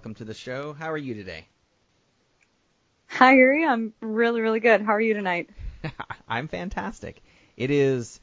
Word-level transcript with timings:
Welcome 0.00 0.14
to 0.14 0.24
the 0.24 0.32
show. 0.32 0.72
How 0.72 0.90
are 0.90 0.96
you 0.96 1.12
today? 1.12 1.46
Hi, 3.08 3.34
Yuri. 3.34 3.66
I'm 3.66 3.92
really, 4.00 4.40
really 4.40 4.58
good. 4.58 4.80
How 4.80 4.92
are 4.92 5.00
you 5.00 5.12
tonight? 5.12 5.50
I'm 6.26 6.48
fantastic. 6.48 7.20
It 7.58 7.70
is 7.70 8.18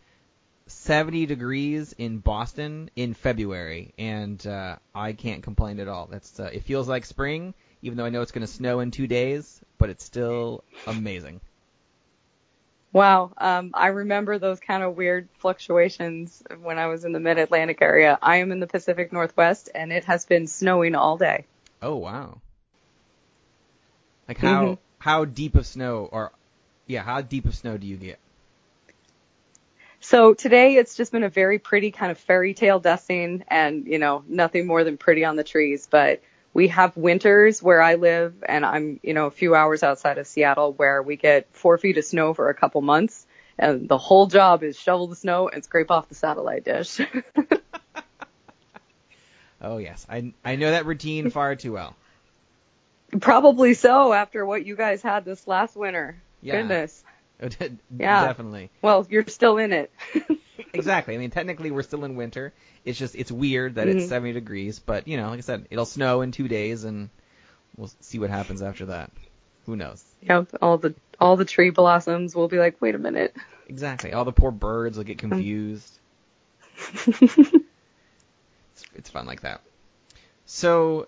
70 0.65 1.27
degrees 1.27 1.93
in 1.95 2.17
Boston 2.17 2.89
in 2.95 3.13
February, 3.13 3.93
and 3.99 4.47
uh, 4.47 4.77
I 4.95 5.13
can't 5.13 5.43
complain 5.43 5.79
at 5.79 5.87
all. 5.87 6.07
That's 6.07 6.39
uh, 6.39 6.49
it 6.51 6.63
feels 6.63 6.87
like 6.87 7.05
spring, 7.05 7.53
even 7.83 7.95
though 7.95 8.05
I 8.05 8.09
know 8.09 8.23
it's 8.23 8.31
going 8.31 8.47
to 8.47 8.51
snow 8.51 8.79
in 8.79 8.89
two 8.89 9.05
days, 9.05 9.61
but 9.77 9.91
it's 9.91 10.03
still 10.03 10.63
amazing. 10.87 11.41
Wow. 12.91 13.33
Um, 13.37 13.69
I 13.75 13.89
remember 13.89 14.39
those 14.39 14.59
kind 14.59 14.81
of 14.81 14.97
weird 14.97 15.29
fluctuations 15.37 16.41
when 16.59 16.79
I 16.79 16.87
was 16.87 17.05
in 17.05 17.11
the 17.11 17.19
mid 17.19 17.37
Atlantic 17.37 17.83
area. 17.83 18.17
I 18.19 18.37
am 18.37 18.51
in 18.51 18.59
the 18.59 18.65
Pacific 18.65 19.13
Northwest, 19.13 19.69
and 19.75 19.93
it 19.93 20.05
has 20.05 20.25
been 20.25 20.47
snowing 20.47 20.95
all 20.95 21.17
day. 21.17 21.45
Oh 21.81 21.95
wow! 21.95 22.41
Like 24.27 24.37
how 24.37 24.65
Mhm. 24.65 24.77
how 24.99 25.25
deep 25.25 25.55
of 25.55 25.65
snow, 25.65 26.09
or 26.11 26.31
yeah, 26.87 27.03
how 27.03 27.21
deep 27.21 27.45
of 27.45 27.55
snow 27.55 27.77
do 27.77 27.85
you 27.87 27.97
get? 27.97 28.19
So 29.99 30.33
today 30.33 30.75
it's 30.75 30.95
just 30.95 31.11
been 31.11 31.23
a 31.23 31.29
very 31.29 31.59
pretty 31.59 31.91
kind 31.91 32.11
of 32.11 32.17
fairy 32.17 32.53
tale 32.53 32.79
dusting 32.79 33.43
and, 33.47 33.87
you 33.87 33.99
know, 33.99 34.23
nothing 34.27 34.67
more 34.67 34.83
than 34.83 34.97
pretty 34.97 35.25
on 35.25 35.35
the 35.35 35.43
trees. 35.43 35.87
But 35.89 36.21
we 36.53 36.67
have 36.69 36.95
winters 36.95 37.61
where 37.61 37.81
I 37.81 37.95
live 37.95 38.43
and 38.47 38.65
I'm, 38.65 38.99
you 39.03 39.13
know, 39.13 39.25
a 39.25 39.31
few 39.31 39.55
hours 39.55 39.83
outside 39.83 40.17
of 40.17 40.27
Seattle 40.27 40.73
where 40.73 41.01
we 41.01 41.15
get 41.15 41.47
four 41.51 41.77
feet 41.77 41.97
of 41.97 42.05
snow 42.05 42.33
for 42.33 42.49
a 42.49 42.53
couple 42.53 42.81
months. 42.81 43.25
And 43.57 43.89
the 43.89 43.97
whole 43.97 44.27
job 44.27 44.63
is 44.63 44.79
shovel 44.79 45.07
the 45.07 45.15
snow 45.15 45.49
and 45.49 45.63
scrape 45.63 45.89
off 45.89 46.09
the 46.09 46.15
satellite 46.15 46.63
dish. 46.63 47.01
Oh 49.61 49.77
yes, 49.77 50.05
I 50.09 50.33
I 50.43 50.55
know 50.55 50.71
that 50.71 50.85
routine 50.85 51.29
far 51.31 51.55
too 51.55 51.73
well. 51.73 51.95
Probably 53.19 53.73
so 53.73 54.11
after 54.13 54.45
what 54.45 54.65
you 54.65 54.75
guys 54.75 55.01
had 55.01 55.23
this 55.25 55.47
last 55.47 55.75
winter. 55.75 56.21
Yeah. 56.41 56.57
Goodness. 56.61 57.03
yeah, 57.97 58.25
definitely. 58.25 58.69
Well, 58.81 59.05
you're 59.09 59.25
still 59.27 59.57
in 59.57 59.71
it. 59.73 59.91
Exactly. 60.73 61.15
I 61.15 61.17
mean, 61.17 61.29
technically 61.29 61.71
we're 61.71 61.83
still 61.83 62.03
in 62.03 62.15
winter. 62.15 62.51
It's 62.83 62.97
just 62.97 63.15
it's 63.15 63.31
weird 63.31 63.75
that 63.75 63.87
it's 63.87 64.05
Mhm. 64.05 64.09
70 64.09 64.33
degrees, 64.33 64.79
but 64.79 65.07
you 65.07 65.15
know, 65.17 65.29
like 65.29 65.37
I 65.37 65.41
said, 65.41 65.67
it'll 65.69 65.85
snow 65.85 66.21
in 66.21 66.31
two 66.31 66.47
days, 66.47 66.83
and 66.83 67.09
we'll 67.77 67.91
see 68.01 68.19
what 68.19 68.29
happens 68.31 68.61
after 68.61 68.87
that. 68.87 69.11
Who 69.65 69.75
knows? 69.75 70.03
Yeah, 70.21 70.43
all 70.61 70.77
the 70.77 70.93
all 71.19 71.35
the 71.35 71.45
tree 71.45 71.69
blossoms 71.69 72.35
will 72.35 72.47
be 72.47 72.57
like, 72.57 72.81
wait 72.81 72.95
a 72.95 72.99
minute. 72.99 73.35
Exactly. 73.67 74.13
All 74.13 74.25
the 74.25 74.31
poor 74.31 74.51
birds 74.51 74.97
will 74.97 75.03
get 75.05 75.19
confused. 75.19 75.99
It's, 78.97 79.09
fun 79.09 79.25
like 79.25 79.41
that. 79.41 79.61
So 80.45 81.07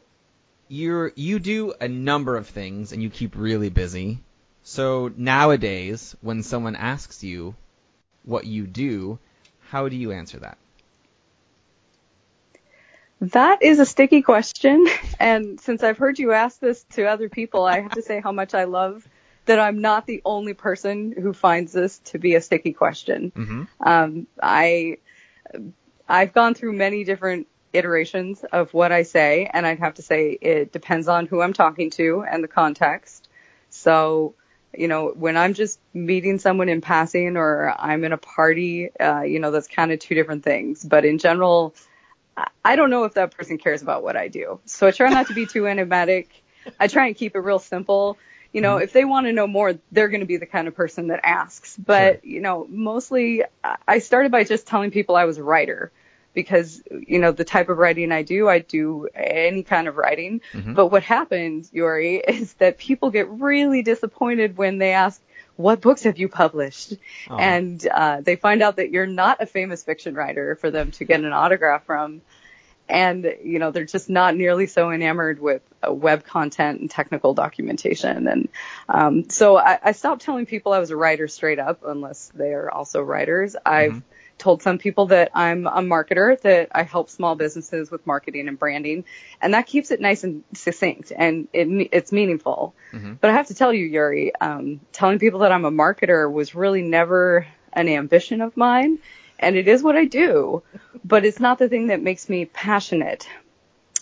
you're 0.67 1.11
you 1.15 1.39
do 1.39 1.73
a 1.81 1.87
number 1.87 2.37
of 2.37 2.47
things, 2.47 2.91
and 2.91 3.01
you 3.01 3.09
keep 3.09 3.35
really 3.35 3.69
busy. 3.69 4.19
So 4.63 5.11
nowadays, 5.15 6.15
when 6.21 6.43
someone 6.43 6.75
asks 6.75 7.23
you 7.23 7.55
what 8.23 8.45
you 8.45 8.67
do, 8.67 9.19
how 9.69 9.89
do 9.89 9.95
you 9.95 10.11
answer 10.11 10.39
that? 10.39 10.57
That 13.21 13.63
is 13.63 13.79
a 13.79 13.85
sticky 13.85 14.21
question. 14.21 14.87
And 15.21 15.59
since 15.59 15.83
I've 15.83 15.97
heard 15.97 16.17
you 16.17 16.31
ask 16.31 16.61
this 16.61 16.85
to 16.91 17.03
other 17.03 17.27
people, 17.27 17.65
I 17.65 17.81
have 17.81 17.91
to 17.91 18.01
say 18.01 18.21
how 18.21 18.31
much 18.31 18.53
I 18.53 18.63
love 18.63 19.05
that 19.47 19.59
I'm 19.59 19.81
not 19.81 20.05
the 20.05 20.21
only 20.23 20.53
person 20.53 21.11
who 21.11 21.33
finds 21.33 21.73
this 21.73 21.99
to 22.05 22.19
be 22.19 22.35
a 22.35 22.41
sticky 22.41 22.71
question. 22.71 23.33
Mm-hmm. 23.35 23.63
Um, 23.81 24.27
I, 24.41 24.99
I've 26.07 26.31
gone 26.31 26.53
through 26.53 26.71
many 26.71 27.03
different 27.03 27.47
iterations 27.73 28.43
of 28.51 28.73
what 28.73 28.91
I 28.91 29.03
say, 29.03 29.49
and 29.51 29.65
I'd 29.65 29.79
have 29.79 29.95
to 29.95 30.01
say 30.01 30.37
it 30.41 30.71
depends 30.71 31.07
on 31.07 31.25
who 31.25 31.41
I'm 31.41 31.53
talking 31.53 31.89
to 31.91 32.23
and 32.29 32.43
the 32.43 32.47
context. 32.47 33.29
So, 33.69 34.35
you 34.75 34.87
know, 34.87 35.09
when 35.15 35.37
I'm 35.37 35.53
just 35.53 35.79
meeting 35.93 36.39
someone 36.39 36.69
in 36.69 36.81
passing 36.81 37.37
or 37.37 37.73
I'm 37.77 38.03
in 38.03 38.13
a 38.13 38.17
party, 38.17 38.89
uh, 38.97 39.21
you 39.21 39.39
know, 39.39 39.51
that's 39.51 39.67
kind 39.67 39.91
of 39.91 39.99
two 39.99 40.15
different 40.15 40.43
things. 40.43 40.83
But 40.83 41.05
in 41.05 41.17
general, 41.17 41.75
I- 42.63 42.75
don't 42.75 42.89
know 42.89 43.03
if 43.03 43.15
that 43.15 43.35
person 43.35 43.57
cares 43.57 43.81
about 43.81 44.03
what 44.03 44.15
I 44.15 44.27
do. 44.27 44.59
So 44.65 44.87
I 44.87 44.91
try 44.91 45.09
not 45.09 45.27
to 45.27 45.33
be 45.33 45.45
too 45.45 45.67
enigmatic. 45.67 46.29
I 46.79 46.87
try 46.87 47.07
and 47.07 47.15
keep 47.15 47.35
it 47.35 47.39
real 47.39 47.59
simple. 47.59 48.17
You 48.53 48.61
know, 48.61 48.77
if 48.77 48.93
they 48.93 49.05
want 49.05 49.27
to 49.27 49.33
know 49.33 49.45
more, 49.45 49.75
they're 49.91 50.07
going 50.07 50.21
to 50.21 50.25
be 50.25 50.37
the 50.37 50.45
kind 50.45 50.67
of 50.67 50.75
person 50.75 51.07
that 51.07 51.19
asks. 51.23 51.77
But, 51.77 52.25
you 52.25 52.41
know, 52.41 52.65
mostly 52.69 53.43
I 53.87 53.99
started 53.99 54.31
by 54.31 54.43
just 54.43 54.67
telling 54.67 54.91
people 54.91 55.15
I 55.15 55.25
was 55.25 55.37
a 55.37 55.43
writer 55.43 55.91
because, 56.33 56.81
you 56.89 57.19
know, 57.19 57.31
the 57.31 57.43
type 57.43 57.69
of 57.69 57.77
writing 57.77 58.11
I 58.11 58.21
do, 58.21 58.47
I 58.47 58.59
do 58.59 59.07
any 59.13 59.63
kind 59.63 59.87
of 59.87 59.97
writing. 59.97 60.41
But 60.73 60.87
what 60.87 61.03
happens, 61.03 61.69
Yuri, 61.73 62.17
is 62.27 62.53
that 62.53 62.77
people 62.77 63.09
get 63.11 63.29
really 63.29 63.81
disappointed 63.81 64.57
when 64.57 64.77
they 64.77 64.93
ask, 64.93 65.21
what 65.55 65.81
books 65.81 66.03
have 66.03 66.17
you 66.17 66.29
published? 66.29 66.93
Aw. 67.29 67.37
And 67.37 67.85
uh, 67.85 68.21
they 68.21 68.37
find 68.37 68.61
out 68.61 68.77
that 68.77 68.91
you're 68.91 69.05
not 69.05 69.41
a 69.41 69.45
famous 69.45 69.83
fiction 69.83 70.15
writer 70.15 70.55
for 70.55 70.71
them 70.71 70.91
to 70.91 71.03
get 71.03 71.19
an 71.19 71.33
autograph 71.33 71.85
from. 71.85 72.21
And, 72.87 73.35
you 73.43 73.59
know, 73.59 73.69
they're 73.69 73.83
just 73.85 74.09
not 74.09 74.35
nearly 74.35 74.65
so 74.65 74.89
enamored 74.89 75.39
with 75.39 75.61
uh, 75.85 75.93
web 75.93 76.23
content 76.23 76.79
and 76.79 76.89
technical 76.89 77.33
documentation. 77.33 78.27
And 78.27 78.49
um, 78.87 79.29
so 79.29 79.57
I, 79.57 79.79
I 79.83 79.91
stopped 79.91 80.21
telling 80.21 80.45
people 80.45 80.71
I 80.73 80.79
was 80.79 80.89
a 80.91 80.95
writer 80.95 81.27
straight 81.27 81.59
up, 81.59 81.81
unless 81.85 82.31
they 82.33 82.53
are 82.53 82.71
also 82.71 83.01
writers. 83.01 83.55
I've 83.63 84.01
told 84.39 84.63
some 84.63 84.77
people 84.77 85.07
that 85.07 85.31
I'm 85.35 85.67
a 85.67 85.81
marketer, 85.81 86.39
that 86.41 86.69
I 86.71 86.83
help 86.83 87.09
small 87.09 87.35
businesses 87.35 87.91
with 87.91 88.07
marketing 88.07 88.47
and 88.47 88.57
branding, 88.57 89.05
and 89.41 89.53
that 89.53 89.67
keeps 89.67 89.91
it 89.91 90.01
nice 90.01 90.23
and 90.23 90.43
succinct 90.53 91.11
and 91.15 91.47
it, 91.53 91.89
it's 91.91 92.11
meaningful. 92.11 92.73
But 93.21 93.29
I 93.29 93.33
have 93.33 93.47
to 93.47 93.53
tell 93.53 93.71
you, 93.73 93.85
Yuri, 93.85 94.33
um, 94.41 94.79
telling 94.91 95.19
people 95.19 95.41
that 95.41 95.51
I'm 95.51 95.65
a 95.65 95.71
marketer 95.71 96.31
was 96.31 96.55
really 96.55 96.81
never 96.81 97.45
an 97.73 97.87
ambition 97.87 98.41
of 98.41 98.57
mine, 98.57 98.97
and 99.37 99.55
it 99.55 99.67
is 99.67 99.83
what 99.83 99.95
I 99.95 100.05
do, 100.05 100.63
but 101.03 101.25
it's 101.25 101.39
not 101.39 101.59
the 101.59 101.69
thing 101.69 101.87
that 101.87 102.01
makes 102.01 102.29
me 102.29 102.45
passionate. 102.45 103.27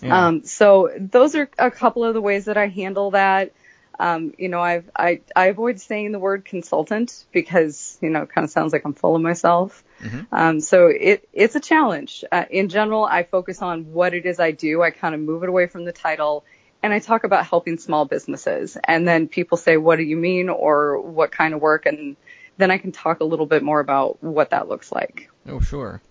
Yeah. 0.02 0.28
Um, 0.28 0.44
so 0.44 0.92
those 0.98 1.36
are 1.36 1.50
a 1.58 1.72
couple 1.72 2.04
of 2.04 2.14
the 2.14 2.22
ways 2.22 2.46
that 2.46 2.58
I 2.58 2.68
handle 2.68 3.12
that. 3.12 3.52
Um, 4.00 4.34
you 4.38 4.50
know, 4.50 4.62
I've, 4.62 4.90
I, 4.96 5.22
I 5.36 5.48
avoid 5.48 5.80
saying 5.80 6.12
the 6.12 6.20
word 6.20 6.46
consultant 6.46 7.26
because, 7.32 7.98
you 8.02 8.10
know, 8.10 8.24
it 8.24 8.30
kind 8.30 8.46
of 8.46 8.52
sounds 8.52 8.74
like 8.74 8.84
I'm 8.86 8.94
full 8.94 9.16
of 9.16 9.22
myself. 9.22 9.84
Um, 10.32 10.60
so 10.60 10.88
it, 10.88 11.28
it's 11.34 11.56
a 11.56 11.60
challenge. 11.60 12.24
Uh, 12.32 12.46
in 12.50 12.70
general, 12.70 13.04
I 13.04 13.24
focus 13.24 13.62
on 13.62 13.92
what 13.94 14.14
it 14.14 14.26
is 14.26 14.40
I 14.40 14.52
do. 14.52 14.84
I 14.84 14.92
kind 14.92 15.16
of 15.16 15.22
move 15.22 15.44
it 15.44 15.50
away 15.50 15.68
from 15.68 15.86
the 15.86 15.92
title 15.92 16.46
and 16.84 16.94
I 16.94 17.00
talk 17.00 17.24
about 17.24 17.46
helping 17.46 17.78
small 17.78 18.06
businesses. 18.06 18.78
And 18.84 19.08
then 19.08 19.28
people 19.28 19.58
say, 19.58 19.78
what 19.78 19.98
do 19.98 20.04
you 20.04 20.18
mean? 20.18 20.50
Or 20.50 21.02
what 21.02 21.32
kind 21.32 21.54
of 21.54 21.62
work? 21.62 21.86
And 21.86 22.16
then 22.58 22.72
I 22.72 22.78
can 22.78 22.92
talk 22.92 23.20
a 23.20 23.24
little 23.24 23.46
bit 23.46 23.64
more 23.64 23.80
about 23.80 24.24
what 24.24 24.52
that 24.52 24.68
looks 24.68 24.92
like. 24.92 25.30
Oh, 25.48 25.60
sure. 25.60 26.02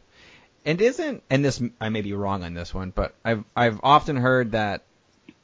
And 0.64 0.80
isn't 0.80 1.22
and 1.30 1.44
this 1.44 1.62
I 1.80 1.90
may 1.90 2.00
be 2.00 2.12
wrong 2.12 2.42
on 2.42 2.54
this 2.54 2.74
one, 2.74 2.90
but 2.90 3.14
I've 3.24 3.44
I've 3.54 3.78
often 3.84 4.16
heard 4.16 4.52
that 4.52 4.82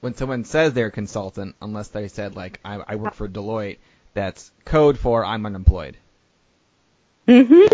when 0.02 0.14
someone 0.16 0.44
says 0.44 0.72
they're 0.72 0.88
a 0.88 0.90
consultant, 0.90 1.54
unless 1.62 1.88
they 1.88 2.08
said 2.08 2.34
like 2.36 2.58
I, 2.64 2.82
I 2.86 2.96
work 2.96 3.14
for 3.14 3.28
Deloitte, 3.28 3.78
that's 4.14 4.50
code 4.64 4.98
for 4.98 5.24
I'm 5.24 5.46
unemployed. 5.46 5.96
Mhm. 7.26 7.68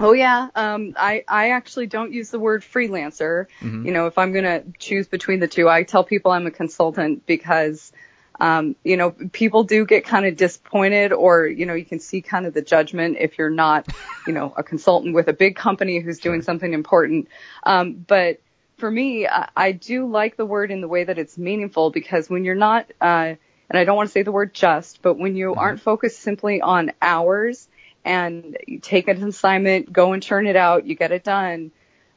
Oh 0.00 0.12
yeah. 0.12 0.48
Um, 0.56 0.94
I, 0.96 1.22
I 1.28 1.50
actually 1.50 1.86
don't 1.86 2.12
use 2.12 2.30
the 2.30 2.38
word 2.38 2.62
freelancer. 2.62 3.46
You 3.84 3.92
know, 3.92 4.06
if 4.06 4.18
I'm 4.18 4.32
going 4.32 4.44
to 4.44 4.64
choose 4.78 5.06
between 5.06 5.38
the 5.38 5.46
two, 5.46 5.68
I 5.68 5.84
tell 5.84 6.02
people 6.02 6.32
I'm 6.32 6.46
a 6.46 6.50
consultant 6.50 7.26
because, 7.26 7.92
um, 8.40 8.74
you 8.82 8.96
know, 8.96 9.10
people 9.10 9.62
do 9.62 9.84
get 9.86 10.04
kind 10.04 10.26
of 10.26 10.36
disappointed 10.36 11.12
or, 11.12 11.46
you 11.46 11.66
know, 11.66 11.74
you 11.74 11.84
can 11.84 12.00
see 12.00 12.22
kind 12.22 12.46
of 12.46 12.54
the 12.54 12.62
judgment 12.62 13.18
if 13.20 13.38
you're 13.38 13.50
not, 13.50 13.86
you 14.26 14.32
know, 14.32 14.52
a 14.56 14.64
consultant 14.64 15.14
with 15.14 15.28
a 15.28 15.32
big 15.32 15.54
company 15.54 16.00
who's 16.00 16.18
doing 16.18 16.42
something 16.42 16.72
important. 16.72 17.28
Um, 17.62 17.92
but 17.92 18.40
for 18.76 18.90
me, 18.90 19.26
I, 19.26 19.48
I 19.56 19.72
do 19.72 20.06
like 20.06 20.36
the 20.36 20.46
word 20.46 20.70
in 20.70 20.80
the 20.80 20.88
way 20.88 21.04
that 21.04 21.18
it's 21.18 21.38
meaningful 21.38 21.90
because 21.90 22.28
when 22.28 22.44
you're 22.44 22.54
not, 22.54 22.90
uh, 23.00 23.34
and 23.70 23.78
I 23.78 23.84
don't 23.84 23.96
want 23.96 24.08
to 24.08 24.12
say 24.12 24.22
the 24.22 24.32
word 24.32 24.54
just, 24.54 25.02
but 25.02 25.18
when 25.18 25.36
you 25.36 25.54
aren't 25.54 25.80
focused 25.80 26.20
simply 26.20 26.60
on 26.60 26.92
hours 27.00 27.68
and 28.04 28.56
you 28.66 28.78
take 28.78 29.08
an 29.08 29.22
assignment, 29.22 29.92
go 29.92 30.12
and 30.12 30.22
turn 30.22 30.46
it 30.46 30.56
out, 30.56 30.86
you 30.86 30.94
get 30.94 31.12
it 31.12 31.24
done. 31.24 31.70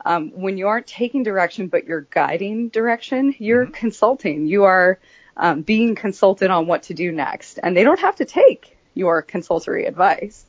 Um, 0.06 0.31
when 0.31 0.57
you 0.57 0.68
aren't 0.68 0.88
taking 0.88 1.24
direction, 1.24 1.68
but 1.68 1.86
you're 1.86 2.07
guiding 2.09 2.69
direction, 2.69 3.36
you're 3.39 3.65
consulting. 3.68 4.48
You 4.48 4.63
are 4.65 5.00
um, 5.36 5.62
being 5.62 5.95
consulted 5.95 6.50
on 6.50 6.68
what 6.68 6.83
to 6.83 6.94
do 6.94 7.12
next, 7.12 7.60
and 7.62 7.75
they 7.75 7.83
don't 7.83 8.00
have 8.00 8.18
to 8.18 8.25
take 8.25 8.77
your 8.94 9.21
consultory 9.21 9.86
advice. 9.86 10.45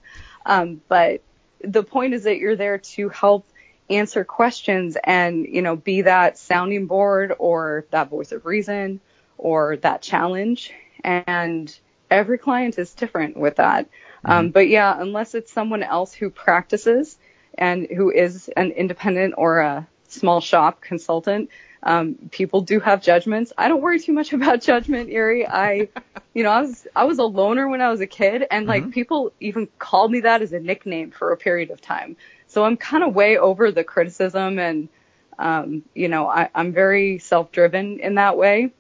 Um, 0.46 0.80
but 0.88 1.22
the 1.62 1.82
point 1.82 2.14
is 2.14 2.24
that 2.24 2.38
you're 2.38 2.56
there 2.56 2.78
to 2.78 3.08
help 3.08 3.46
answer 3.90 4.24
questions 4.24 4.96
and 5.02 5.46
you 5.46 5.62
know 5.62 5.76
be 5.76 6.02
that 6.02 6.38
sounding 6.38 6.86
board 6.86 7.32
or 7.38 7.86
that 7.90 8.10
voice 8.10 8.32
of 8.32 8.44
reason 8.44 9.00
or 9.36 9.76
that 9.78 10.02
challenge. 10.02 10.72
And 11.04 11.76
every 12.10 12.38
client 12.38 12.78
is 12.78 12.92
different 12.94 13.36
with 13.36 13.56
that. 13.56 13.88
Um, 14.24 14.50
but 14.50 14.68
yeah 14.68 15.00
unless 15.00 15.34
it's 15.34 15.52
someone 15.52 15.82
else 15.82 16.12
who 16.12 16.28
practices 16.28 17.16
and 17.56 17.86
who 17.86 18.10
is 18.10 18.48
an 18.56 18.72
independent 18.72 19.34
or 19.36 19.60
a 19.60 19.86
small 20.08 20.40
shop 20.40 20.80
consultant 20.80 21.50
um, 21.82 22.16
people 22.30 22.60
do 22.60 22.80
have 22.80 23.02
judgments. 23.02 23.52
I 23.56 23.68
don't 23.68 23.80
worry 23.80 24.00
too 24.00 24.12
much 24.12 24.32
about 24.38 24.60
judgment 24.60 25.10
Yuri. 25.10 25.46
i 25.46 25.88
you 26.34 26.42
know 26.42 26.50
i 26.50 26.60
was 26.60 26.86
i 26.94 27.04
was 27.04 27.18
a 27.18 27.24
loner 27.24 27.68
when 27.68 27.80
i 27.80 27.90
was 27.90 28.00
a 28.00 28.06
kid 28.06 28.44
and 28.50 28.66
like 28.66 28.90
people 28.90 29.32
even 29.40 29.68
called 29.78 30.10
me 30.10 30.20
that 30.20 30.42
as 30.42 30.52
a 30.52 30.60
nickname 30.60 31.10
for 31.10 31.32
a 31.32 31.36
period 31.36 31.70
of 31.70 31.80
time 31.80 32.16
so 32.48 32.64
I'm 32.64 32.76
kind 32.76 33.04
of 33.04 33.14
way 33.14 33.38
over 33.38 33.70
the 33.70 33.84
criticism 33.84 34.58
and, 34.58 34.88
um, 35.38 35.84
you 35.94 36.08
know, 36.08 36.28
I, 36.28 36.50
I'm 36.54 36.72
very 36.72 37.18
self-driven 37.18 38.00
in 38.00 38.16
that 38.16 38.36
way. 38.36 38.72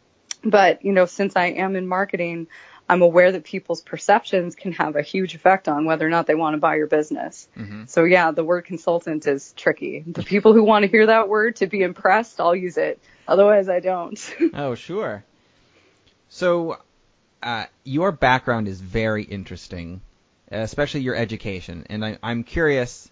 But, 0.42 0.84
you 0.84 0.92
know, 0.92 1.06
since 1.06 1.36
I 1.36 1.46
am 1.46 1.76
in 1.76 1.86
marketing, 1.86 2.46
I'm 2.88 3.02
aware 3.02 3.32
that 3.32 3.44
people's 3.44 3.82
perceptions 3.82 4.54
can 4.54 4.72
have 4.72 4.96
a 4.96 5.02
huge 5.02 5.34
effect 5.34 5.68
on 5.68 5.84
whether 5.84 6.06
or 6.06 6.10
not 6.10 6.26
they 6.26 6.34
want 6.34 6.54
to 6.54 6.58
buy 6.58 6.76
your 6.76 6.86
business. 6.86 7.46
So 7.86 8.04
yeah, 8.04 8.30
the 8.30 8.44
word 8.44 8.64
consultant 8.64 9.26
is 9.26 9.52
tricky. 9.56 10.04
The 10.06 10.22
people 10.22 10.54
who 10.54 10.64
want 10.64 10.84
to 10.84 10.90
hear 10.90 11.06
that 11.06 11.28
word 11.28 11.56
to 11.56 11.66
be 11.66 11.82
impressed, 11.82 12.40
I'll 12.40 12.56
use 12.56 12.78
it. 12.78 12.98
Otherwise 13.26 13.68
I 13.68 13.80
don't. 13.80 14.18
Oh, 14.54 14.74
sure. 14.74 15.24
So, 16.30 16.78
uh, 17.42 17.66
your 17.84 18.12
background 18.12 18.68
is 18.68 18.80
very 18.80 19.22
interesting, 19.22 20.00
especially 20.50 21.00
your 21.00 21.14
education, 21.14 21.86
and 21.88 22.04
I, 22.04 22.18
I'm 22.22 22.42
curious 22.42 23.10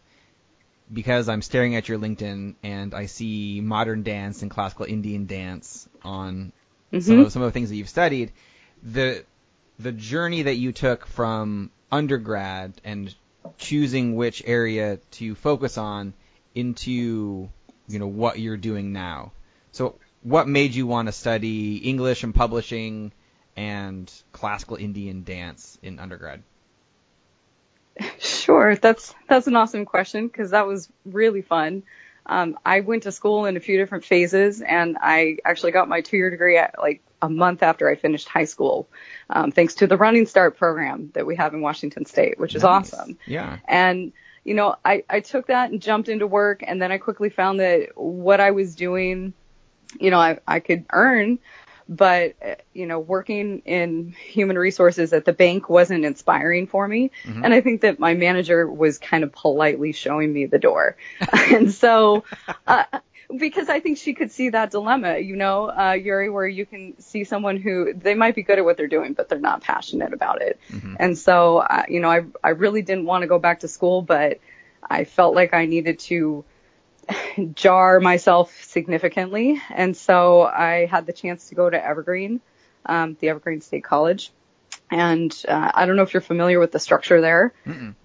because 0.93 1.29
I'm 1.29 1.43
staring 1.43 1.75
at 1.77 1.89
your 1.89 1.99
LinkedIn 1.99 2.55
and 2.63 2.95
I 2.95 3.07
see 3.07 3.61
modern 3.61 4.03
dance 4.03 4.43
and 4.43 4.51
classical 4.51 4.87
Indian 4.87 5.27
dance 5.27 5.89
on 6.03 6.53
some 6.93 6.99
of 6.99 7.05
mm-hmm. 7.05 7.29
some 7.29 7.43
of 7.43 7.49
the 7.49 7.53
things 7.53 7.71
that 7.71 7.77
you've 7.77 7.89
studied. 7.89 8.33
The 8.83 9.25
the 9.79 9.93
journey 9.93 10.43
that 10.43 10.55
you 10.55 10.73
took 10.73 11.07
from 11.07 11.71
undergrad 11.91 12.81
and 12.85 13.15
choosing 13.59 14.17
which 14.17 14.43
area 14.47 14.99
to 15.13 15.35
focus 15.35 15.79
on 15.79 16.15
into 16.55 17.49
you 17.89 17.99
know 17.99 18.07
what 18.07 18.39
you're 18.39 18.57
doing 18.57 18.93
now. 18.93 19.33
So 19.73 19.97
what 20.23 20.49
made 20.49 20.75
you 20.75 20.87
want 20.87 21.09
to 21.09 21.13
study 21.13 21.77
English 21.77 22.25
and 22.25 22.35
publishing 22.35 23.13
and 23.57 24.13
classical 24.33 24.77
Indian 24.77 25.25
dance 25.25 25.79
in 25.83 25.99
undergrad? 25.99 26.43
Sure, 28.19 28.77
that's 28.77 29.15
that's 29.29 29.47
an 29.47 29.57
awesome 29.57 29.85
question 29.85 30.27
because 30.27 30.51
that 30.51 30.67
was 30.67 30.89
really 31.05 31.43
fun. 31.43 31.83
Um, 32.27 32.59
I 32.65 32.81
went 32.81 33.05
to 33.05 33.13
school 33.13 33.47
in 33.47 33.57
a 33.57 33.61
few 33.61 33.79
different 33.79 34.05
phases, 34.05 34.61
and 34.61 34.99
I 35.01 35.39
actually 35.45 35.73
got 35.73 35.89
my 35.89 36.01
two-year 36.01 36.31
degree 36.31 36.57
at 36.59 36.75
like 36.79 37.01
a 37.23 37.29
month 37.29 37.63
after 37.63 37.89
I 37.89 37.95
finished 37.95 38.29
high 38.29 38.45
school, 38.45 38.89
um, 39.31 39.53
thanks 39.53 39.77
to 39.77 39.87
the 39.87 39.97
Running 39.97 40.27
Start 40.27 40.57
program 40.57 41.11
that 41.15 41.25
we 41.25 41.37
have 41.37 41.55
in 41.55 41.61
Washington 41.61 42.05
State, 42.05 42.39
which 42.39 42.55
is 42.55 42.63
Nice. 42.63 42.93
awesome. 42.93 43.19
Yeah. 43.27 43.59
And 43.67 44.13
you 44.45 44.55
know, 44.55 44.77
I 44.85 45.05
I 45.09 45.21
took 45.21 45.47
that 45.47 45.71
and 45.71 45.81
jumped 45.81 46.09
into 46.09 46.27
work, 46.27 46.63
and 46.67 46.81
then 46.83 46.93
I 46.93 46.99
quickly 46.99 47.31
found 47.31 47.61
that 47.61 47.91
what 47.97 48.41
I 48.41 48.51
was 48.51 48.75
doing, 48.75 49.33
you 50.01 50.11
know, 50.11 50.19
I 50.19 50.39
I 50.47 50.61
could 50.61 50.85
earn, 50.93 51.39
but 51.89 52.35
uh, 52.45 52.55
you 52.73 52.87
know, 52.87 52.99
working 52.99 53.61
in 53.65 54.15
human 54.19 54.59
resources 54.59 55.13
at 55.13 55.25
the 55.25 55.33
bank 55.33 55.69
wasn't 55.69 56.05
inspiring 56.05 56.67
for 56.67 56.87
me, 56.87 57.11
and 57.45 57.55
I 57.55 57.61
think 57.61 57.83
that 57.83 57.99
my 57.99 58.15
manager 58.15 58.69
was 58.69 58.99
kind 58.99 59.25
of 59.25 59.33
politely 59.33 59.93
showing 59.93 60.33
me 60.33 60.47
the 60.47 60.59
door, 60.59 60.97
and 61.33 61.73
so. 61.73 62.25
Uh, 62.67 62.85
because 63.37 63.69
I 63.69 63.81
think 63.81 63.99
she 63.99 64.15
could 64.15 64.31
see 64.31 64.51
that 64.51 64.71
dilemma, 64.71 65.19
you 65.19 65.35
know, 65.35 65.69
uh, 65.69 65.95
Yuri, 65.95 66.31
where 66.31 66.47
you 66.47 66.65
can 66.65 66.95
see 67.01 67.25
someone 67.25 67.57
who 67.57 67.93
they 67.93 68.15
might 68.15 68.37
be 68.37 68.45
good 68.45 68.59
at 68.59 68.65
what 68.65 68.77
they're 68.77 68.87
doing, 68.87 69.15
but 69.15 69.29
they're 69.29 69.41
not 69.41 69.63
passionate 69.63 70.13
about 70.13 70.43
it. 70.43 70.61
And 71.01 71.19
so, 71.19 71.59
uh, 71.59 71.83
you 71.89 71.99
know, 71.99 72.09
I, 72.09 72.25
I 72.45 72.51
really 72.51 72.83
didn't 72.83 73.05
want 73.05 73.23
to 73.23 73.27
go 73.27 73.41
back 73.41 73.61
to 73.61 73.69
school, 73.69 74.01
but 74.01 74.39
I 74.89 75.03
felt 75.05 75.35
like 75.35 75.55
I 75.55 75.67
needed 75.67 75.99
to 76.01 76.45
jar 77.55 78.01
myself 78.01 78.65
significantly. 78.65 79.61
And 79.71 79.97
so 79.97 80.43
I 80.43 80.87
had 80.87 81.07
the 81.07 81.13
chance 81.13 81.49
to 81.49 81.55
go 81.55 81.69
to 81.69 81.85
Evergreen, 81.85 82.41
um, 82.85 83.17
the 83.21 83.29
Evergreen 83.29 83.61
State 83.61 83.85
College. 83.85 84.33
And 84.91 85.37
uh, 85.49 85.73
I 85.75 85.85
don't 85.87 85.97
know 85.97 86.03
if 86.03 86.15
you're 86.15 86.21
familiar 86.21 86.61
with 86.61 86.71
the 86.71 86.79
structure 86.79 87.21
there, 87.21 87.53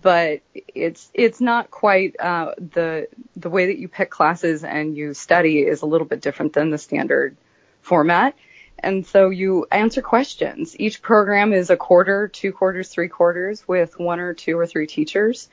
but 0.02 0.42
it's 0.54 1.12
it's 1.14 1.40
not 1.40 1.70
quite 1.70 2.20
uh, 2.20 2.54
the 2.58 3.08
the 3.36 3.52
way 3.52 3.68
that 3.68 3.78
you 3.78 3.88
pick 3.88 4.10
classes 4.10 4.64
and 4.64 4.98
you 4.98 5.14
study 5.14 5.60
is 5.60 5.84
a 5.84 5.86
little 5.86 6.08
bit 6.08 6.22
different 6.22 6.54
than 6.54 6.72
the 6.72 6.80
standard 6.80 7.38
format. 7.82 8.36
And 8.80 9.06
so 9.06 9.30
you 9.30 9.68
answer 9.72 10.02
questions. 10.02 10.76
Each 10.80 11.02
program 11.02 11.54
is 11.54 11.70
a 11.70 11.78
quarter, 11.78 12.28
two 12.28 12.52
quarters, 12.52 12.90
three 12.90 13.10
quarters 13.10 13.68
with 13.68 14.00
one 14.00 14.20
or 14.20 14.34
two 14.34 14.58
or 14.58 14.66
three 14.66 14.88
teachers. 14.88 15.50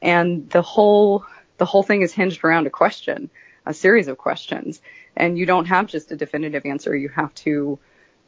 And 0.00 0.48
the 0.48 0.62
whole, 0.62 1.26
the 1.60 1.66
whole 1.66 1.82
thing 1.82 2.00
is 2.00 2.12
hinged 2.12 2.42
around 2.42 2.66
a 2.66 2.70
question, 2.70 3.28
a 3.66 3.74
series 3.74 4.08
of 4.08 4.16
questions. 4.16 4.80
And 5.14 5.38
you 5.38 5.44
don't 5.44 5.66
have 5.66 5.86
just 5.86 6.10
a 6.10 6.16
definitive 6.16 6.64
answer. 6.64 6.96
You 6.96 7.10
have 7.10 7.34
to, 7.34 7.78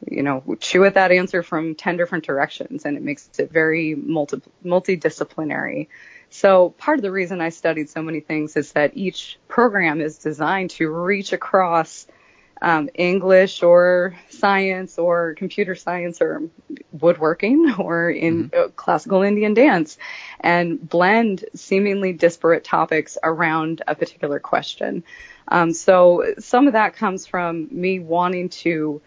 you 0.07 0.23
know, 0.23 0.45
chew 0.61 0.85
at 0.85 0.95
that 0.95 1.13
answer 1.13 1.43
from 1.43 1.75
10 1.75 1.97
different 1.97 2.27
directions 2.27 2.85
and 2.85 2.95
it 2.95 3.03
makes 3.03 3.31
it 3.39 3.51
very 3.51 3.95
multi, 3.95 4.43
multidisciplinary. 4.63 5.89
So 6.29 6.71
part 6.77 6.99
of 6.99 7.03
the 7.03 7.11
reason 7.11 7.41
I 7.41 7.49
studied 7.49 7.89
so 7.89 8.03
many 8.03 8.21
things 8.21 8.55
is 8.55 8.73
that 8.73 8.99
each 8.99 9.39
program 9.49 10.03
is 10.03 10.19
designed 10.19 10.69
to 10.73 10.91
reach 10.91 11.33
across 11.33 12.07
um, 12.63 12.89
English 12.95 13.63
or 13.63 14.17
science 14.31 14.97
or 14.97 15.35
computer 15.35 15.75
science 15.75 16.23
or 16.23 16.43
woodworking 16.93 17.75
or 17.79 18.09
in 18.09 18.51
uh, 18.57 18.69
classical 18.69 19.23
Indian 19.23 19.53
dance 19.53 19.99
and 20.41 20.89
blend 20.89 21.45
seemingly 21.55 22.13
disparate 22.13 22.65
topics 22.65 23.19
around 23.23 23.83
a 23.87 23.95
particular 23.95 24.39
question. 24.39 25.03
Um, 25.49 25.73
so 25.75 26.35
some 26.39 26.69
of 26.69 26.75
that 26.75 26.95
comes 26.95 27.27
from 27.27 27.69
me 27.71 27.99
wanting 27.99 28.49
to 28.49 29.03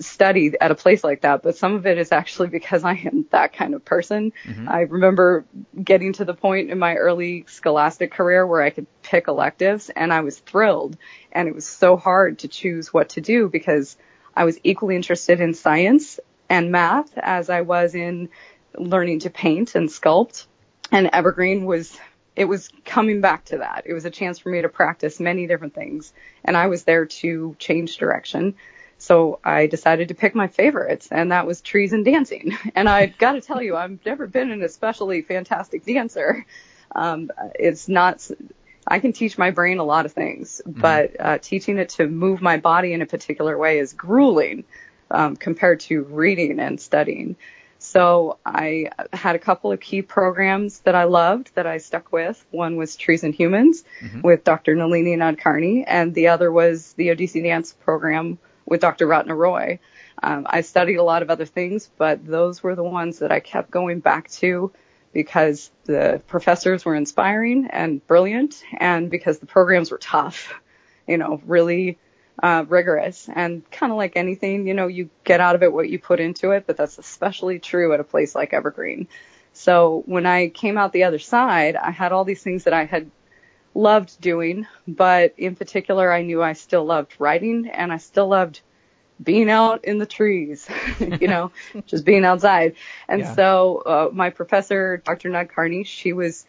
study 0.00 0.52
at 0.60 0.70
a 0.70 0.74
place 0.74 1.04
like 1.04 1.22
that, 1.22 1.42
but 1.42 1.56
some 1.56 1.74
of 1.74 1.86
it 1.86 1.98
is 1.98 2.12
actually 2.12 2.48
because 2.48 2.84
I 2.84 2.94
am 2.94 3.26
that 3.30 3.52
kind 3.52 3.74
of 3.74 3.84
person. 3.84 4.32
Mm-hmm. 4.44 4.68
I 4.68 4.80
remember 4.80 5.44
getting 5.82 6.12
to 6.14 6.24
the 6.24 6.34
point 6.34 6.70
in 6.70 6.78
my 6.78 6.94
early 6.94 7.44
scholastic 7.48 8.12
career 8.12 8.46
where 8.46 8.62
I 8.62 8.70
could 8.70 8.86
pick 9.02 9.28
electives 9.28 9.90
and 9.90 10.12
I 10.12 10.20
was 10.20 10.38
thrilled 10.38 10.96
and 11.32 11.48
it 11.48 11.54
was 11.54 11.66
so 11.66 11.96
hard 11.96 12.40
to 12.40 12.48
choose 12.48 12.92
what 12.92 13.10
to 13.10 13.20
do 13.20 13.48
because 13.48 13.96
I 14.36 14.44
was 14.44 14.58
equally 14.64 14.96
interested 14.96 15.40
in 15.40 15.54
science 15.54 16.18
and 16.48 16.72
math 16.72 17.16
as 17.16 17.50
I 17.50 17.62
was 17.62 17.94
in 17.94 18.28
learning 18.76 19.20
to 19.20 19.30
paint 19.30 19.74
and 19.74 19.88
sculpt. 19.88 20.46
And 20.90 21.10
Evergreen 21.12 21.64
was, 21.64 21.96
it 22.36 22.44
was 22.44 22.68
coming 22.84 23.20
back 23.20 23.46
to 23.46 23.58
that. 23.58 23.84
It 23.86 23.92
was 23.92 24.04
a 24.04 24.10
chance 24.10 24.38
for 24.38 24.48
me 24.48 24.62
to 24.62 24.68
practice 24.68 25.20
many 25.20 25.46
different 25.46 25.74
things. 25.74 26.12
And 26.44 26.56
I 26.56 26.66
was 26.66 26.84
there 26.84 27.06
to 27.06 27.56
change 27.58 27.96
direction. 27.98 28.54
So 29.04 29.38
I 29.44 29.66
decided 29.66 30.08
to 30.08 30.14
pick 30.14 30.34
my 30.34 30.48
favorites, 30.48 31.08
and 31.10 31.30
that 31.30 31.46
was 31.46 31.60
trees 31.60 31.92
and 31.92 32.06
dancing. 32.06 32.56
And 32.74 32.88
I've 32.88 33.18
got 33.18 33.32
to 33.32 33.42
tell 33.42 33.62
you, 33.62 33.76
I've 33.76 33.98
never 34.06 34.26
been 34.26 34.50
an 34.50 34.62
especially 34.62 35.20
fantastic 35.20 35.84
dancer. 35.84 36.46
Um, 36.94 37.30
it's 37.54 37.86
not, 37.86 38.26
I 38.86 39.00
can 39.00 39.12
teach 39.12 39.36
my 39.36 39.50
brain 39.50 39.78
a 39.78 39.84
lot 39.84 40.06
of 40.06 40.12
things, 40.12 40.62
but 40.66 41.20
uh, 41.20 41.38
teaching 41.38 41.76
it 41.76 41.90
to 41.90 42.08
move 42.08 42.40
my 42.40 42.56
body 42.56 42.94
in 42.94 43.02
a 43.02 43.06
particular 43.06 43.58
way 43.58 43.78
is 43.78 43.92
grueling 43.92 44.64
um, 45.10 45.36
compared 45.36 45.80
to 45.80 46.02
reading 46.04 46.58
and 46.58 46.80
studying. 46.80 47.36
So 47.78 48.38
I 48.46 48.88
had 49.12 49.36
a 49.36 49.38
couple 49.38 49.70
of 49.70 49.80
key 49.80 50.00
programs 50.00 50.80
that 50.80 50.94
I 50.94 51.04
loved 51.04 51.54
that 51.56 51.66
I 51.66 51.76
stuck 51.76 52.10
with. 52.10 52.42
One 52.50 52.76
was 52.76 52.96
Trees 52.96 53.22
and 53.22 53.34
Humans 53.34 53.84
with 54.22 54.44
Dr. 54.44 54.74
Nalini 54.74 55.14
Nadkarni, 55.14 55.84
and 55.86 56.14
the 56.14 56.28
other 56.28 56.50
was 56.50 56.94
the 56.94 57.08
Odissi 57.08 57.42
Dance 57.42 57.74
program 57.84 58.38
with 58.66 58.80
Dr. 58.80 59.06
Ratna 59.06 59.34
Roy. 59.34 59.78
Um, 60.22 60.46
I 60.48 60.60
studied 60.62 60.96
a 60.96 61.02
lot 61.02 61.22
of 61.22 61.30
other 61.30 61.44
things, 61.44 61.90
but 61.98 62.24
those 62.26 62.62
were 62.62 62.74
the 62.74 62.84
ones 62.84 63.18
that 63.18 63.32
I 63.32 63.40
kept 63.40 63.70
going 63.70 64.00
back 64.00 64.30
to 64.32 64.72
because 65.12 65.70
the 65.84 66.22
professors 66.26 66.84
were 66.84 66.94
inspiring 66.94 67.68
and 67.70 68.04
brilliant 68.06 68.62
and 68.78 69.10
because 69.10 69.38
the 69.38 69.46
programs 69.46 69.90
were 69.90 69.98
tough. 69.98 70.54
You 71.06 71.18
know, 71.18 71.40
really 71.46 71.98
uh, 72.42 72.64
rigorous 72.68 73.28
and 73.32 73.68
kind 73.70 73.92
of 73.92 73.98
like 73.98 74.16
anything, 74.16 74.66
you 74.66 74.74
know, 74.74 74.86
you 74.86 75.10
get 75.22 75.40
out 75.40 75.54
of 75.54 75.62
it 75.62 75.72
what 75.72 75.88
you 75.88 75.98
put 75.98 76.20
into 76.20 76.50
it, 76.50 76.66
but 76.66 76.76
that's 76.76 76.98
especially 76.98 77.58
true 77.58 77.92
at 77.92 78.00
a 78.00 78.04
place 78.04 78.34
like 78.34 78.52
Evergreen. 78.52 79.06
So 79.52 80.02
when 80.06 80.26
I 80.26 80.48
came 80.48 80.76
out 80.76 80.92
the 80.92 81.04
other 81.04 81.20
side, 81.20 81.76
I 81.76 81.90
had 81.90 82.10
all 82.10 82.24
these 82.24 82.42
things 82.42 82.64
that 82.64 82.72
I 82.72 82.84
had 82.84 83.10
loved 83.74 84.20
doing, 84.20 84.66
but 84.86 85.34
in 85.36 85.56
particular, 85.56 86.12
I 86.12 86.22
knew 86.22 86.42
I 86.42 86.52
still 86.52 86.84
loved 86.84 87.14
writing 87.18 87.68
and 87.68 87.92
I 87.92 87.98
still 87.98 88.28
loved 88.28 88.60
being 89.22 89.50
out 89.50 89.84
in 89.84 89.98
the 89.98 90.06
trees, 90.06 90.68
you 90.98 91.28
know, 91.28 91.52
just 91.86 92.04
being 92.04 92.24
outside. 92.24 92.76
And 93.08 93.20
yeah. 93.20 93.34
so 93.34 93.82
uh, 93.86 94.10
my 94.12 94.30
professor, 94.30 94.98
Dr. 94.98 95.30
Nadkarni, 95.30 95.86
she 95.86 96.12
was 96.12 96.46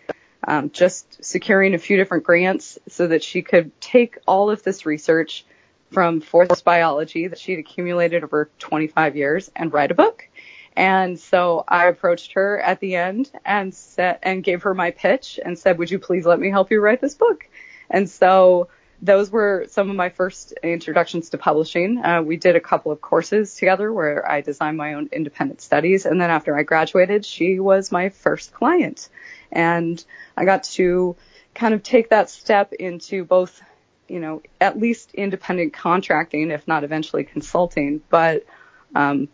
um, 0.48 0.70
just 0.72 1.24
securing 1.24 1.74
a 1.74 1.78
few 1.78 1.98
different 1.98 2.24
grants 2.24 2.78
so 2.88 3.08
that 3.08 3.24
she 3.24 3.42
could 3.42 3.80
take 3.82 4.18
all 4.28 4.50
of 4.50 4.64
this 4.64 4.86
research 4.86 5.46
from 5.92 6.22
forest 6.22 6.64
biology 6.64 7.28
that 7.28 7.40
she'd 7.40 7.60
accumulated 7.60 8.24
over 8.24 8.50
25 8.60 9.16
years 9.16 9.52
and 9.56 9.72
write 9.72 9.92
a 9.92 9.96
book. 9.96 10.28
And 10.76 11.18
so 11.20 11.64
I 11.68 11.86
approached 11.88 12.34
her 12.34 12.60
at 12.60 12.80
the 12.80 12.96
end 12.96 13.32
and 13.46 13.74
said, 13.74 14.20
and 14.24 14.44
gave 14.44 14.64
her 14.64 14.74
my 14.74 14.92
pitch 14.92 15.40
and 15.44 15.58
said, 15.58 15.78
would 15.78 15.90
you 15.90 16.00
please 16.00 16.26
let 16.26 16.40
me 16.40 16.50
help 16.50 16.72
you 16.72 16.82
write 16.82 17.02
this 17.02 17.16
book? 17.16 17.48
And 17.90 18.10
so 18.10 18.68
those 19.02 19.30
were 19.30 19.66
some 19.70 19.90
of 19.90 19.96
my 19.96 20.10
first 20.10 20.54
introductions 20.64 21.30
to 21.30 21.38
publishing. 21.38 22.04
Uh, 22.04 22.22
we 22.22 22.38
did 22.38 22.56
a 22.56 22.60
couple 22.60 22.92
of 22.92 23.02
courses 23.02 23.56
together 23.56 23.92
where 23.92 24.30
I 24.30 24.42
designed 24.42 24.78
my 24.78 24.94
own 24.94 25.10
independent 25.12 25.62
studies. 25.62 26.06
And 26.06 26.20
then 26.20 26.30
after 26.30 26.58
I 26.58 26.64
graduated, 26.64 27.26
she 27.26 27.60
was 27.60 27.92
my 27.92 28.10
first 28.10 28.54
client. 28.54 29.10
And 29.52 30.04
I 30.36 30.46
got 30.46 30.64
to 30.64 31.16
kind 31.54 31.74
of 31.74 31.84
take 31.84 32.10
that 32.10 32.30
step 32.30 32.74
into 32.74 33.24
both, 33.24 33.62
you 34.10 34.20
know, 34.20 34.42
at 34.60 34.78
least 34.78 35.14
independent 35.14 35.74
contracting, 35.74 36.52
if 36.52 36.68
not 36.68 36.84
eventually 36.84 37.24
consulting, 37.24 38.02
but, 38.10 38.46
um, 38.94 39.30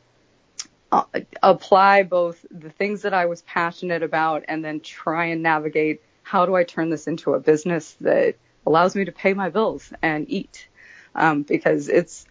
uh, 0.92 1.04
apply 1.42 2.04
both 2.04 2.46
the 2.52 2.70
things 2.70 3.04
that 3.04 3.14
I 3.14 3.26
was 3.26 3.42
passionate 3.44 4.04
about 4.04 4.44
and 4.48 4.64
then 4.64 4.82
try 4.82 5.26
and 5.26 5.42
navigate 5.42 6.02
how 6.24 6.46
do 6.46 6.56
I 6.56 6.64
turn 6.64 6.90
this 6.90 7.08
into 7.08 7.34
a 7.34 7.40
business 7.40 7.94
that 8.02 8.36
allows 8.66 8.96
me 8.96 9.06
to 9.06 9.12
pay 9.12 9.34
my 9.34 9.50
bills 9.50 9.92
and 10.02 10.30
eat. 10.30 10.68
Um, 11.16 11.44
because 11.44 11.90
it's, 11.90 12.26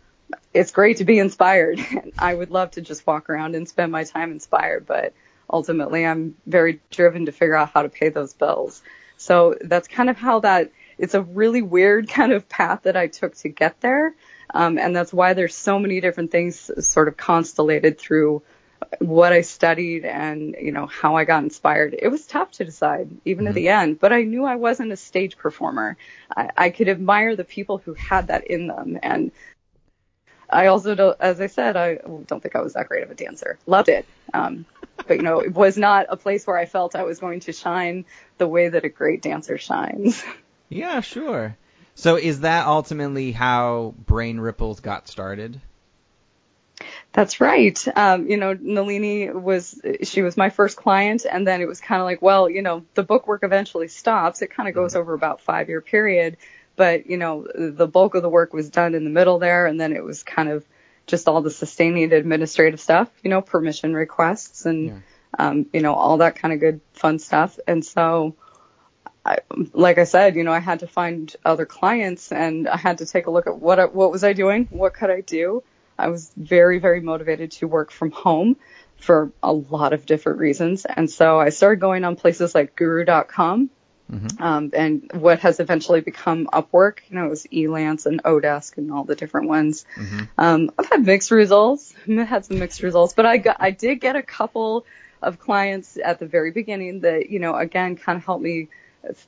it's 0.54 0.72
great 0.72 0.98
to 0.98 1.04
be 1.04 1.18
inspired. 1.18 1.80
I 2.18 2.34
would 2.34 2.50
love 2.50 2.72
to 2.72 2.80
just 2.80 3.06
walk 3.06 3.28
around 3.28 3.54
and 3.54 3.68
spend 3.68 3.92
my 3.92 4.04
time 4.04 4.30
inspired, 4.30 4.86
but 4.86 5.12
ultimately 5.52 6.06
I'm 6.06 6.36
very 6.46 6.80
driven 6.90 7.26
to 7.26 7.32
figure 7.32 7.56
out 7.56 7.70
how 7.70 7.82
to 7.82 7.88
pay 7.88 8.08
those 8.08 8.32
bills. 8.32 8.82
So 9.16 9.56
that's 9.60 9.86
kind 9.86 10.08
of 10.08 10.16
how 10.16 10.40
that, 10.40 10.70
it's 10.96 11.14
a 11.14 11.22
really 11.22 11.62
weird 11.62 12.08
kind 12.10 12.32
of 12.32 12.48
path 12.48 12.82
that 12.82 12.96
I 12.96 13.06
took 13.06 13.36
to 13.36 13.48
get 13.48 13.80
there. 13.80 14.14
Um, 14.52 14.78
and 14.78 14.94
that's 14.94 15.12
why 15.12 15.34
there's 15.34 15.54
so 15.54 15.78
many 15.78 16.00
different 16.00 16.30
things 16.30 16.70
sort 16.86 17.08
of 17.08 17.16
constellated 17.16 17.98
through 17.98 18.42
what 18.98 19.32
I 19.32 19.42
studied 19.42 20.04
and, 20.04 20.56
you 20.60 20.72
know, 20.72 20.86
how 20.86 21.16
I 21.16 21.24
got 21.24 21.44
inspired. 21.44 21.94
It 21.96 22.08
was 22.08 22.26
tough 22.26 22.52
to 22.52 22.64
decide, 22.64 23.10
even 23.24 23.44
mm-hmm. 23.44 23.48
at 23.48 23.54
the 23.54 23.68
end, 23.68 24.00
but 24.00 24.12
I 24.12 24.22
knew 24.22 24.44
I 24.44 24.56
wasn't 24.56 24.92
a 24.92 24.96
stage 24.96 25.36
performer. 25.36 25.96
I, 26.34 26.50
I 26.56 26.70
could 26.70 26.88
admire 26.88 27.36
the 27.36 27.44
people 27.44 27.78
who 27.78 27.94
had 27.94 28.28
that 28.28 28.46
in 28.46 28.66
them. 28.66 28.98
And 29.02 29.32
I 30.48 30.66
also, 30.66 30.94
don't, 30.94 31.16
as 31.20 31.40
I 31.40 31.46
said, 31.46 31.76
I 31.76 31.96
don't 32.26 32.42
think 32.42 32.56
I 32.56 32.60
was 32.60 32.72
that 32.72 32.88
great 32.88 33.04
of 33.04 33.10
a 33.10 33.14
dancer. 33.14 33.58
Loved 33.66 33.88
it. 33.88 34.06
Um, 34.34 34.64
but 35.06 35.18
you 35.18 35.22
know, 35.22 35.40
it 35.40 35.54
was 35.54 35.76
not 35.76 36.06
a 36.08 36.16
place 36.16 36.46
where 36.46 36.58
I 36.58 36.66
felt 36.66 36.96
I 36.96 37.04
was 37.04 37.20
going 37.20 37.40
to 37.40 37.52
shine 37.52 38.04
the 38.38 38.48
way 38.48 38.68
that 38.68 38.84
a 38.84 38.88
great 38.88 39.22
dancer 39.22 39.58
shines. 39.58 40.24
Yeah, 40.68 41.00
sure. 41.00 41.56
So 42.00 42.16
is 42.16 42.40
that 42.40 42.66
ultimately 42.66 43.30
how 43.30 43.94
Brain 44.06 44.40
Ripples 44.40 44.80
got 44.80 45.06
started? 45.06 45.60
That's 47.12 47.42
right. 47.42 47.78
Um, 47.94 48.26
you 48.26 48.38
know, 48.38 48.56
Nalini 48.58 49.28
was, 49.28 49.78
she 50.04 50.22
was 50.22 50.34
my 50.34 50.48
first 50.48 50.78
client 50.78 51.26
and 51.30 51.46
then 51.46 51.60
it 51.60 51.68
was 51.68 51.78
kind 51.78 52.00
of 52.00 52.06
like, 52.06 52.22
well, 52.22 52.48
you 52.48 52.62
know, 52.62 52.86
the 52.94 53.02
book 53.02 53.26
work 53.26 53.42
eventually 53.42 53.86
stops. 53.88 54.40
It 54.40 54.46
kind 54.46 54.66
of 54.66 54.74
goes 54.74 54.92
mm-hmm. 54.92 55.00
over 55.00 55.12
about 55.12 55.42
five 55.42 55.68
year 55.68 55.82
period, 55.82 56.38
but 56.74 57.04
you 57.06 57.18
know, 57.18 57.46
the 57.54 57.86
bulk 57.86 58.14
of 58.14 58.22
the 58.22 58.30
work 58.30 58.54
was 58.54 58.70
done 58.70 58.94
in 58.94 59.04
the 59.04 59.10
middle 59.10 59.38
there 59.38 59.66
and 59.66 59.78
then 59.78 59.92
it 59.92 60.02
was 60.02 60.22
kind 60.22 60.48
of 60.48 60.64
just 61.06 61.28
all 61.28 61.42
the 61.42 61.50
sustaining 61.50 62.14
administrative 62.14 62.80
stuff, 62.80 63.10
you 63.22 63.28
know, 63.28 63.42
permission 63.42 63.92
requests 63.92 64.64
and, 64.64 64.86
yeah. 64.86 64.98
um, 65.38 65.66
you 65.70 65.82
know, 65.82 65.92
all 65.92 66.16
that 66.16 66.36
kind 66.36 66.54
of 66.54 66.60
good 66.60 66.80
fun 66.94 67.18
stuff. 67.18 67.58
And 67.66 67.84
so, 67.84 68.36
I, 69.24 69.38
like 69.72 69.98
I 69.98 70.04
said, 70.04 70.36
you 70.36 70.44
know, 70.44 70.52
I 70.52 70.60
had 70.60 70.80
to 70.80 70.86
find 70.86 71.34
other 71.44 71.66
clients 71.66 72.32
and 72.32 72.68
I 72.68 72.76
had 72.76 72.98
to 72.98 73.06
take 73.06 73.26
a 73.26 73.30
look 73.30 73.46
at 73.46 73.58
what, 73.58 73.94
what 73.94 74.10
was 74.10 74.24
I 74.24 74.32
doing? 74.32 74.66
What 74.70 74.94
could 74.94 75.10
I 75.10 75.20
do? 75.20 75.62
I 75.98 76.08
was 76.08 76.32
very, 76.36 76.78
very 76.78 77.00
motivated 77.00 77.52
to 77.52 77.68
work 77.68 77.90
from 77.90 78.10
home 78.10 78.56
for 78.98 79.32
a 79.42 79.52
lot 79.52 79.92
of 79.92 80.06
different 80.06 80.38
reasons. 80.38 80.84
And 80.84 81.10
so 81.10 81.38
I 81.38 81.50
started 81.50 81.80
going 81.80 82.04
on 82.04 82.16
places 82.16 82.54
like 82.54 82.76
guru.com. 82.76 83.70
Mm-hmm. 84.10 84.42
Um, 84.42 84.70
and 84.74 85.10
what 85.14 85.38
has 85.40 85.60
eventually 85.60 86.00
become 86.00 86.48
Upwork, 86.52 86.98
you 87.08 87.16
know, 87.16 87.26
it 87.26 87.30
was 87.30 87.46
Elance 87.52 88.06
and 88.06 88.22
Odesk 88.24 88.76
and 88.76 88.90
all 88.90 89.04
the 89.04 89.14
different 89.14 89.48
ones. 89.48 89.84
Mm-hmm. 89.94 90.24
Um, 90.36 90.70
I've 90.76 90.88
had 90.88 91.06
mixed 91.06 91.30
results. 91.30 91.94
I've 92.08 92.26
had 92.26 92.44
some 92.44 92.58
mixed 92.58 92.82
results, 92.82 93.14
but 93.14 93.24
I 93.26 93.36
got, 93.36 93.56
I 93.60 93.70
did 93.70 94.00
get 94.00 94.16
a 94.16 94.22
couple 94.22 94.84
of 95.22 95.38
clients 95.38 95.96
at 96.02 96.18
the 96.18 96.26
very 96.26 96.50
beginning 96.50 97.00
that, 97.00 97.30
you 97.30 97.38
know, 97.38 97.54
again, 97.54 97.94
kind 97.94 98.16
of 98.16 98.24
helped 98.24 98.42
me 98.42 98.68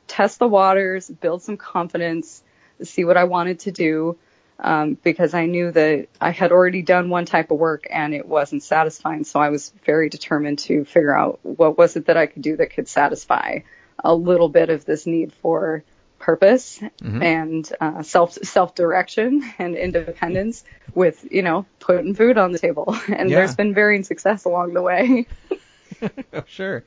test 0.07 0.39
the 0.39 0.49
waters, 0.49 1.09
build 1.09 1.43
some 1.43 1.57
confidence, 1.57 2.43
see 2.83 3.05
what 3.05 3.17
I 3.17 3.25
wanted 3.25 3.61
to 3.61 3.73
do 3.73 4.19
um, 4.59 4.97
because 5.03 5.35
I 5.35 5.47
knew 5.47 5.73
that 5.73 6.09
I 6.21 6.31
had 6.31 6.53
already 6.53 6.83
done 6.83 7.11
one 7.11 7.25
type 7.25 7.51
of 7.51 7.59
work 7.59 7.87
and 7.91 8.15
it 8.15 8.27
wasn't 8.27 8.63
satisfying. 8.63 9.25
So 9.25 9.41
I 9.41 9.51
was 9.51 9.73
very 9.85 10.09
determined 10.09 10.61
to 10.61 10.85
figure 10.85 11.17
out 11.17 11.41
what 11.43 11.77
was 11.77 11.97
it 11.97 12.07
that 12.07 12.17
I 12.17 12.27
could 12.27 12.43
do 12.43 12.57
that 12.57 12.73
could 12.73 12.89
satisfy 12.89 13.61
a 13.99 14.15
little 14.15 14.49
bit 14.49 14.71
of 14.71 14.85
this 14.85 15.07
need 15.07 15.33
for 15.35 15.85
purpose 16.19 16.79
mm-hmm. 16.79 17.23
and 17.23 17.73
uh, 17.81 18.03
self 18.03 18.35
self 18.35 18.77
direction 18.77 19.43
and 19.59 19.75
independence 19.75 20.63
with 20.95 21.27
you 21.33 21.43
know 21.43 21.67
putting 21.81 22.15
food 22.15 22.39
on 22.39 22.53
the 22.53 22.59
table. 22.59 22.97
And 23.09 23.29
yeah. 23.29 23.37
there's 23.37 23.57
been 23.57 23.75
varying 23.75 24.05
success 24.05 24.45
along 24.45 24.75
the 24.75 24.83
way. 24.83 25.27
oh, 26.33 26.45
sure. 26.47 26.85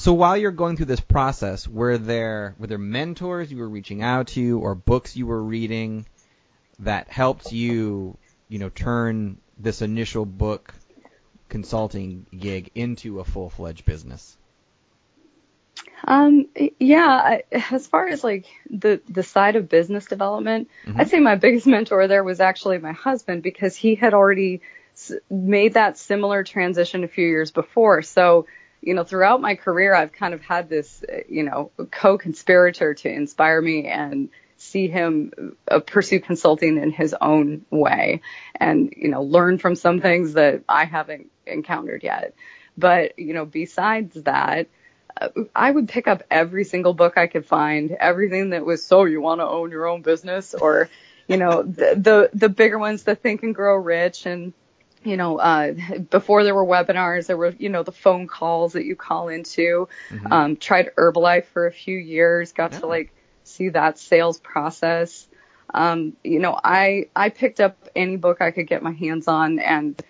So 0.00 0.14
while 0.14 0.34
you're 0.34 0.50
going 0.50 0.78
through 0.78 0.86
this 0.86 1.00
process, 1.00 1.68
were 1.68 1.98
there 1.98 2.54
were 2.58 2.66
there 2.66 2.78
mentors 2.78 3.52
you 3.52 3.58
were 3.58 3.68
reaching 3.68 4.00
out 4.00 4.28
to 4.28 4.58
or 4.58 4.74
books 4.74 5.14
you 5.14 5.26
were 5.26 5.42
reading 5.42 6.06
that 6.78 7.08
helped 7.08 7.52
you, 7.52 8.16
you 8.48 8.58
know, 8.58 8.70
turn 8.70 9.36
this 9.58 9.82
initial 9.82 10.24
book 10.24 10.72
consulting 11.50 12.24
gig 12.34 12.70
into 12.74 13.20
a 13.20 13.24
full-fledged 13.24 13.84
business? 13.84 14.38
Um, 16.02 16.46
yeah, 16.78 17.40
as 17.52 17.86
far 17.86 18.08
as 18.08 18.24
like 18.24 18.46
the, 18.70 19.02
the 19.06 19.22
side 19.22 19.56
of 19.56 19.68
business 19.68 20.06
development, 20.06 20.70
mm-hmm. 20.86 20.98
I'd 20.98 21.10
say 21.10 21.20
my 21.20 21.34
biggest 21.34 21.66
mentor 21.66 22.08
there 22.08 22.24
was 22.24 22.40
actually 22.40 22.78
my 22.78 22.92
husband 22.92 23.42
because 23.42 23.76
he 23.76 23.96
had 23.96 24.14
already 24.14 24.62
made 25.28 25.74
that 25.74 25.98
similar 25.98 26.42
transition 26.42 27.04
a 27.04 27.08
few 27.08 27.26
years 27.26 27.50
before. 27.50 28.00
So, 28.00 28.46
you 28.82 28.94
know, 28.94 29.04
throughout 29.04 29.40
my 29.40 29.56
career, 29.56 29.94
I've 29.94 30.12
kind 30.12 30.34
of 30.34 30.40
had 30.40 30.68
this, 30.68 31.04
you 31.28 31.42
know, 31.42 31.70
co-conspirator 31.90 32.94
to 32.94 33.08
inspire 33.08 33.60
me 33.60 33.86
and 33.86 34.30
see 34.56 34.88
him 34.88 35.56
uh, 35.70 35.80
pursue 35.80 36.20
consulting 36.20 36.76
in 36.76 36.90
his 36.90 37.14
own 37.20 37.64
way 37.70 38.20
and, 38.56 38.92
you 38.96 39.08
know, 39.08 39.22
learn 39.22 39.58
from 39.58 39.74
some 39.74 40.00
things 40.00 40.34
that 40.34 40.62
I 40.68 40.84
haven't 40.84 41.30
encountered 41.46 42.02
yet. 42.02 42.34
But, 42.76 43.18
you 43.18 43.34
know, 43.34 43.44
besides 43.44 44.14
that, 44.22 44.68
uh, 45.20 45.28
I 45.54 45.70
would 45.70 45.88
pick 45.88 46.08
up 46.08 46.22
every 46.30 46.64
single 46.64 46.94
book 46.94 47.18
I 47.18 47.26
could 47.26 47.46
find, 47.46 47.90
everything 47.90 48.50
that 48.50 48.64
was 48.64 48.84
so 48.84 49.04
you 49.04 49.20
want 49.20 49.40
to 49.40 49.46
own 49.46 49.70
your 49.70 49.86
own 49.86 50.02
business 50.02 50.54
or, 50.54 50.88
you 51.26 51.36
know, 51.36 51.62
the, 51.62 51.94
the, 51.96 52.30
the 52.32 52.48
bigger 52.48 52.78
ones, 52.78 53.02
the 53.02 53.14
Think 53.14 53.42
and 53.42 53.54
Grow 53.54 53.76
Rich 53.76 54.26
and, 54.26 54.54
you 55.02 55.16
know, 55.16 55.38
uh, 55.38 55.72
before 56.10 56.44
there 56.44 56.54
were 56.54 56.64
webinars, 56.64 57.26
there 57.26 57.36
were, 57.36 57.54
you 57.58 57.68
know, 57.68 57.82
the 57.82 57.92
phone 57.92 58.26
calls 58.26 58.74
that 58.74 58.84
you 58.84 58.96
call 58.96 59.28
into. 59.28 59.88
Mm-hmm. 60.10 60.32
Um, 60.32 60.56
tried 60.56 60.90
Herbalife 60.96 61.46
for 61.46 61.66
a 61.66 61.72
few 61.72 61.96
years, 61.96 62.52
got 62.52 62.72
yeah. 62.72 62.80
to 62.80 62.86
like 62.86 63.12
see 63.44 63.70
that 63.70 63.98
sales 63.98 64.38
process. 64.38 65.26
Um, 65.72 66.16
you 66.22 66.38
know, 66.38 66.58
I, 66.62 67.08
I 67.14 67.30
picked 67.30 67.60
up 67.60 67.88
any 67.94 68.16
book 68.16 68.40
I 68.40 68.50
could 68.50 68.66
get 68.66 68.82
my 68.82 68.92
hands 68.92 69.28
on 69.28 69.58
and 69.58 70.00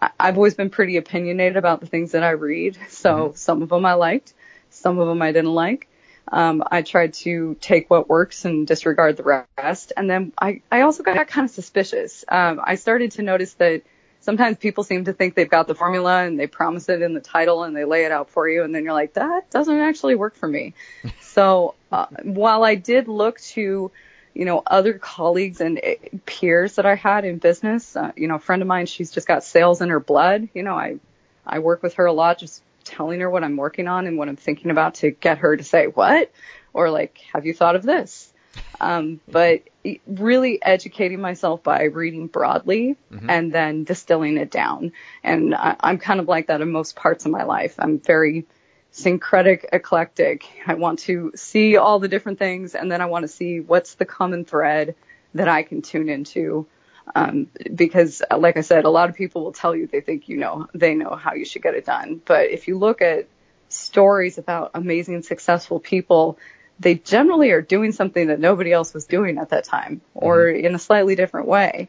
I, 0.00 0.10
I've 0.18 0.36
always 0.36 0.54
been 0.54 0.70
pretty 0.70 0.96
opinionated 0.96 1.56
about 1.56 1.80
the 1.80 1.86
things 1.86 2.12
that 2.12 2.22
I 2.22 2.30
read. 2.30 2.76
So 2.88 3.28
mm-hmm. 3.28 3.36
some 3.36 3.62
of 3.62 3.68
them 3.70 3.86
I 3.86 3.94
liked, 3.94 4.34
some 4.70 4.98
of 4.98 5.08
them 5.08 5.22
I 5.22 5.32
didn't 5.32 5.54
like. 5.54 5.88
Um, 6.30 6.64
I 6.70 6.82
tried 6.82 7.14
to 7.14 7.56
take 7.60 7.90
what 7.90 8.08
works 8.08 8.44
and 8.44 8.66
disregard 8.66 9.16
the 9.16 9.44
rest. 9.56 9.92
And 9.96 10.08
then 10.08 10.32
I, 10.38 10.62
I 10.72 10.80
also 10.80 11.02
got 11.02 11.28
kind 11.28 11.44
of 11.44 11.50
suspicious. 11.50 12.24
Um, 12.28 12.60
I 12.62 12.74
started 12.76 13.12
to 13.12 13.22
notice 13.22 13.54
that 13.54 13.82
sometimes 14.24 14.56
people 14.56 14.82
seem 14.84 15.04
to 15.04 15.12
think 15.12 15.34
they've 15.34 15.50
got 15.50 15.66
the 15.66 15.74
formula 15.74 16.24
and 16.24 16.38
they 16.38 16.46
promise 16.46 16.88
it 16.88 17.02
in 17.02 17.14
the 17.14 17.20
title 17.20 17.62
and 17.64 17.76
they 17.76 17.84
lay 17.84 18.04
it 18.04 18.12
out 18.12 18.30
for 18.30 18.48
you 18.48 18.64
and 18.64 18.74
then 18.74 18.84
you're 18.84 18.92
like 18.92 19.14
that 19.14 19.48
doesn't 19.50 19.80
actually 19.80 20.14
work 20.14 20.34
for 20.34 20.48
me 20.48 20.74
so 21.20 21.74
uh, 21.92 22.06
while 22.22 22.64
i 22.64 22.74
did 22.74 23.08
look 23.08 23.40
to 23.40 23.90
you 24.34 24.44
know, 24.44 24.62
other 24.66 24.94
colleagues 24.94 25.60
and 25.60 25.80
eh, 25.82 25.94
peers 26.26 26.74
that 26.74 26.84
I 26.84 26.96
had 26.96 27.24
in 27.24 27.38
business. 27.38 27.96
Uh, 27.96 28.12
you 28.16 28.26
know, 28.26 28.34
a 28.34 28.40
friend 28.40 28.60
of 28.62 28.68
mine, 28.68 28.86
she's 28.86 29.12
just 29.12 29.28
got 29.28 29.44
sales 29.44 29.80
in 29.80 29.88
her 29.90 30.00
blood. 30.00 30.48
You 30.54 30.64
know, 30.64 30.74
I, 30.74 30.96
I 31.46 31.60
work 31.60 31.82
with 31.82 31.94
her 31.94 32.06
a 32.06 32.12
lot, 32.12 32.38
just 32.38 32.62
telling 32.82 33.20
her 33.20 33.30
what 33.30 33.44
I'm 33.44 33.56
working 33.56 33.86
on 33.86 34.06
and 34.06 34.18
what 34.18 34.28
I'm 34.28 34.36
thinking 34.36 34.70
about 34.70 34.96
to 34.96 35.12
get 35.12 35.38
her 35.38 35.56
to 35.56 35.64
say 35.64 35.86
what, 35.86 36.30
or 36.72 36.90
like, 36.90 37.18
have 37.32 37.46
you 37.46 37.54
thought 37.54 37.76
of 37.76 37.82
this? 37.82 38.32
Um, 38.80 39.20
but 39.28 39.62
really 40.06 40.62
educating 40.62 41.20
myself 41.20 41.62
by 41.62 41.84
reading 41.84 42.26
broadly 42.26 42.96
mm-hmm. 43.12 43.28
and 43.28 43.52
then 43.52 43.84
distilling 43.84 44.36
it 44.36 44.50
down. 44.50 44.92
And 45.22 45.54
I, 45.54 45.76
I'm 45.80 45.98
kind 45.98 46.20
of 46.20 46.28
like 46.28 46.46
that 46.46 46.60
in 46.60 46.70
most 46.70 46.96
parts 46.96 47.24
of 47.24 47.30
my 47.30 47.44
life. 47.44 47.74
I'm 47.78 47.98
very 47.98 48.46
syncretic, 48.90 49.68
eclectic. 49.72 50.46
I 50.66 50.74
want 50.74 51.00
to 51.00 51.32
see 51.34 51.76
all 51.76 51.98
the 51.98 52.08
different 52.08 52.38
things 52.38 52.74
and 52.74 52.90
then 52.90 53.00
I 53.00 53.06
want 53.06 53.24
to 53.24 53.28
see 53.28 53.60
what's 53.60 53.94
the 53.94 54.04
common 54.04 54.44
thread 54.44 54.94
that 55.34 55.48
I 55.48 55.62
can 55.64 55.82
tune 55.82 56.08
into. 56.08 56.66
Um, 57.14 57.48
because 57.74 58.22
like 58.34 58.56
I 58.56 58.62
said, 58.62 58.84
a 58.84 58.90
lot 58.90 59.10
of 59.10 59.16
people 59.16 59.44
will 59.44 59.52
tell 59.52 59.76
you 59.76 59.86
they 59.86 60.00
think 60.00 60.28
you 60.28 60.38
know, 60.38 60.68
they 60.72 60.94
know 60.94 61.14
how 61.16 61.34
you 61.34 61.44
should 61.44 61.62
get 61.62 61.74
it 61.74 61.84
done. 61.84 62.22
But 62.24 62.50
if 62.50 62.68
you 62.68 62.78
look 62.78 63.02
at 63.02 63.26
stories 63.68 64.38
about 64.38 64.70
amazing, 64.74 65.22
successful 65.22 65.80
people, 65.80 66.38
they 66.80 66.94
generally 66.94 67.50
are 67.50 67.62
doing 67.62 67.92
something 67.92 68.28
that 68.28 68.40
nobody 68.40 68.72
else 68.72 68.92
was 68.92 69.04
doing 69.06 69.38
at 69.38 69.50
that 69.50 69.64
time 69.64 70.00
or 70.14 70.44
mm-hmm. 70.44 70.66
in 70.66 70.74
a 70.74 70.78
slightly 70.78 71.14
different 71.14 71.46
way. 71.46 71.88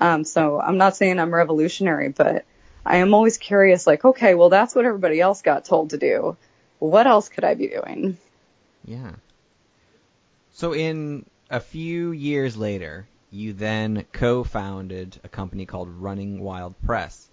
Um, 0.00 0.24
so 0.24 0.60
I'm 0.60 0.76
not 0.76 0.96
saying 0.96 1.18
I'm 1.18 1.32
revolutionary, 1.32 2.08
but 2.08 2.44
I 2.84 2.96
am 2.96 3.14
always 3.14 3.38
curious, 3.38 3.86
like, 3.86 4.04
okay, 4.04 4.34
well, 4.34 4.50
that's 4.50 4.74
what 4.74 4.84
everybody 4.84 5.20
else 5.20 5.42
got 5.42 5.64
told 5.64 5.90
to 5.90 5.98
do. 5.98 6.36
What 6.80 7.06
else 7.06 7.28
could 7.28 7.44
I 7.44 7.54
be 7.54 7.68
doing? 7.68 8.18
Yeah. 8.84 9.12
So 10.52 10.74
in 10.74 11.24
a 11.48 11.60
few 11.60 12.10
years 12.10 12.56
later, 12.56 13.06
you 13.30 13.52
then 13.52 14.04
co-founded 14.12 15.18
a 15.24 15.28
company 15.28 15.64
called 15.64 15.88
Running 15.88 16.40
Wild 16.40 16.74
Press. 16.84 17.28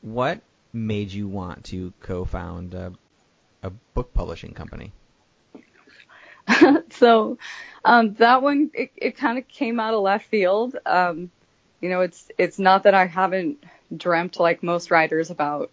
What 0.00 0.40
made 0.72 1.12
you 1.12 1.28
want 1.28 1.64
to 1.66 1.92
co-found 2.00 2.74
a, 2.74 2.92
a 3.62 3.70
book 3.94 4.12
publishing 4.12 4.54
company? 4.54 4.92
so 6.90 7.38
um, 7.84 8.14
that 8.14 8.42
one 8.42 8.70
it, 8.74 8.92
it 8.96 9.16
kind 9.16 9.38
of 9.38 9.48
came 9.48 9.80
out 9.80 9.94
of 9.94 10.02
left 10.02 10.26
field. 10.26 10.76
Um, 10.86 11.30
you 11.80 11.88
know, 11.88 12.00
it's 12.00 12.30
it's 12.38 12.58
not 12.58 12.84
that 12.84 12.94
I 12.94 13.06
haven't 13.06 13.64
dreamt 13.94 14.38
like 14.38 14.62
most 14.62 14.90
writers 14.90 15.30
about 15.30 15.70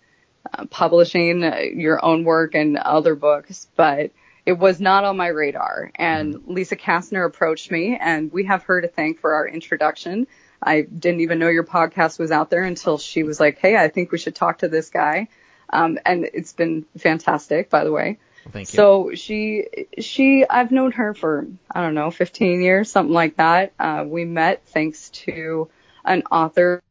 uh, 0.53 0.65
publishing 0.65 1.43
uh, 1.43 1.59
your 1.73 2.03
own 2.03 2.23
work 2.23 2.55
and 2.55 2.77
other 2.77 3.15
books, 3.15 3.67
but 3.75 4.11
it 4.45 4.57
was 4.57 4.79
not 4.79 5.03
on 5.03 5.17
my 5.17 5.27
radar. 5.27 5.91
And 5.95 6.35
mm-hmm. 6.35 6.53
Lisa 6.53 6.77
Kastner 6.77 7.25
approached 7.25 7.69
me, 7.69 7.97
and 7.99 8.31
we 8.31 8.45
have 8.45 8.63
her 8.63 8.81
to 8.81 8.87
thank 8.87 9.19
for 9.19 9.33
our 9.33 9.47
introduction. 9.47 10.27
I 10.61 10.81
didn't 10.81 11.21
even 11.21 11.37
know 11.39 11.49
your 11.49 11.65
podcast 11.65 12.17
was 12.17 12.31
out 12.31 12.49
there 12.49 12.63
until 12.63 12.97
she 12.97 13.23
was 13.23 13.39
like, 13.39 13.57
"Hey, 13.59 13.75
I 13.75 13.89
think 13.89 14.11
we 14.11 14.17
should 14.17 14.35
talk 14.35 14.59
to 14.59 14.69
this 14.69 14.89
guy." 14.89 15.27
Um, 15.69 15.99
and 16.05 16.29
it's 16.33 16.53
been 16.53 16.85
fantastic, 16.97 17.69
by 17.69 17.83
the 17.83 17.91
way. 17.91 18.19
Thank 18.47 18.71
you. 18.71 18.77
So 18.77 19.11
she, 19.15 19.65
she, 19.99 20.45
I've 20.49 20.71
known 20.71 20.91
her 20.93 21.13
for 21.13 21.47
I 21.71 21.81
don't 21.81 21.95
know, 21.95 22.11
15 22.11 22.61
years, 22.61 22.91
something 22.91 23.13
like 23.13 23.37
that. 23.37 23.73
Uh, 23.79 24.03
we 24.07 24.25
met 24.25 24.67
thanks 24.67 25.09
to 25.09 25.69
an 26.05 26.23
author 26.31 26.81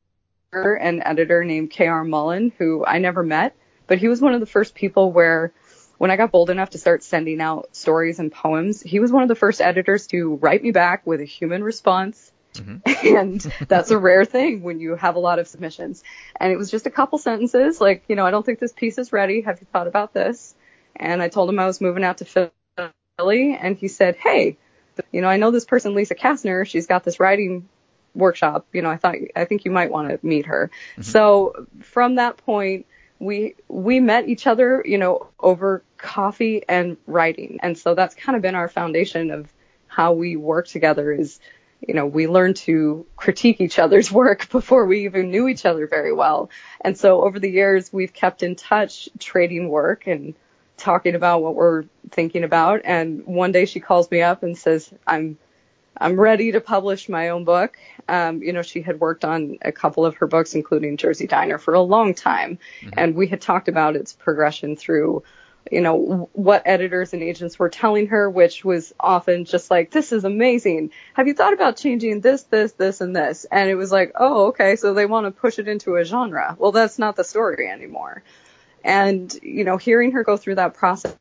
and 0.52 1.02
editor 1.04 1.44
named 1.44 1.70
K.R. 1.70 2.04
Mullen, 2.04 2.52
who 2.58 2.84
I 2.84 2.98
never 2.98 3.22
met, 3.22 3.56
but 3.86 3.98
he 3.98 4.08
was 4.08 4.20
one 4.20 4.34
of 4.34 4.40
the 4.40 4.46
first 4.46 4.74
people 4.74 5.12
where 5.12 5.52
when 5.98 6.10
I 6.10 6.16
got 6.16 6.30
bold 6.30 6.50
enough 6.50 6.70
to 6.70 6.78
start 6.78 7.02
sending 7.02 7.40
out 7.40 7.74
stories 7.74 8.18
and 8.18 8.30
poems, 8.30 8.82
he 8.82 9.00
was 9.00 9.10
one 9.10 9.22
of 9.22 9.28
the 9.28 9.34
first 9.34 9.60
editors 9.60 10.06
to 10.08 10.34
write 10.36 10.62
me 10.62 10.70
back 10.70 11.06
with 11.06 11.20
a 11.20 11.24
human 11.24 11.64
response. 11.64 12.32
Mm-hmm. 12.54 13.16
And 13.16 13.40
that's 13.68 13.90
a 13.90 13.98
rare 13.98 14.24
thing 14.24 14.62
when 14.62 14.80
you 14.80 14.94
have 14.96 15.16
a 15.16 15.18
lot 15.18 15.38
of 15.38 15.46
submissions. 15.46 16.02
And 16.38 16.52
it 16.52 16.56
was 16.56 16.70
just 16.70 16.86
a 16.86 16.90
couple 16.90 17.18
sentences 17.18 17.80
like, 17.80 18.04
you 18.08 18.16
know, 18.16 18.26
I 18.26 18.30
don't 18.30 18.44
think 18.44 18.58
this 18.58 18.72
piece 18.72 18.98
is 18.98 19.12
ready. 19.12 19.42
Have 19.42 19.60
you 19.60 19.66
thought 19.72 19.86
about 19.86 20.12
this? 20.12 20.54
And 20.98 21.22
I 21.22 21.28
told 21.28 21.48
him 21.48 21.58
I 21.58 21.66
was 21.66 21.80
moving 21.80 22.04
out 22.04 22.18
to 22.18 22.50
Philly 23.18 23.54
and 23.54 23.76
he 23.76 23.88
said, 23.88 24.16
Hey, 24.16 24.56
you 25.12 25.20
know, 25.20 25.28
I 25.28 25.36
know 25.36 25.50
this 25.50 25.64
person, 25.64 25.94
Lisa 25.94 26.14
Kastner. 26.14 26.66
She's 26.66 26.86
got 26.86 27.04
this 27.04 27.20
writing 27.20 27.68
workshop, 28.16 28.66
you 28.72 28.82
know, 28.82 28.90
I 28.90 28.96
thought 28.96 29.16
I 29.34 29.44
think 29.44 29.64
you 29.64 29.70
might 29.70 29.90
want 29.90 30.08
to 30.08 30.26
meet 30.26 30.46
her. 30.46 30.70
Mm-hmm. 30.92 31.02
So 31.02 31.66
from 31.82 32.16
that 32.16 32.38
point, 32.38 32.86
we 33.18 33.54
we 33.68 34.00
met 34.00 34.28
each 34.28 34.46
other, 34.46 34.82
you 34.84 34.98
know, 34.98 35.28
over 35.38 35.82
coffee 35.96 36.62
and 36.68 36.96
writing, 37.06 37.58
and 37.62 37.78
so 37.78 37.94
that's 37.94 38.14
kind 38.14 38.36
of 38.36 38.42
been 38.42 38.54
our 38.54 38.68
foundation 38.68 39.30
of 39.30 39.52
how 39.86 40.12
we 40.12 40.36
work 40.36 40.66
together. 40.66 41.12
Is 41.12 41.38
you 41.86 41.94
know, 41.94 42.06
we 42.06 42.26
learned 42.26 42.56
to 42.56 43.06
critique 43.16 43.60
each 43.60 43.78
other's 43.78 44.10
work 44.10 44.48
before 44.50 44.86
we 44.86 45.04
even 45.04 45.30
knew 45.30 45.46
each 45.46 45.66
other 45.66 45.86
very 45.86 46.12
well. 46.12 46.50
And 46.80 46.96
so 46.98 47.22
over 47.22 47.38
the 47.38 47.50
years, 47.50 47.92
we've 47.92 48.14
kept 48.14 48.42
in 48.42 48.56
touch, 48.56 49.08
trading 49.18 49.68
work 49.68 50.06
and 50.06 50.34
talking 50.76 51.14
about 51.14 51.42
what 51.42 51.54
we're 51.54 51.84
thinking 52.10 52.44
about. 52.44 52.82
And 52.84 53.24
one 53.26 53.52
day 53.52 53.64
she 53.64 53.80
calls 53.80 54.10
me 54.10 54.22
up 54.22 54.42
and 54.42 54.56
says, 54.56 54.92
I'm 55.06 55.38
I'm 55.98 56.18
ready 56.20 56.52
to 56.52 56.60
publish 56.60 57.08
my 57.08 57.30
own 57.30 57.44
book. 57.44 57.78
Um, 58.08 58.42
you 58.42 58.52
know, 58.52 58.62
she 58.62 58.82
had 58.82 59.00
worked 59.00 59.24
on 59.24 59.58
a 59.62 59.72
couple 59.72 60.04
of 60.04 60.16
her 60.16 60.26
books, 60.26 60.54
including 60.54 60.96
Jersey 60.96 61.26
Diner, 61.26 61.58
for 61.58 61.74
a 61.74 61.80
long 61.80 62.14
time, 62.14 62.58
mm-hmm. 62.80 62.90
and 62.96 63.14
we 63.14 63.26
had 63.26 63.40
talked 63.40 63.68
about 63.68 63.96
its 63.96 64.12
progression 64.12 64.76
through, 64.76 65.22
you 65.72 65.80
know, 65.80 66.28
what 66.32 66.62
editors 66.66 67.12
and 67.12 67.22
agents 67.22 67.58
were 67.58 67.68
telling 67.68 68.08
her, 68.08 68.28
which 68.28 68.64
was 68.64 68.92
often 69.00 69.44
just 69.44 69.70
like, 69.70 69.90
"This 69.90 70.12
is 70.12 70.24
amazing. 70.24 70.90
Have 71.14 71.28
you 71.28 71.34
thought 71.34 71.54
about 71.54 71.76
changing 71.76 72.20
this, 72.20 72.42
this, 72.44 72.72
this, 72.72 73.00
and 73.00 73.16
this?" 73.16 73.46
And 73.50 73.70
it 73.70 73.74
was 73.74 73.90
like, 73.90 74.12
"Oh, 74.16 74.48
okay, 74.48 74.76
so 74.76 74.94
they 74.94 75.06
want 75.06 75.26
to 75.26 75.30
push 75.30 75.58
it 75.58 75.66
into 75.66 75.96
a 75.96 76.04
genre. 76.04 76.56
Well, 76.58 76.72
that's 76.72 76.98
not 76.98 77.16
the 77.16 77.24
story 77.24 77.68
anymore." 77.68 78.22
And 78.86 79.36
you 79.42 79.64
know, 79.64 79.76
hearing 79.76 80.12
her 80.12 80.24
go 80.24 80.36
through 80.36 80.54
that 80.54 80.74
process 80.74 81.16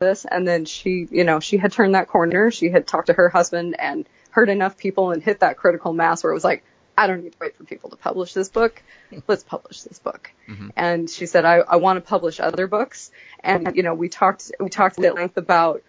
and 0.00 0.46
then 0.46 0.64
she, 0.64 1.08
you 1.10 1.24
know, 1.24 1.40
she 1.40 1.56
had 1.56 1.72
turned 1.72 1.96
that 1.96 2.06
corner. 2.06 2.52
She 2.52 2.70
had 2.70 2.86
talked 2.86 3.08
to 3.08 3.12
her 3.12 3.28
husband 3.28 3.74
and 3.78 4.08
heard 4.30 4.48
enough 4.48 4.78
people 4.78 5.10
and 5.10 5.20
hit 5.20 5.40
that 5.40 5.56
critical 5.56 5.92
mass 5.92 6.22
where 6.22 6.30
it 6.30 6.34
was 6.34 6.44
like, 6.44 6.62
I 6.96 7.08
don't 7.08 7.24
need 7.24 7.32
to 7.32 7.38
wait 7.40 7.56
for 7.56 7.64
people 7.64 7.90
to 7.90 7.96
publish 7.96 8.32
this 8.32 8.48
book. 8.48 8.80
Let's 9.26 9.42
publish 9.42 9.82
this 9.82 9.98
book. 9.98 10.30
Mm-hmm. 10.48 10.68
And 10.76 11.10
she 11.10 11.26
said, 11.26 11.44
I, 11.44 11.56
I 11.56 11.76
want 11.76 11.96
to 11.96 12.08
publish 12.08 12.38
other 12.38 12.68
books. 12.68 13.10
And, 13.40 13.74
you 13.74 13.82
know, 13.82 13.94
we 13.94 14.08
talked, 14.08 14.52
we 14.60 14.68
talked 14.68 15.00
at 15.00 15.14
length 15.14 15.36
about 15.36 15.82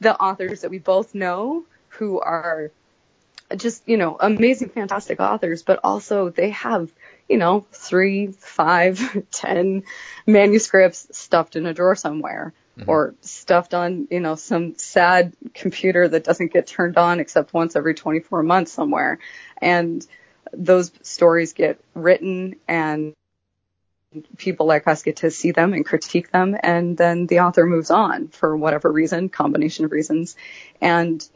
the 0.00 0.14
authors 0.14 0.60
that 0.60 0.70
we 0.70 0.78
both 0.78 1.14
know 1.14 1.64
who 1.88 2.20
are 2.20 2.70
just, 3.56 3.88
you 3.88 3.96
know, 3.96 4.16
amazing, 4.20 4.68
fantastic 4.70 5.20
authors, 5.20 5.62
but 5.62 5.80
also 5.84 6.28
they 6.28 6.50
have, 6.50 6.90
you 7.28 7.38
know, 7.38 7.66
three, 7.72 8.28
five, 8.28 9.24
ten 9.30 9.84
manuscripts 10.26 11.06
stuffed 11.16 11.56
in 11.56 11.66
a 11.66 11.74
drawer 11.74 11.96
somewhere 11.96 12.52
mm-hmm. 12.78 12.88
or 12.88 13.14
stuffed 13.20 13.74
on, 13.74 14.08
you 14.10 14.20
know, 14.20 14.34
some 14.34 14.76
sad 14.76 15.34
computer 15.54 16.08
that 16.08 16.24
doesn't 16.24 16.52
get 16.52 16.66
turned 16.66 16.96
on 16.96 17.20
except 17.20 17.54
once 17.54 17.76
every 17.76 17.94
24 17.94 18.42
months 18.42 18.72
somewhere. 18.72 19.18
And 19.58 20.06
those 20.52 20.92
stories 21.02 21.52
get 21.52 21.80
written 21.94 22.56
and 22.68 23.14
people 24.36 24.66
like 24.66 24.86
us 24.86 25.02
get 25.02 25.16
to 25.16 25.30
see 25.30 25.50
them 25.50 25.72
and 25.72 25.84
critique 25.84 26.30
them 26.30 26.56
and 26.62 26.96
then 26.96 27.26
the 27.26 27.40
author 27.40 27.66
moves 27.66 27.90
on 27.90 28.28
for 28.28 28.56
whatever 28.56 28.92
reason 28.92 29.28
combination 29.28 29.84
of 29.84 29.90
reasons 29.90 30.36
and 30.80 31.28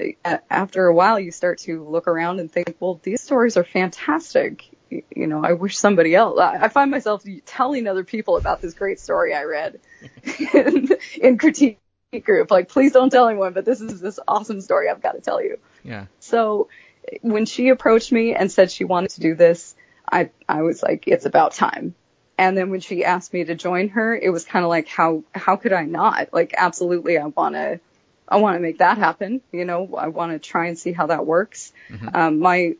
after 0.48 0.86
a 0.86 0.94
while 0.94 1.18
you 1.18 1.32
start 1.32 1.58
to 1.58 1.84
look 1.88 2.06
around 2.06 2.38
and 2.38 2.52
think 2.52 2.76
well 2.78 3.00
these 3.02 3.20
stories 3.20 3.56
are 3.56 3.64
fantastic 3.64 4.70
you 4.90 5.26
know, 5.26 5.44
I 5.44 5.52
wish 5.52 5.78
somebody 5.78 6.14
else. 6.14 6.38
I 6.38 6.68
find 6.68 6.90
myself 6.90 7.24
telling 7.44 7.86
other 7.86 8.04
people 8.04 8.36
about 8.36 8.60
this 8.60 8.74
great 8.74 9.00
story 9.00 9.34
I 9.34 9.44
read 9.44 9.80
in, 10.54 10.88
in 11.20 11.38
critique 11.38 11.78
group. 12.24 12.50
Like, 12.50 12.68
please 12.68 12.92
don't 12.92 13.10
tell 13.10 13.28
anyone, 13.28 13.52
but 13.52 13.64
this 13.64 13.80
is 13.80 14.00
this 14.00 14.18
awesome 14.26 14.60
story 14.60 14.88
I've 14.88 15.02
got 15.02 15.12
to 15.12 15.20
tell 15.20 15.42
you. 15.42 15.58
Yeah. 15.84 16.06
So 16.20 16.68
when 17.22 17.46
she 17.46 17.68
approached 17.68 18.12
me 18.12 18.34
and 18.34 18.50
said 18.50 18.70
she 18.70 18.84
wanted 18.84 19.10
to 19.10 19.20
do 19.20 19.34
this, 19.34 19.74
I 20.10 20.30
I 20.48 20.62
was 20.62 20.82
like, 20.82 21.06
it's 21.06 21.26
about 21.26 21.52
time. 21.52 21.94
And 22.38 22.56
then 22.56 22.70
when 22.70 22.80
she 22.80 23.04
asked 23.04 23.32
me 23.32 23.44
to 23.44 23.54
join 23.54 23.88
her, 23.90 24.16
it 24.16 24.30
was 24.30 24.44
kind 24.44 24.64
of 24.64 24.68
like, 24.68 24.88
how 24.88 25.24
how 25.34 25.56
could 25.56 25.72
I 25.72 25.84
not? 25.84 26.32
Like, 26.32 26.54
absolutely, 26.56 27.18
I 27.18 27.26
want 27.26 27.54
to. 27.54 27.80
I 28.30 28.36
want 28.36 28.56
to 28.56 28.60
make 28.60 28.78
that 28.78 28.98
happen. 28.98 29.40
You 29.52 29.64
know, 29.64 29.96
I 29.96 30.08
want 30.08 30.32
to 30.32 30.38
try 30.38 30.66
and 30.66 30.78
see 30.78 30.92
how 30.92 31.06
that 31.06 31.24
works. 31.24 31.72
Mm-hmm. 31.88 32.08
Um, 32.12 32.38
my 32.40 32.76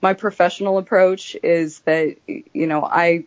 my 0.00 0.14
professional 0.14 0.78
approach 0.78 1.36
is 1.42 1.80
that, 1.80 2.16
you 2.26 2.66
know, 2.66 2.84
I, 2.84 3.24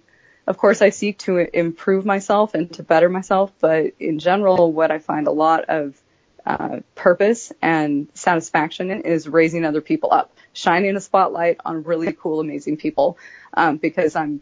of 0.47 0.57
course, 0.57 0.81
I 0.81 0.89
seek 0.89 1.19
to 1.19 1.37
improve 1.37 2.05
myself 2.05 2.53
and 2.55 2.71
to 2.73 2.83
better 2.83 3.09
myself, 3.09 3.51
but 3.59 3.93
in 3.99 4.19
general, 4.19 4.71
what 4.71 4.91
I 4.91 4.99
find 4.99 5.27
a 5.27 5.31
lot 5.31 5.65
of 5.65 5.99
uh, 6.45 6.79
purpose 6.95 7.53
and 7.61 8.07
satisfaction 8.13 8.91
is 8.91 9.27
raising 9.29 9.65
other 9.65 9.81
people 9.81 10.11
up, 10.11 10.35
shining 10.51 10.95
a 10.95 11.01
spotlight 11.01 11.57
on 11.63 11.83
really 11.83 12.11
cool, 12.11 12.39
amazing 12.41 12.77
people, 12.77 13.17
um, 13.53 13.77
because 13.77 14.15
I'm 14.15 14.41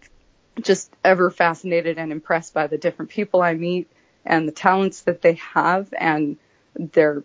just 0.61 0.91
ever 1.03 1.29
fascinated 1.29 1.97
and 1.97 2.11
impressed 2.11 2.53
by 2.53 2.67
the 2.67 2.77
different 2.77 3.11
people 3.11 3.41
I 3.41 3.53
meet 3.53 3.87
and 4.25 4.47
the 4.47 4.51
talents 4.51 5.01
that 5.01 5.21
they 5.21 5.33
have 5.53 5.93
and 5.97 6.37
their 6.75 7.23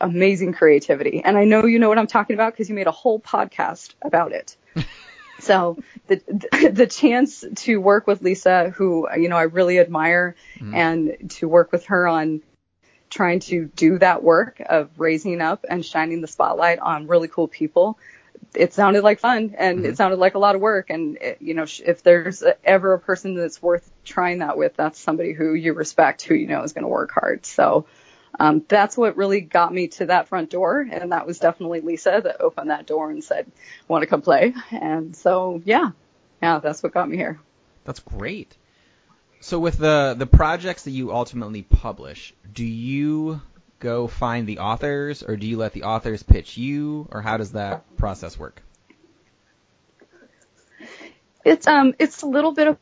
amazing 0.00 0.52
creativity. 0.52 1.22
And 1.24 1.36
I 1.36 1.44
know 1.44 1.66
you 1.66 1.78
know 1.78 1.88
what 1.88 1.98
I'm 1.98 2.06
talking 2.06 2.34
about 2.34 2.52
because 2.52 2.68
you 2.68 2.74
made 2.74 2.86
a 2.86 2.92
whole 2.92 3.20
podcast 3.20 3.94
about 4.02 4.32
it. 4.32 4.56
so 5.40 5.78
the 6.06 6.22
the 6.72 6.86
chance 6.86 7.44
to 7.56 7.80
work 7.80 8.06
with 8.06 8.22
Lisa, 8.22 8.70
who 8.70 9.08
you 9.16 9.28
know 9.28 9.36
I 9.36 9.44
really 9.44 9.78
admire, 9.78 10.36
mm-hmm. 10.58 10.74
and 10.74 11.30
to 11.32 11.48
work 11.48 11.72
with 11.72 11.86
her 11.86 12.06
on 12.06 12.42
trying 13.08 13.38
to 13.38 13.66
do 13.76 13.98
that 13.98 14.22
work 14.22 14.60
of 14.60 14.90
raising 14.98 15.40
up 15.40 15.64
and 15.68 15.84
shining 15.84 16.20
the 16.20 16.26
spotlight 16.26 16.80
on 16.80 17.06
really 17.06 17.28
cool 17.28 17.46
people 17.46 17.96
it 18.56 18.72
sounded 18.72 19.02
like 19.02 19.20
fun 19.20 19.54
and 19.56 19.78
mm-hmm. 19.78 19.86
it 19.86 19.96
sounded 19.96 20.18
like 20.18 20.34
a 20.34 20.38
lot 20.38 20.54
of 20.54 20.60
work. 20.60 20.90
And 20.90 21.16
it, 21.18 21.38
you 21.40 21.54
know, 21.54 21.66
if 21.84 22.02
there's 22.02 22.42
ever 22.64 22.94
a 22.94 22.98
person 22.98 23.34
that's 23.34 23.60
worth 23.60 23.88
trying 24.04 24.38
that 24.38 24.56
with, 24.56 24.76
that's 24.76 24.98
somebody 24.98 25.32
who 25.32 25.54
you 25.54 25.74
respect, 25.74 26.22
who 26.22 26.34
you 26.34 26.46
know 26.46 26.62
is 26.62 26.72
going 26.72 26.84
to 26.84 26.88
work 26.88 27.12
hard. 27.12 27.46
So 27.46 27.86
um, 28.38 28.64
that's 28.68 28.96
what 28.96 29.16
really 29.16 29.40
got 29.40 29.72
me 29.72 29.88
to 29.88 30.06
that 30.06 30.28
front 30.28 30.50
door, 30.50 30.80
and 30.80 31.12
that 31.12 31.26
was 31.26 31.38
definitely 31.38 31.80
Lisa 31.80 32.20
that 32.22 32.40
opened 32.40 32.70
that 32.70 32.86
door 32.86 33.10
and 33.10 33.22
said, 33.22 33.50
"Want 33.88 34.02
to 34.02 34.06
come 34.06 34.22
play?" 34.22 34.54
And 34.70 35.16
so 35.16 35.62
yeah, 35.64 35.90
yeah, 36.42 36.58
that's 36.58 36.82
what 36.82 36.92
got 36.92 37.08
me 37.08 37.16
here. 37.16 37.40
That's 37.84 38.00
great. 38.00 38.56
So 39.40 39.58
with 39.58 39.78
the 39.78 40.14
the 40.18 40.26
projects 40.26 40.84
that 40.84 40.90
you 40.90 41.12
ultimately 41.12 41.62
publish, 41.62 42.34
do 42.52 42.64
you 42.64 43.40
go 43.78 44.06
find 44.06 44.46
the 44.46 44.58
authors, 44.58 45.22
or 45.22 45.36
do 45.36 45.46
you 45.46 45.56
let 45.56 45.72
the 45.72 45.84
authors 45.84 46.22
pitch 46.22 46.56
you, 46.56 47.08
or 47.10 47.22
how 47.22 47.36
does 47.36 47.52
that 47.52 47.96
process 47.96 48.38
work? 48.38 48.62
It's 51.44 51.66
um 51.66 51.94
it's 51.98 52.22
a 52.22 52.26
little 52.26 52.52
bit 52.52 52.68
of 52.68 52.78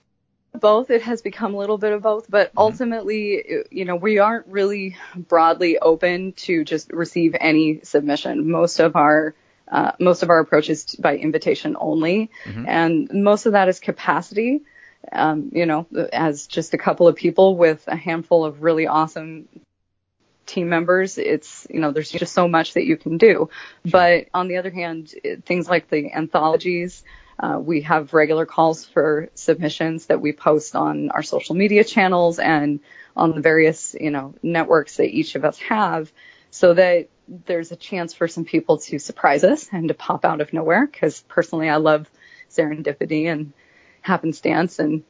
both. 0.58 0.90
It 0.90 1.02
has 1.02 1.22
become 1.22 1.54
a 1.54 1.58
little 1.58 1.78
bit 1.78 1.92
of 1.92 2.02
both, 2.02 2.30
but 2.30 2.48
mm-hmm. 2.48 2.58
ultimately, 2.58 3.44
you 3.70 3.84
know, 3.84 3.96
we 3.96 4.18
aren't 4.18 4.46
really 4.46 4.96
broadly 5.14 5.78
open 5.78 6.32
to 6.32 6.64
just 6.64 6.92
receive 6.92 7.36
any 7.38 7.80
submission. 7.82 8.50
Most 8.50 8.80
of 8.80 8.96
our 8.96 9.34
uh, 9.66 9.92
most 9.98 10.22
of 10.22 10.30
our 10.30 10.40
approach 10.40 10.68
is 10.68 10.94
by 10.96 11.16
invitation 11.16 11.76
only, 11.80 12.30
mm-hmm. 12.44 12.66
and 12.68 13.10
most 13.12 13.46
of 13.46 13.52
that 13.52 13.68
is 13.68 13.80
capacity. 13.80 14.62
Um, 15.12 15.50
you 15.52 15.66
know, 15.66 15.86
as 16.12 16.46
just 16.46 16.72
a 16.72 16.78
couple 16.78 17.08
of 17.08 17.16
people 17.16 17.56
with 17.56 17.84
a 17.88 17.96
handful 17.96 18.44
of 18.44 18.62
really 18.62 18.86
awesome 18.86 19.48
team 20.46 20.68
members, 20.68 21.18
it's, 21.18 21.66
you 21.68 21.80
know, 21.80 21.90
there's 21.92 22.10
just 22.10 22.32
so 22.32 22.48
much 22.48 22.74
that 22.74 22.84
you 22.84 22.96
can 22.96 23.18
do. 23.18 23.50
But 23.84 24.28
on 24.32 24.48
the 24.48 24.56
other 24.56 24.70
hand, 24.70 25.12
things 25.44 25.68
like 25.68 25.88
the 25.88 26.12
anthologies, 26.12 27.04
uh, 27.38 27.58
we 27.58 27.82
have 27.82 28.14
regular 28.14 28.46
calls 28.46 28.84
for 28.84 29.28
submissions 29.34 30.06
that 30.06 30.20
we 30.20 30.32
post 30.32 30.76
on 30.76 31.10
our 31.10 31.22
social 31.22 31.54
media 31.54 31.84
channels 31.84 32.38
and 32.38 32.80
on 33.16 33.34
the 33.34 33.40
various, 33.40 33.94
you 33.98 34.10
know, 34.10 34.34
networks 34.42 34.96
that 34.96 35.08
each 35.08 35.34
of 35.34 35.44
us 35.44 35.58
have 35.58 36.12
so 36.50 36.74
that 36.74 37.08
there's 37.26 37.72
a 37.72 37.76
chance 37.76 38.14
for 38.14 38.28
some 38.28 38.44
people 38.44 38.78
to 38.78 38.98
surprise 38.98 39.44
us 39.44 39.68
and 39.72 39.88
to 39.88 39.94
pop 39.94 40.24
out 40.24 40.40
of 40.40 40.52
nowhere. 40.52 40.86
Cause 40.86 41.24
personally, 41.26 41.68
I 41.68 41.76
love 41.76 42.08
serendipity 42.50 43.26
and 43.26 43.52
happenstance 44.02 44.78
and 44.78 45.02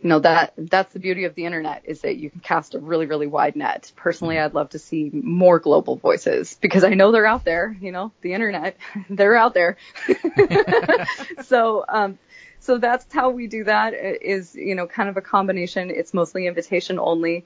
you 0.00 0.08
know 0.08 0.20
that 0.20 0.52
that's 0.56 0.92
the 0.92 1.00
beauty 1.00 1.24
of 1.24 1.34
the 1.34 1.44
internet 1.44 1.82
is 1.84 2.02
that 2.02 2.16
you 2.16 2.30
can 2.30 2.40
cast 2.40 2.74
a 2.74 2.78
really 2.78 3.06
really 3.06 3.26
wide 3.26 3.56
net. 3.56 3.90
Personally 3.96 4.38
i'd 4.38 4.54
love 4.54 4.70
to 4.70 4.78
see 4.78 5.10
more 5.12 5.58
global 5.58 5.96
voices 5.96 6.56
because 6.60 6.84
i 6.84 6.90
know 6.90 7.10
they're 7.12 7.26
out 7.26 7.44
there 7.44 7.76
you 7.80 7.92
know 7.92 8.12
the 8.20 8.32
internet 8.32 8.76
they're 9.10 9.36
out 9.36 9.54
there. 9.54 9.76
So 11.44 11.84
um 11.88 12.18
so 12.60 12.78
that's 12.78 13.06
how 13.12 13.30
we 13.30 13.46
do 13.46 13.64
that 13.64 13.94
is 13.94 14.54
you 14.54 14.74
know 14.74 14.86
kind 14.86 15.08
of 15.08 15.16
a 15.16 15.20
combination. 15.22 15.90
It's 15.90 16.12
mostly 16.12 16.46
invitation 16.46 16.98
only 16.98 17.44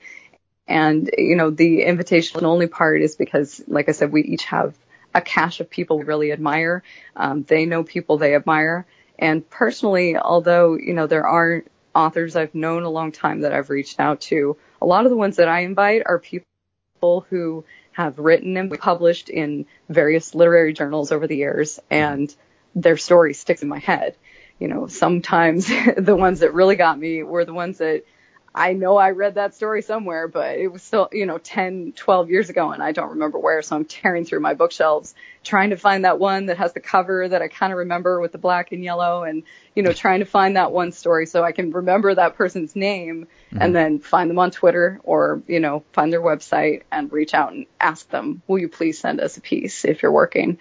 and 0.67 1.11
you 1.17 1.37
know 1.37 1.51
the 1.51 1.83
invitation 1.83 2.45
only 2.45 2.67
part 2.67 3.03
is 3.03 3.17
because 3.17 3.63
like 3.67 3.89
i 3.89 3.93
said 3.93 4.13
we 4.13 4.23
each 4.23 4.45
have 4.45 4.75
a 5.15 5.21
cache 5.21 5.61
of 5.61 5.69
people 5.69 5.99
we 5.99 6.05
really 6.05 6.33
admire. 6.33 6.83
Um, 7.15 7.43
they 7.43 7.67
know 7.67 7.85
people 7.85 8.17
they 8.17 8.35
admire. 8.35 8.87
And 9.19 9.49
personally 9.49 10.17
although 10.17 10.75
you 10.75 10.95
know 10.95 11.07
there 11.07 11.27
aren't 11.27 11.71
authors 11.95 12.37
I've 12.37 12.55
known 12.55 12.83
a 12.83 12.91
long 12.91 13.13
time 13.13 13.41
that 13.41 13.53
I've 13.53 13.71
reached 13.71 14.01
out 14.01 14.21
to. 14.23 14.57
A 14.81 14.87
lot 14.87 15.05
of 15.05 15.11
the 15.11 15.17
ones 15.17 15.37
that 15.37 15.49
I 15.49 15.61
invite 15.61 16.03
are 16.07 16.19
people 16.19 17.27
who 17.29 17.65
have 17.93 18.19
written 18.19 18.57
and 18.57 18.77
published 18.79 19.29
in 19.29 19.67
various 19.89 20.35
literary 20.35 20.73
journals 20.73 21.13
over 21.13 21.27
the 21.27 21.37
years 21.37 21.79
and 21.91 22.35
their 22.75 22.97
story 22.97 23.35
sticks 23.35 23.63
in 23.63 23.69
my 23.69 23.79
head. 23.79 24.17
You 24.59 24.69
know, 24.69 24.87
sometimes 24.87 25.67
the 25.97 26.17
ones 26.17 26.41
that 26.41 26.55
really 26.55 26.77
got 26.77 26.99
me 26.99 27.23
were 27.23 27.45
the 27.45 27.55
ones 27.55 27.79
that 27.79 28.05
I 28.55 28.75
know 28.75 28.99
I 28.99 29.13
read 29.13 29.37
that 29.37 29.55
story 29.55 29.81
somewhere, 29.81 30.29
but 30.29 30.59
it 30.59 30.69
was 30.69 30.83
still, 30.83 31.09
you 31.11 31.25
know, 31.25 31.39
10, 31.39 31.95
12 31.97 32.31
years 32.31 32.51
ago 32.51 32.71
and 32.71 32.83
I 32.83 32.93
don't 32.93 33.11
remember 33.11 33.39
where. 33.39 33.63
So 33.63 33.77
I'm 33.77 33.87
tearing 33.87 34.27
through 34.27 34.41
my 34.41 34.53
bookshelves 34.53 35.15
trying 35.43 35.71
to 35.71 35.77
find 35.77 36.05
that 36.05 36.19
one 36.19 36.47
that 36.47 36.59
has 36.59 36.75
the 36.75 36.81
cover 36.81 37.27
that 37.27 37.41
I 37.41 37.49
kind 37.49 37.73
of 37.73 37.79
remember 37.79 38.21
with 38.21 38.33
the 38.33 38.39
black 38.39 38.73
and 38.73 38.85
yellow 38.85 39.23
and, 39.25 39.45
you 39.75 39.83
know, 39.83 39.93
trying 39.95 40.21
to 40.21 40.27
find 40.27 40.57
that 40.57 40.71
one 40.71 40.93
story 40.93 41.27
so 41.27 41.43
I 41.43 41.53
can 41.53 41.71
remember 41.71 42.15
that 42.15 42.37
person's 42.37 42.77
name 42.77 43.27
mm-hmm. 43.51 43.63
and 43.63 43.75
then 43.75 44.01
find 44.01 44.29
them 44.29 44.39
on 44.39 44.51
Twitter 44.51 45.01
or, 45.03 45.43
you 45.47 45.59
know, 45.59 45.83
find 45.93 46.13
their 46.13 46.21
website 46.21 46.83
and 46.93 47.11
reach 47.11 47.33
out 47.33 47.53
and 47.53 47.65
ask 47.81 48.09
them, 48.11 48.43
will 48.47 48.59
you 48.59 48.69
please 48.69 48.99
send 48.99 49.21
us 49.21 49.39
a 49.39 49.41
piece 49.41 49.87
if 49.87 50.03
you're 50.03 50.13
working? 50.13 50.59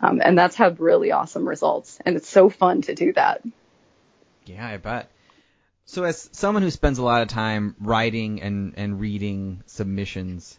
Um, 0.00 0.22
and 0.24 0.38
that's 0.38 0.54
had 0.54 0.78
really 0.78 1.10
awesome 1.10 1.48
results. 1.48 1.98
And 2.06 2.16
it's 2.16 2.28
so 2.28 2.48
fun 2.50 2.82
to 2.82 2.94
do 2.94 3.12
that. 3.14 3.42
Yeah, 4.46 4.66
I 4.66 4.76
bet. 4.76 5.10
So, 5.84 6.04
as 6.04 6.30
someone 6.32 6.62
who 6.62 6.70
spends 6.70 6.98
a 6.98 7.02
lot 7.02 7.22
of 7.22 7.28
time 7.28 7.74
writing 7.80 8.40
and, 8.40 8.74
and 8.76 9.00
reading 9.00 9.62
submissions, 9.66 10.56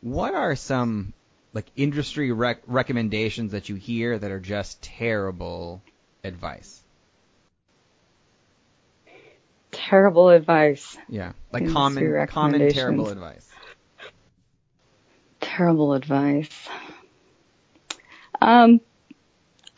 what 0.00 0.34
are 0.34 0.54
some 0.54 1.14
like 1.52 1.66
industry 1.74 2.30
rec- 2.32 2.62
recommendations 2.66 3.52
that 3.52 3.68
you 3.68 3.76
hear 3.76 4.18
that 4.18 4.30
are 4.30 4.40
just 4.40 4.82
terrible 4.82 5.82
advice? 6.22 6.82
Terrible 9.72 10.28
advice. 10.28 10.96
Yeah, 11.08 11.32
like 11.52 11.68
common, 11.68 12.26
common 12.28 12.72
terrible 12.72 13.08
advice. 13.08 13.48
Terrible 15.40 15.94
advice. 15.94 16.68
Um, 18.40 18.80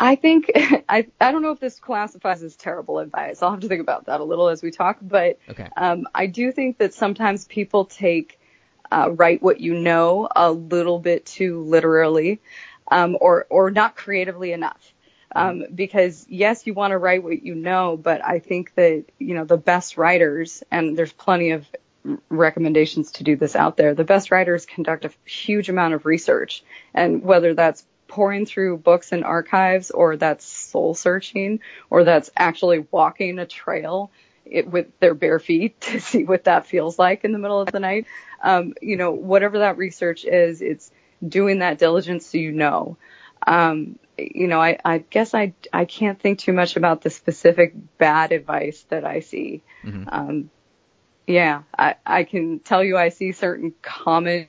I 0.01 0.17
think 0.17 0.51
I 0.89 1.07
I 1.21 1.31
don't 1.31 1.43
know 1.43 1.53
if 1.53 1.61
this 1.61 1.79
classifies 1.79 2.43
as 2.43 2.57
terrible 2.57 2.99
advice. 2.99 3.43
I'll 3.43 3.51
have 3.51 3.61
to 3.61 3.69
think 3.69 3.83
about 3.83 4.07
that 4.07 4.21
a 4.21 4.25
little 4.25 4.49
as 4.49 4.63
we 4.63 4.71
talk. 4.71 4.99
But 5.01 5.39
okay. 5.49 5.69
um, 5.77 6.09
I 6.15 6.27
do 6.27 6.51
think 6.51 6.79
that 6.79 6.95
sometimes 6.95 7.45
people 7.45 7.85
take 7.85 8.41
uh, 8.91 9.11
write 9.13 9.43
what 9.43 9.61
you 9.61 9.75
know 9.75 10.29
a 10.35 10.51
little 10.51 10.99
bit 10.99 11.27
too 11.27 11.63
literally, 11.63 12.41
um, 12.91 13.17
or 13.21 13.47
or 13.51 13.71
not 13.71 13.95
creatively 13.95 14.53
enough. 14.53 14.95
Um, 15.33 15.63
because 15.73 16.27
yes, 16.29 16.67
you 16.67 16.75
want 16.75 16.91
to 16.91 16.99
write 16.99 17.23
what 17.23 17.45
you 17.45 17.55
know, 17.55 17.97
but 17.97 18.25
I 18.25 18.41
think 18.41 18.75
that 18.75 19.05
you 19.21 19.35
know 19.35 19.45
the 19.45 19.59
best 19.59 19.97
writers, 19.97 20.65
and 20.73 20.99
there's 20.99 21.13
plenty 21.13 21.53
of 21.53 21.69
recommendations 22.29 23.13
to 23.13 23.25
do 23.25 23.37
this 23.37 23.55
out 23.55 23.77
there. 23.77 23.95
The 23.95 24.05
best 24.05 24.33
writers 24.33 24.67
conduct 24.67 25.05
a 25.05 25.13
huge 25.25 25.69
amount 25.69 25.95
of 25.95 26.05
research, 26.05 26.65
and 26.95 27.23
whether 27.23 27.55
that's 27.55 27.85
poring 28.11 28.45
through 28.45 28.77
books 28.79 29.13
and 29.13 29.25
archives, 29.25 29.91
or 29.91 30.17
that's 30.17 30.45
soul 30.45 30.95
searching, 30.95 31.61
or 31.89 32.05
that's 32.05 32.31
actually 32.37 32.87
walking 32.91 33.39
a 33.39 33.47
trail 33.47 34.11
it, 34.45 34.69
with 34.69 34.87
their 35.01 35.15
bare 35.15 35.39
feet 35.39 35.81
to 35.83 36.01
see 36.01 36.25
what 36.25 36.45
that 36.45 36.67
feels 36.67 36.99
like 36.99 37.25
in 37.25 37.33
the 37.33 37.39
middle 37.39 37.61
of 37.61 37.73
the 37.73 37.81
night. 37.81 38.07
Um, 38.43 38.75
you 38.83 38.97
know, 38.97 39.13
whatever 39.13 39.61
that 39.61 39.79
research 39.79 40.25
is, 40.25 40.61
it's 40.61 40.91
doing 41.27 41.61
that 41.61 41.79
diligence 41.79 42.27
so 42.27 42.39
you 42.39 42.53
know. 42.53 42.97
Um, 43.47 43.99
you 44.19 44.49
know, 44.49 44.61
I, 44.61 44.79
I 44.85 44.99
guess 44.99 45.33
I, 45.33 45.55
I 45.73 45.87
can't 45.87 46.21
think 46.21 46.41
too 46.41 46.53
much 46.53 46.77
about 46.77 47.01
the 47.01 47.11
specific 47.11 47.75
bad 47.97 48.33
advice 48.33 48.85
that 48.91 49.05
I 49.05 49.21
see. 49.21 49.63
Mm-hmm. 49.83 50.05
Um, 50.09 50.51
yeah, 51.27 51.63
I, 51.79 51.95
I 52.05 52.25
can 52.25 52.59
tell 52.59 52.83
you 52.83 52.99
I 52.99 53.11
see 53.11 53.33
certain 53.33 53.73
common 53.83 54.49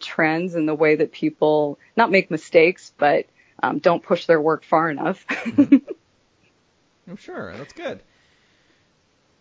trends 0.00 0.54
and 0.54 0.68
the 0.68 0.74
way 0.74 0.96
that 0.96 1.12
people 1.12 1.78
not 1.96 2.10
make 2.10 2.30
mistakes, 2.30 2.92
but 2.96 3.26
um, 3.62 3.78
don't 3.78 4.02
push 4.02 4.26
their 4.26 4.40
work 4.40 4.64
far 4.64 4.90
enough. 4.90 5.26
mm-hmm. 5.28 5.76
Sure 7.18 7.54
that's 7.56 7.72
good. 7.74 8.00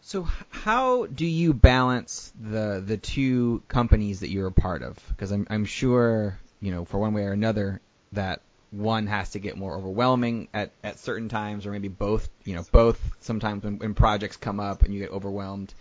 So 0.01 0.27
how 0.49 1.05
do 1.05 1.25
you 1.25 1.53
balance 1.53 2.33
the 2.37 2.83
the 2.85 2.97
two 2.97 3.63
companies 3.67 4.21
that 4.21 4.29
you're 4.29 4.47
a 4.47 4.51
part 4.51 4.81
of? 4.81 4.97
Because 5.09 5.31
I'm 5.31 5.47
I'm 5.49 5.63
sure 5.63 6.37
you 6.59 6.71
know 6.71 6.85
for 6.85 6.97
one 6.97 7.13
way 7.13 7.23
or 7.23 7.31
another 7.31 7.79
that 8.13 8.41
one 8.71 9.05
has 9.07 9.31
to 9.31 9.39
get 9.39 9.57
more 9.57 9.75
overwhelming 9.75 10.47
at, 10.53 10.71
at 10.83 10.97
certain 10.99 11.29
times, 11.29 11.65
or 11.65 11.71
maybe 11.71 11.87
both. 11.87 12.27
You 12.43 12.55
know, 12.55 12.65
both 12.71 12.99
sometimes 13.21 13.63
when, 13.63 13.77
when 13.77 13.93
projects 13.93 14.37
come 14.37 14.59
up 14.59 14.83
and 14.83 14.93
you 14.93 14.99
get 14.99 15.11
overwhelmed. 15.11 15.73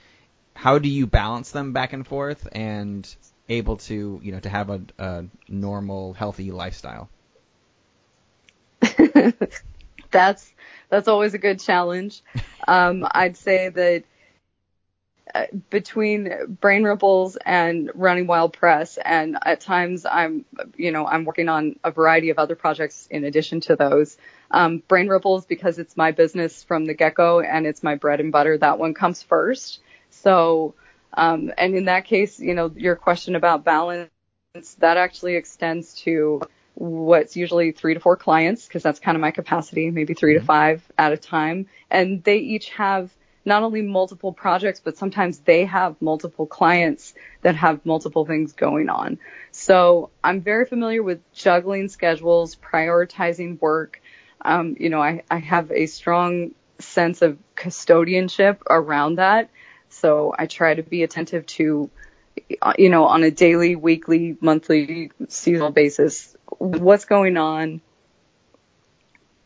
How 0.54 0.78
do 0.78 0.88
you 0.88 1.06
balance 1.06 1.52
them 1.52 1.72
back 1.72 1.92
and 1.92 2.06
forth 2.06 2.46
and 2.52 3.08
able 3.50 3.76
to 3.76 4.20
you 4.22 4.32
know 4.32 4.40
to 4.40 4.48
have 4.48 4.70
a, 4.70 4.80
a 4.98 5.24
normal 5.48 6.14
healthy 6.14 6.50
lifestyle 6.50 7.08
that's 10.10 10.52
that's 10.88 11.08
always 11.08 11.34
a 11.34 11.38
good 11.38 11.60
challenge 11.60 12.22
um, 12.68 13.06
i'd 13.12 13.36
say 13.36 13.68
that 13.68 14.04
uh, 15.34 15.46
between 15.68 16.56
Brain 16.60 16.82
Ripples 16.82 17.36
and 17.44 17.90
Running 17.94 18.26
Wild 18.26 18.52
Press, 18.52 18.98
and 18.98 19.38
at 19.44 19.60
times 19.60 20.04
I'm, 20.04 20.44
you 20.76 20.90
know, 20.90 21.06
I'm 21.06 21.24
working 21.24 21.48
on 21.48 21.78
a 21.84 21.90
variety 21.90 22.30
of 22.30 22.38
other 22.38 22.56
projects 22.56 23.06
in 23.10 23.24
addition 23.24 23.60
to 23.62 23.76
those. 23.76 24.16
Um, 24.50 24.82
Brain 24.88 25.08
Ripples 25.08 25.46
because 25.46 25.78
it's 25.78 25.96
my 25.96 26.10
business 26.10 26.64
from 26.64 26.86
the 26.86 26.94
get-go 26.94 27.40
and 27.40 27.66
it's 27.66 27.82
my 27.82 27.94
bread 27.94 28.20
and 28.20 28.32
butter. 28.32 28.58
That 28.58 28.78
one 28.78 28.94
comes 28.94 29.22
first. 29.22 29.80
So, 30.10 30.74
um, 31.14 31.52
and 31.58 31.74
in 31.74 31.86
that 31.86 32.04
case, 32.04 32.38
you 32.38 32.54
know, 32.54 32.72
your 32.76 32.96
question 32.96 33.34
about 33.34 33.64
balance, 33.64 34.10
that 34.78 34.96
actually 34.96 35.36
extends 35.36 35.94
to 35.94 36.40
what's 36.74 37.36
usually 37.36 37.72
three 37.72 37.94
to 37.94 38.00
four 38.00 38.16
clients 38.16 38.66
because 38.66 38.82
that's 38.82 39.00
kind 39.00 39.16
of 39.16 39.20
my 39.20 39.30
capacity, 39.30 39.90
maybe 39.90 40.14
3 40.14 40.34
mm-hmm. 40.34 40.40
to 40.40 40.46
five 40.46 40.92
at 40.96 41.12
a 41.12 41.16
time. 41.16 41.66
And 41.90 42.24
they 42.24 42.38
each 42.38 42.70
have 42.70 43.10
not 43.44 43.62
only 43.62 43.82
multiple 43.82 44.32
projects, 44.32 44.80
but 44.80 44.96
sometimes 44.96 45.38
they 45.40 45.64
have 45.64 46.00
multiple 46.00 46.46
clients 46.46 47.14
that 47.42 47.56
have 47.56 47.84
multiple 47.84 48.24
things 48.26 48.52
going 48.52 48.88
on. 48.88 49.18
So 49.50 50.10
I'm 50.22 50.40
very 50.42 50.66
familiar 50.66 51.02
with 51.02 51.20
juggling 51.32 51.88
schedules, 51.88 52.56
prioritizing 52.56 53.60
work. 53.60 54.00
Um, 54.42 54.76
you 54.78 54.90
know, 54.90 55.02
I, 55.02 55.22
I 55.30 55.38
have 55.38 55.70
a 55.72 55.86
strong 55.86 56.52
sense 56.78 57.22
of 57.22 57.38
custodianship 57.56 58.58
around 58.68 59.16
that. 59.16 59.50
So 59.90 60.34
I 60.36 60.46
try 60.46 60.74
to 60.74 60.82
be 60.82 61.02
attentive 61.02 61.46
to, 61.46 61.90
you 62.78 62.88
know, 62.88 63.04
on 63.04 63.22
a 63.22 63.30
daily, 63.30 63.76
weekly, 63.76 64.36
monthly, 64.40 65.10
seasonal 65.28 65.70
basis, 65.70 66.36
what's 66.58 67.04
going 67.04 67.36
on, 67.36 67.80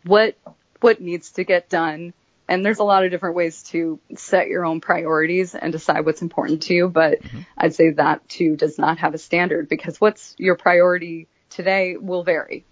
what, 0.04 0.36
what 0.80 1.00
needs 1.00 1.32
to 1.32 1.44
get 1.44 1.68
done, 1.68 2.12
and 2.48 2.64
there's 2.64 2.78
a 2.78 2.84
lot 2.84 3.04
of 3.04 3.10
different 3.10 3.36
ways 3.36 3.62
to 3.64 3.98
set 4.16 4.48
your 4.48 4.66
own 4.66 4.80
priorities 4.80 5.54
and 5.54 5.72
decide 5.72 6.04
what's 6.04 6.20
important 6.20 6.62
to 6.64 6.74
you, 6.74 6.88
but 6.88 7.22
mm-hmm. 7.22 7.40
I'd 7.56 7.74
say 7.74 7.90
that 7.90 8.28
too 8.28 8.56
does 8.56 8.78
not 8.78 8.98
have 8.98 9.14
a 9.14 9.18
standard 9.18 9.68
because 9.68 10.00
what's 10.00 10.34
your 10.38 10.56
priority 10.56 11.26
today 11.48 11.96
will 11.96 12.22
vary. 12.22 12.66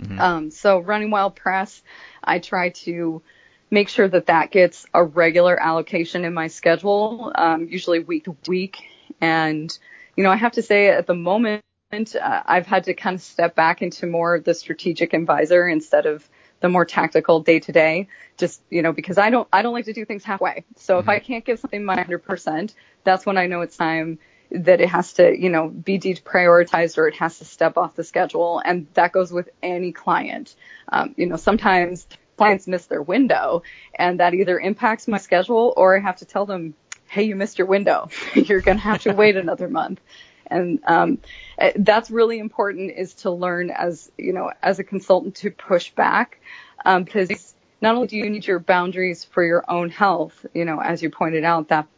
Mm-hmm. 0.00 0.20
Um, 0.20 0.50
so 0.50 0.80
running 0.80 1.10
wild 1.10 1.36
press, 1.36 1.82
I 2.22 2.38
try 2.38 2.70
to 2.70 3.22
make 3.70 3.88
sure 3.88 4.08
that 4.08 4.26
that 4.26 4.50
gets 4.50 4.86
a 4.94 5.02
regular 5.02 5.60
allocation 5.60 6.24
in 6.24 6.34
my 6.34 6.48
schedule, 6.48 7.32
um, 7.34 7.68
usually 7.68 8.00
week 8.00 8.24
to 8.24 8.36
week. 8.46 8.82
And, 9.20 9.76
you 10.16 10.24
know, 10.24 10.30
I 10.30 10.36
have 10.36 10.52
to 10.52 10.62
say 10.62 10.88
at 10.88 11.06
the 11.06 11.14
moment, 11.14 11.62
uh, 11.92 12.42
I've 12.46 12.66
had 12.66 12.84
to 12.84 12.94
kind 12.94 13.14
of 13.14 13.22
step 13.22 13.54
back 13.54 13.82
into 13.82 14.06
more 14.06 14.34
of 14.34 14.44
the 14.44 14.54
strategic 14.54 15.12
advisor 15.14 15.68
instead 15.68 16.06
of 16.06 16.28
the 16.60 16.68
more 16.70 16.86
tactical 16.86 17.40
day 17.40 17.60
to 17.60 17.72
day 17.72 18.08
just 18.38 18.62
you 18.70 18.80
know 18.80 18.90
because 18.90 19.18
i 19.18 19.28
don't 19.28 19.46
i 19.52 19.60
don't 19.60 19.74
like 19.74 19.84
to 19.84 19.92
do 19.92 20.06
things 20.06 20.24
halfway 20.24 20.64
so 20.76 20.94
mm-hmm. 20.94 21.00
if 21.00 21.08
i 21.10 21.18
mm-hmm. 21.18 21.26
can't 21.26 21.44
give 21.44 21.58
something 21.58 21.84
my 21.84 21.96
100% 21.96 22.72
that's 23.04 23.26
when 23.26 23.36
i 23.36 23.46
know 23.46 23.60
it's 23.60 23.76
time 23.76 24.18
that 24.50 24.80
it 24.80 24.88
has 24.88 25.12
to 25.12 25.38
you 25.38 25.50
know 25.50 25.68
be 25.68 25.98
deprioritized 25.98 26.96
or 26.96 27.06
it 27.06 27.16
has 27.16 27.38
to 27.38 27.44
step 27.44 27.76
off 27.76 27.96
the 27.96 28.04
schedule 28.04 28.62
and 28.64 28.86
that 28.94 29.12
goes 29.12 29.30
with 29.30 29.50
any 29.62 29.92
client 29.92 30.54
um, 30.88 31.14
you 31.18 31.26
know 31.26 31.36
sometimes 31.36 32.06
clients 32.36 32.66
miss 32.66 32.86
their 32.86 33.02
window 33.02 33.62
and 33.94 34.20
that 34.20 34.34
either 34.34 34.58
impacts 34.58 35.08
my 35.08 35.18
schedule 35.18 35.72
or 35.76 35.96
i 35.96 36.00
have 36.00 36.16
to 36.16 36.24
tell 36.24 36.46
them 36.46 36.74
hey 37.14 37.22
you 37.22 37.36
missed 37.36 37.58
your 37.58 37.66
window. 37.68 38.08
You're 38.34 38.60
going 38.60 38.78
to 38.78 38.82
have 38.82 39.02
to 39.02 39.12
wait 39.12 39.36
another 39.36 39.68
month. 39.68 40.00
And 40.48 40.80
um, 40.86 41.18
eh, 41.58 41.72
that's 41.76 42.10
really 42.10 42.38
important 42.38 42.90
is 42.90 43.14
to 43.14 43.30
learn 43.30 43.70
as 43.70 44.10
you 44.18 44.32
know 44.32 44.52
as 44.62 44.78
a 44.78 44.84
consultant 44.84 45.36
to 45.36 45.50
push 45.50 45.90
back 45.92 46.40
um, 46.84 47.04
because 47.04 47.54
not 47.80 47.94
only 47.94 48.08
do 48.08 48.16
you 48.16 48.28
need 48.28 48.46
your 48.46 48.58
boundaries 48.58 49.24
for 49.24 49.42
your 49.42 49.64
own 49.70 49.88
health 49.88 50.44
you 50.52 50.66
know 50.66 50.80
as 50.80 51.02
you 51.02 51.08
pointed 51.08 51.44
out 51.44 51.68
that 51.68 51.88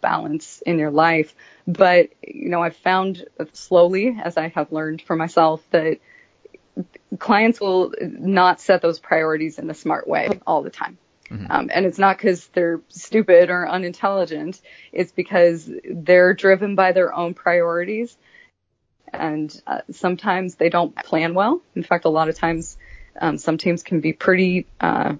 balance 0.00 0.62
in 0.64 0.78
your 0.78 0.92
life 0.92 1.34
but 1.66 2.10
you 2.22 2.48
know 2.48 2.62
i've 2.62 2.76
found 2.76 3.24
slowly 3.52 4.16
as 4.22 4.36
i 4.36 4.46
have 4.48 4.70
learned 4.70 5.02
for 5.02 5.16
myself 5.16 5.60
that 5.70 5.98
clients 7.18 7.60
will 7.60 7.92
not 8.00 8.60
set 8.60 8.82
those 8.82 8.98
priorities 8.98 9.58
in 9.58 9.70
a 9.70 9.74
smart 9.74 10.06
way 10.06 10.40
all 10.46 10.62
the 10.62 10.70
time 10.70 10.98
Mm-hmm. 11.30 11.46
Um, 11.50 11.70
and 11.72 11.86
it's 11.86 11.98
not 11.98 12.16
because 12.16 12.46
they're 12.48 12.80
stupid 12.88 13.50
or 13.50 13.68
unintelligent. 13.68 14.60
It's 14.92 15.12
because 15.12 15.70
they're 15.88 16.34
driven 16.34 16.74
by 16.74 16.92
their 16.92 17.12
own 17.14 17.34
priorities. 17.34 18.16
And 19.12 19.60
uh, 19.66 19.80
sometimes 19.90 20.56
they 20.56 20.68
don't 20.68 20.94
plan 20.94 21.34
well. 21.34 21.62
In 21.74 21.82
fact, 21.82 22.04
a 22.04 22.10
lot 22.10 22.28
of 22.28 22.36
times, 22.36 22.76
um, 23.20 23.38
some 23.38 23.56
teams 23.56 23.82
can 23.82 24.00
be 24.00 24.12
pretty, 24.12 24.66
uh, 24.80 25.14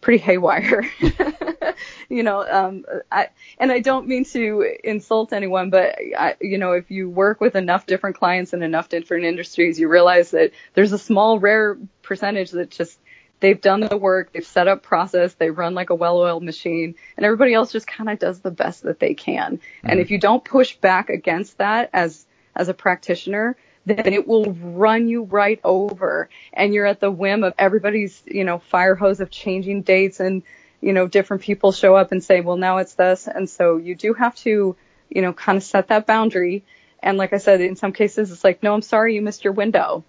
pretty 0.00 0.18
haywire. 0.18 0.90
you 2.08 2.22
know, 2.22 2.46
um, 2.48 2.84
I, 3.10 3.28
and 3.58 3.70
I 3.70 3.80
don't 3.80 4.08
mean 4.08 4.24
to 4.26 4.76
insult 4.82 5.32
anyone, 5.32 5.70
but 5.70 5.96
I, 6.18 6.36
you 6.40 6.58
know, 6.58 6.72
if 6.72 6.90
you 6.90 7.08
work 7.08 7.40
with 7.40 7.54
enough 7.54 7.86
different 7.86 8.16
clients 8.16 8.52
in 8.52 8.62
enough 8.62 8.88
different 8.88 9.24
industries, 9.24 9.78
you 9.78 9.88
realize 9.88 10.30
that 10.30 10.52
there's 10.74 10.92
a 10.92 10.98
small, 10.98 11.38
rare 11.38 11.76
percentage 12.02 12.50
that 12.52 12.70
just 12.70 12.98
they've 13.40 13.60
done 13.60 13.80
the 13.80 13.96
work, 13.96 14.32
they've 14.32 14.46
set 14.46 14.68
up 14.68 14.82
process, 14.82 15.34
they 15.34 15.50
run 15.50 15.74
like 15.74 15.90
a 15.90 15.94
well-oiled 15.94 16.42
machine, 16.42 16.94
and 17.16 17.26
everybody 17.26 17.54
else 17.54 17.72
just 17.72 17.86
kind 17.86 18.08
of 18.08 18.18
does 18.18 18.40
the 18.40 18.50
best 18.50 18.82
that 18.84 19.00
they 19.00 19.14
can. 19.14 19.56
Mm-hmm. 19.56 19.88
And 19.90 20.00
if 20.00 20.10
you 20.10 20.18
don't 20.18 20.44
push 20.44 20.76
back 20.76 21.08
against 21.10 21.58
that 21.58 21.90
as 21.92 22.26
as 22.56 22.68
a 22.68 22.74
practitioner, 22.74 23.56
then 23.86 24.12
it 24.12 24.28
will 24.28 24.52
run 24.52 25.08
you 25.08 25.24
right 25.24 25.60
over 25.64 26.28
and 26.52 26.74
you're 26.74 26.86
at 26.86 27.00
the 27.00 27.10
whim 27.10 27.44
of 27.44 27.54
everybody's, 27.58 28.22
you 28.26 28.44
know, 28.44 28.58
fire 28.58 28.94
hose 28.94 29.20
of 29.20 29.30
changing 29.30 29.82
dates 29.82 30.20
and, 30.20 30.42
you 30.80 30.92
know, 30.92 31.06
different 31.06 31.42
people 31.42 31.72
show 31.72 31.96
up 31.96 32.12
and 32.12 32.22
say, 32.22 32.40
well, 32.40 32.56
now 32.56 32.78
it's 32.78 32.94
this. 32.94 33.26
And 33.26 33.48
so 33.48 33.78
you 33.78 33.94
do 33.94 34.14
have 34.14 34.34
to, 34.36 34.76
you 35.08 35.22
know, 35.22 35.32
kind 35.32 35.56
of 35.56 35.62
set 35.62 35.88
that 35.88 36.06
boundary. 36.06 36.64
And 37.02 37.16
like 37.16 37.32
I 37.32 37.38
said, 37.38 37.60
in 37.60 37.76
some 37.76 37.92
cases, 37.92 38.30
it's 38.30 38.44
like, 38.44 38.62
no, 38.62 38.74
I'm 38.74 38.82
sorry, 38.82 39.14
you 39.14 39.22
missed 39.22 39.44
your 39.44 39.54
window. 39.54 40.04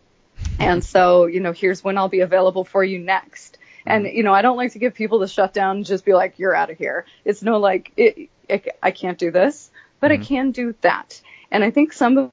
And 0.59 0.83
so, 0.83 1.25
you 1.25 1.39
know, 1.39 1.51
here's 1.51 1.83
when 1.83 1.97
I'll 1.97 2.09
be 2.09 2.21
available 2.21 2.65
for 2.65 2.83
you 2.83 2.99
next. 2.99 3.57
And, 3.85 4.05
mm-hmm. 4.05 4.15
you 4.15 4.23
know, 4.23 4.33
I 4.33 4.41
don't 4.41 4.57
like 4.57 4.73
to 4.73 4.79
give 4.79 4.93
people 4.93 5.19
the 5.19 5.27
shutdown 5.27 5.77
and 5.77 5.85
just 5.85 6.05
be 6.05 6.13
like, 6.13 6.39
you're 6.39 6.55
out 6.55 6.69
of 6.69 6.77
here. 6.77 7.05
It's 7.25 7.41
no 7.41 7.57
like, 7.57 7.91
it, 7.97 8.29
it, 8.47 8.77
I 8.83 8.91
can't 8.91 9.17
do 9.17 9.31
this, 9.31 9.71
but 9.99 10.11
mm-hmm. 10.11 10.21
I 10.21 10.25
can 10.25 10.51
do 10.51 10.75
that. 10.81 11.21
And 11.51 11.63
I 11.63 11.71
think 11.71 11.93
some 11.93 12.17
of 12.17 12.31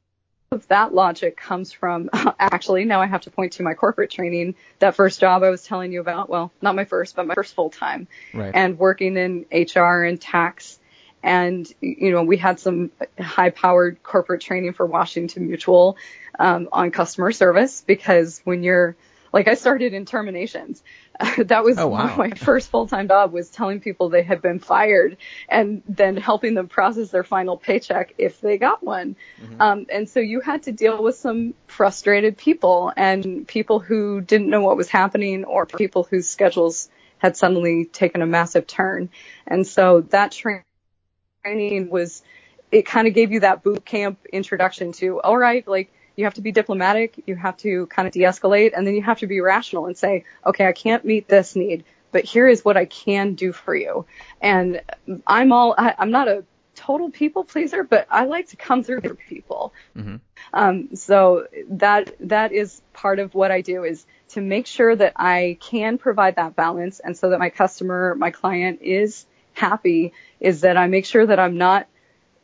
that 0.68 0.94
logic 0.94 1.36
comes 1.36 1.72
from 1.72 2.08
actually 2.38 2.84
now 2.84 3.00
I 3.00 3.06
have 3.06 3.22
to 3.22 3.30
point 3.30 3.54
to 3.54 3.62
my 3.62 3.74
corporate 3.74 4.10
training. 4.10 4.54
That 4.78 4.94
first 4.94 5.20
job 5.20 5.42
I 5.42 5.50
was 5.50 5.62
telling 5.62 5.92
you 5.92 6.00
about, 6.00 6.28
well, 6.28 6.52
not 6.62 6.74
my 6.74 6.84
first, 6.84 7.16
but 7.16 7.26
my 7.26 7.34
first 7.34 7.54
full 7.54 7.70
time 7.70 8.08
right. 8.32 8.52
and 8.54 8.78
working 8.78 9.16
in 9.16 9.46
HR 9.52 10.02
and 10.02 10.20
tax. 10.20 10.78
And, 11.22 11.70
you 11.80 12.12
know, 12.12 12.22
we 12.22 12.36
had 12.36 12.60
some 12.60 12.92
high 13.18 13.50
powered 13.50 14.02
corporate 14.02 14.40
training 14.40 14.72
for 14.72 14.86
Washington 14.86 15.48
Mutual 15.48 15.96
um, 16.38 16.68
on 16.70 16.92
customer 16.92 17.32
service 17.32 17.82
because 17.86 18.40
when 18.44 18.62
you're 18.62 18.96
like 19.32 19.48
I 19.48 19.54
started 19.54 19.94
in 19.94 20.04
terminations. 20.04 20.82
Uh, 21.18 21.42
that 21.44 21.64
was 21.64 21.78
oh, 21.78 21.88
wow. 21.88 22.14
my 22.18 22.30
first 22.30 22.70
full-time 22.70 23.08
job 23.08 23.32
was 23.32 23.50
telling 23.50 23.80
people 23.80 24.08
they 24.08 24.22
had 24.22 24.42
been 24.42 24.58
fired 24.58 25.16
and 25.48 25.82
then 25.88 26.16
helping 26.16 26.54
them 26.54 26.68
process 26.68 27.10
their 27.10 27.24
final 27.24 27.56
paycheck 27.56 28.14
if 28.18 28.40
they 28.40 28.58
got 28.58 28.82
one. 28.82 29.16
Mm-hmm. 29.40 29.60
Um, 29.60 29.86
and 29.92 30.08
so 30.08 30.20
you 30.20 30.40
had 30.40 30.64
to 30.64 30.72
deal 30.72 31.02
with 31.02 31.16
some 31.16 31.54
frustrated 31.66 32.36
people 32.36 32.92
and 32.96 33.46
people 33.46 33.80
who 33.80 34.20
didn't 34.20 34.50
know 34.50 34.60
what 34.60 34.76
was 34.76 34.88
happening 34.88 35.44
or 35.44 35.66
people 35.66 36.04
whose 36.04 36.28
schedules 36.28 36.88
had 37.18 37.36
suddenly 37.36 37.84
taken 37.84 38.22
a 38.22 38.26
massive 38.26 38.66
turn. 38.66 39.10
And 39.46 39.66
so 39.66 40.02
that 40.10 40.32
training 40.32 41.90
was, 41.90 42.22
it 42.70 42.86
kind 42.86 43.08
of 43.08 43.14
gave 43.14 43.32
you 43.32 43.40
that 43.40 43.62
boot 43.62 43.84
camp 43.84 44.18
introduction 44.32 44.92
to, 44.92 45.20
all 45.20 45.36
right, 45.36 45.66
like 45.66 45.90
you 46.18 46.24
have 46.24 46.34
to 46.34 46.40
be 46.40 46.50
diplomatic, 46.50 47.22
you 47.26 47.36
have 47.36 47.56
to 47.58 47.86
kind 47.86 48.08
of 48.08 48.12
de-escalate, 48.12 48.72
and 48.76 48.84
then 48.84 48.96
you 48.96 49.02
have 49.02 49.20
to 49.20 49.28
be 49.28 49.40
rational 49.40 49.86
and 49.86 49.96
say, 49.96 50.24
okay, 50.44 50.66
I 50.66 50.72
can't 50.72 51.04
meet 51.04 51.28
this 51.28 51.54
need, 51.54 51.84
but 52.10 52.24
here 52.24 52.48
is 52.48 52.64
what 52.64 52.76
I 52.76 52.86
can 52.86 53.34
do 53.34 53.52
for 53.52 53.72
you. 53.72 54.04
And 54.40 54.82
I'm 55.28 55.52
all, 55.52 55.76
I, 55.78 55.94
I'm 55.96 56.10
not 56.10 56.26
a 56.26 56.44
total 56.74 57.10
people 57.10 57.44
pleaser, 57.44 57.84
but 57.84 58.08
I 58.10 58.24
like 58.24 58.48
to 58.48 58.56
come 58.56 58.82
through 58.82 59.02
for 59.02 59.14
people. 59.14 59.72
Mm-hmm. 59.96 60.16
Um, 60.52 60.96
so 60.96 61.46
that 61.68 62.14
that 62.18 62.50
is 62.50 62.82
part 62.92 63.20
of 63.20 63.32
what 63.34 63.52
I 63.52 63.60
do 63.60 63.84
is 63.84 64.04
to 64.30 64.40
make 64.40 64.66
sure 64.66 64.94
that 64.96 65.12
I 65.14 65.56
can 65.60 65.98
provide 65.98 66.34
that 66.34 66.56
balance, 66.56 66.98
and 66.98 67.16
so 67.16 67.30
that 67.30 67.38
my 67.38 67.50
customer, 67.50 68.16
my 68.16 68.32
client 68.32 68.80
is 68.82 69.24
happy. 69.52 70.12
Is 70.40 70.62
that 70.62 70.76
I 70.76 70.88
make 70.88 71.06
sure 71.06 71.26
that 71.26 71.38
I'm 71.38 71.58
not, 71.58 71.86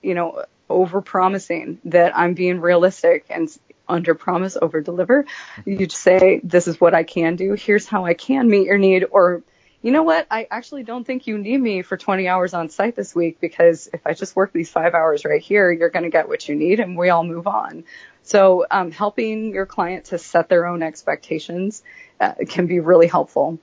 you 0.00 0.14
know, 0.14 0.44
over 0.68 1.00
promising, 1.00 1.80
that 1.84 2.16
I'm 2.16 2.34
being 2.34 2.60
realistic 2.60 3.26
and 3.30 3.48
under 3.88 4.14
promise, 4.14 4.56
over 4.60 4.80
deliver. 4.80 5.26
You 5.64 5.88
say, 5.88 6.40
this 6.42 6.66
is 6.68 6.80
what 6.80 6.94
I 6.94 7.02
can 7.02 7.36
do. 7.36 7.52
Here's 7.54 7.86
how 7.86 8.04
I 8.04 8.14
can 8.14 8.48
meet 8.48 8.66
your 8.66 8.78
need. 8.78 9.04
Or, 9.10 9.42
you 9.82 9.90
know 9.90 10.02
what? 10.02 10.26
I 10.30 10.46
actually 10.50 10.84
don't 10.84 11.04
think 11.04 11.26
you 11.26 11.36
need 11.36 11.60
me 11.60 11.82
for 11.82 11.96
20 11.96 12.26
hours 12.26 12.54
on 12.54 12.70
site 12.70 12.96
this 12.96 13.14
week 13.14 13.40
because 13.40 13.88
if 13.92 14.06
I 14.06 14.14
just 14.14 14.34
work 14.34 14.52
these 14.52 14.70
five 14.70 14.94
hours 14.94 15.24
right 15.24 15.42
here, 15.42 15.70
you're 15.70 15.90
going 15.90 16.04
to 16.04 16.10
get 16.10 16.28
what 16.28 16.48
you 16.48 16.54
need 16.54 16.80
and 16.80 16.96
we 16.96 17.10
all 17.10 17.24
move 17.24 17.46
on. 17.46 17.84
So, 18.22 18.64
um, 18.70 18.90
helping 18.90 19.52
your 19.52 19.66
client 19.66 20.06
to 20.06 20.18
set 20.18 20.48
their 20.48 20.66
own 20.66 20.82
expectations 20.82 21.82
uh, 22.18 22.32
can 22.48 22.66
be 22.66 22.80
really 22.80 23.06
helpful. 23.06 23.58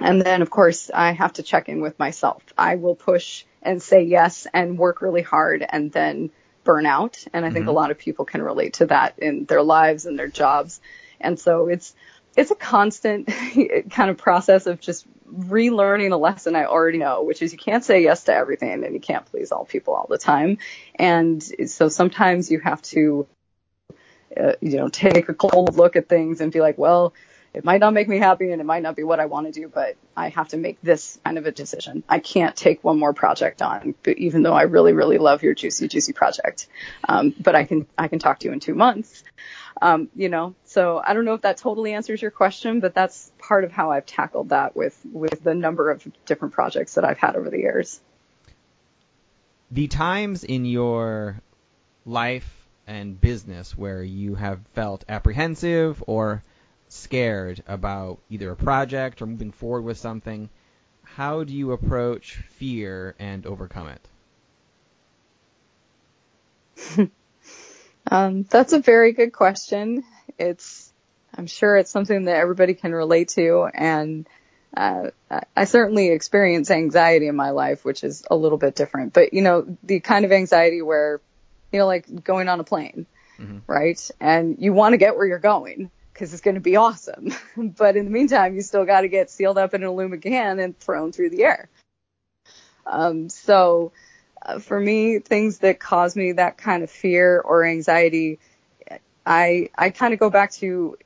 and 0.00 0.20
then 0.20 0.42
of 0.42 0.50
course 0.50 0.90
I 0.92 1.12
have 1.12 1.34
to 1.34 1.42
check 1.42 1.68
in 1.68 1.80
with 1.80 1.98
myself. 1.98 2.42
I 2.56 2.76
will 2.76 2.96
push 2.96 3.44
and 3.62 3.82
say 3.82 4.02
yes 4.02 4.46
and 4.52 4.78
work 4.78 5.02
really 5.02 5.22
hard 5.22 5.64
and 5.68 5.92
then 5.92 6.30
burn 6.70 6.86
out. 6.86 7.24
And 7.32 7.44
I 7.44 7.50
think 7.50 7.64
Mm-hmm. 7.64 7.68
a 7.68 7.72
lot 7.72 7.90
of 7.90 7.98
people 7.98 8.24
can 8.24 8.42
relate 8.42 8.74
to 8.74 8.86
that 8.86 9.18
in 9.18 9.44
their 9.44 9.62
lives 9.62 10.06
and 10.06 10.16
their 10.16 10.28
jobs. 10.28 10.80
And 11.20 11.36
so 11.36 11.66
it's, 11.66 11.96
it's 12.36 12.52
a 12.52 12.54
constant 12.54 13.26
kind 13.90 14.08
of 14.08 14.16
process 14.16 14.66
of 14.66 14.80
just 14.80 15.04
relearning 15.28 16.12
a 16.12 16.16
lesson 16.16 16.54
I 16.54 16.66
already 16.66 16.98
know, 16.98 17.24
which 17.24 17.42
is 17.42 17.52
you 17.52 17.58
can't 17.58 17.84
say 17.84 18.04
yes 18.04 18.22
to 18.24 18.34
everything 18.34 18.84
and 18.84 18.94
you 18.94 19.00
can't 19.00 19.26
please 19.26 19.50
all 19.50 19.64
people 19.64 19.94
all 19.94 20.06
the 20.08 20.16
time. 20.16 20.58
And 20.94 21.42
so 21.42 21.88
sometimes 21.88 22.52
you 22.52 22.60
have 22.60 22.82
to, 22.82 23.26
uh, 24.40 24.52
you 24.60 24.76
know, 24.76 24.88
take 24.88 25.28
a 25.28 25.34
cold 25.34 25.76
look 25.76 25.96
at 25.96 26.08
things 26.08 26.40
and 26.40 26.52
be 26.52 26.60
like, 26.60 26.78
well, 26.78 27.14
it 27.52 27.64
might 27.64 27.80
not 27.80 27.92
make 27.92 28.08
me 28.08 28.18
happy 28.18 28.52
and 28.52 28.60
it 28.60 28.64
might 28.64 28.82
not 28.82 28.94
be 28.94 29.02
what 29.02 29.18
I 29.18 29.26
want 29.26 29.46
to 29.46 29.52
do, 29.52 29.68
but 29.68 29.96
I 30.16 30.28
have 30.28 30.48
to 30.48 30.56
make 30.56 30.80
this 30.82 31.18
kind 31.24 31.36
of 31.36 31.46
a 31.46 31.50
decision. 31.50 32.04
I 32.08 32.20
can't 32.20 32.54
take 32.54 32.84
one 32.84 32.98
more 32.98 33.12
project 33.12 33.60
on, 33.60 33.96
even 34.06 34.42
though 34.42 34.52
I 34.54 34.62
really, 34.62 34.92
really 34.92 35.18
love 35.18 35.42
your 35.42 35.54
juicy, 35.54 35.88
juicy 35.88 36.12
project. 36.12 36.68
Um, 37.08 37.34
but 37.40 37.56
I 37.56 37.64
can, 37.64 37.86
I 37.98 38.06
can 38.06 38.20
talk 38.20 38.38
to 38.40 38.46
you 38.46 38.52
in 38.52 38.60
two 38.60 38.74
months. 38.74 39.24
Um, 39.82 40.10
you 40.14 40.28
know, 40.28 40.54
so 40.64 41.02
I 41.04 41.14
don't 41.14 41.24
know 41.24 41.34
if 41.34 41.40
that 41.40 41.56
totally 41.56 41.92
answers 41.94 42.22
your 42.22 42.30
question, 42.30 42.80
but 42.80 42.94
that's 42.94 43.32
part 43.38 43.64
of 43.64 43.72
how 43.72 43.90
I've 43.90 44.06
tackled 44.06 44.50
that 44.50 44.76
with, 44.76 44.96
with 45.10 45.42
the 45.42 45.54
number 45.54 45.90
of 45.90 46.06
different 46.26 46.54
projects 46.54 46.94
that 46.94 47.04
I've 47.04 47.18
had 47.18 47.34
over 47.34 47.50
the 47.50 47.58
years. 47.58 48.00
The 49.72 49.88
times 49.88 50.44
in 50.44 50.64
your 50.64 51.40
life 52.04 52.68
and 52.86 53.20
business 53.20 53.76
where 53.76 54.02
you 54.02 54.34
have 54.34 54.60
felt 54.74 55.04
apprehensive 55.08 56.02
or 56.06 56.42
scared 56.92 57.62
about 57.66 58.18
either 58.30 58.50
a 58.50 58.56
project 58.56 59.22
or 59.22 59.26
moving 59.26 59.52
forward 59.52 59.82
with 59.82 59.98
something, 59.98 60.48
how 61.04 61.44
do 61.44 61.52
you 61.52 61.72
approach 61.72 62.36
fear 62.50 63.14
and 63.18 63.46
overcome 63.46 63.88
it? 63.88 64.08
Um, 68.10 68.44
that's 68.44 68.72
a 68.72 68.80
very 68.80 69.12
good 69.12 69.32
question. 69.32 70.02
It's, 70.38 70.92
I'm 71.36 71.46
sure 71.46 71.76
it's 71.76 71.90
something 71.90 72.24
that 72.24 72.36
everybody 72.36 72.74
can 72.74 72.92
relate 72.92 73.28
to, 73.30 73.68
and 73.72 74.26
uh, 74.76 75.10
I- 75.30 75.42
I 75.56 75.64
certainly 75.64 76.08
experience 76.08 76.70
anxiety 76.70 77.28
in 77.28 77.36
my 77.36 77.50
life, 77.50 77.84
which 77.84 78.02
is 78.02 78.24
a 78.30 78.34
little 78.34 78.58
bit 78.58 78.74
different. 78.74 79.12
But 79.12 79.32
you 79.32 79.42
know, 79.42 79.76
the 79.84 80.00
kind 80.00 80.24
of 80.24 80.32
anxiety 80.32 80.82
where, 80.82 81.20
you 81.70 81.78
know, 81.78 81.86
like 81.86 82.24
going 82.24 82.48
on 82.48 82.58
a 82.58 82.64
plane, 82.64 83.06
right? 83.66 84.10
And 84.18 84.56
you 84.58 84.72
want 84.72 84.94
to 84.94 84.96
get 84.96 85.16
where 85.16 85.26
you're 85.26 85.38
going 85.38 85.90
because 86.12 86.32
it's 86.32 86.42
going 86.42 86.54
to 86.54 86.60
be 86.60 86.76
awesome. 86.76 87.32
but 87.56 87.96
in 87.96 88.04
the 88.04 88.10
meantime, 88.10 88.54
you 88.54 88.62
still 88.62 88.84
got 88.84 89.02
to 89.02 89.08
get 89.08 89.30
sealed 89.30 89.58
up 89.58 89.74
in 89.74 89.82
an 89.82 89.88
aluminum 89.88 90.20
can 90.20 90.58
and 90.58 90.78
thrown 90.78 91.12
through 91.12 91.30
the 91.30 91.44
air. 91.44 91.68
Um, 92.86 93.28
so 93.28 93.92
uh, 94.42 94.58
for 94.58 94.78
me, 94.78 95.18
things 95.18 95.58
that 95.58 95.80
cause 95.80 96.16
me 96.16 96.32
that 96.32 96.58
kind 96.58 96.82
of 96.82 96.90
fear 96.90 97.40
or 97.40 97.64
anxiety, 97.64 98.38
I 99.24 99.70
I 99.76 99.90
kind 99.90 100.14
of 100.14 100.20
go 100.20 100.30
back 100.30 100.52
to 100.54 100.96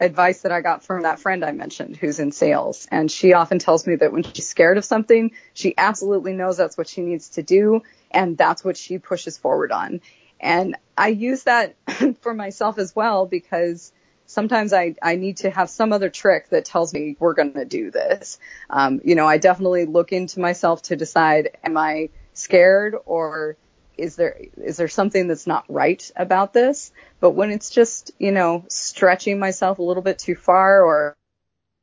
advice 0.00 0.42
that 0.42 0.52
I 0.52 0.60
got 0.60 0.84
from 0.84 1.02
that 1.02 1.20
friend 1.20 1.44
I 1.44 1.52
mentioned 1.52 1.96
who's 1.96 2.18
in 2.18 2.32
sales, 2.32 2.86
and 2.90 3.10
she 3.10 3.32
often 3.32 3.58
tells 3.58 3.86
me 3.86 3.96
that 3.96 4.12
when 4.12 4.22
she's 4.22 4.48
scared 4.48 4.78
of 4.78 4.84
something, 4.84 5.32
she 5.54 5.74
absolutely 5.76 6.32
knows 6.32 6.56
that's 6.56 6.76
what 6.76 6.88
she 6.88 7.00
needs 7.00 7.30
to 7.30 7.42
do, 7.42 7.82
and 8.10 8.36
that's 8.36 8.64
what 8.64 8.76
she 8.76 8.98
pushes 8.98 9.38
forward 9.38 9.72
on. 9.72 10.00
And 10.38 10.76
I 10.98 11.08
use 11.08 11.44
that 11.44 11.76
for 12.20 12.34
myself 12.34 12.78
as 12.78 12.94
well 12.94 13.26
because 13.26 13.92
sometimes 14.26 14.72
I, 14.72 14.94
I 15.02 15.16
need 15.16 15.38
to 15.38 15.50
have 15.50 15.70
some 15.70 15.92
other 15.92 16.08
trick 16.08 16.48
that 16.50 16.64
tells 16.64 16.92
me 16.92 17.16
we're 17.18 17.34
going 17.34 17.54
to 17.54 17.64
do 17.64 17.90
this. 17.90 18.38
Um, 18.70 19.00
you 19.04 19.14
know, 19.14 19.26
I 19.26 19.38
definitely 19.38 19.84
look 19.84 20.12
into 20.12 20.40
myself 20.40 20.82
to 20.82 20.96
decide, 20.96 21.56
am 21.62 21.76
I 21.76 22.10
scared 22.32 22.96
or 23.04 23.56
is 23.98 24.16
there, 24.16 24.40
is 24.56 24.76
there 24.78 24.88
something 24.88 25.28
that's 25.28 25.46
not 25.46 25.64
right 25.68 26.10
about 26.16 26.52
this? 26.52 26.92
But 27.20 27.30
when 27.30 27.50
it's 27.50 27.70
just, 27.70 28.12
you 28.18 28.32
know, 28.32 28.64
stretching 28.68 29.38
myself 29.38 29.78
a 29.78 29.82
little 29.82 30.02
bit 30.02 30.18
too 30.18 30.34
far 30.34 30.82
or, 30.82 31.16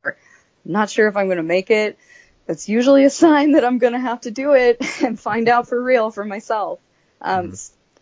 or 0.04 0.18
not 0.66 0.90
sure 0.90 1.08
if 1.08 1.16
I'm 1.16 1.28
going 1.28 1.38
to 1.38 1.44
make 1.44 1.70
it, 1.70 1.98
that's 2.46 2.68
usually 2.68 3.06
a 3.06 3.12
sign 3.12 3.52
that 3.52 3.64
I'm 3.64 3.78
going 3.78 3.94
to 3.94 4.00
have 4.00 4.22
to 4.22 4.32
do 4.32 4.54
it 4.54 4.78
and 5.04 5.20
find 5.20 5.48
out 5.48 5.68
for 5.68 5.82
real 5.82 6.10
for 6.10 6.26
myself. 6.26 6.80
Um, 7.22 7.54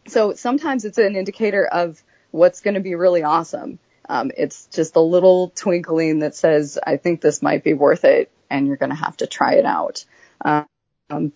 so 0.07 0.33
sometimes 0.35 0.85
it's 0.85 0.97
an 0.97 1.15
indicator 1.15 1.65
of 1.65 2.01
what's 2.31 2.61
going 2.61 2.75
to 2.75 2.79
be 2.79 2.95
really 2.95 3.23
awesome. 3.23 3.79
Um, 4.09 4.31
it's 4.37 4.67
just 4.67 4.95
a 4.95 5.01
little 5.01 5.49
twinkling 5.49 6.19
that 6.19 6.35
says, 6.35 6.79
I 6.85 6.97
think 6.97 7.21
this 7.21 7.41
might 7.41 7.63
be 7.63 7.73
worth 7.73 8.05
it 8.05 8.31
and 8.49 8.67
you're 8.67 8.77
going 8.77 8.89
to 8.91 8.95
have 8.95 9.17
to 9.17 9.27
try 9.27 9.55
it 9.55 9.65
out. 9.65 10.05
Um, 10.41 10.67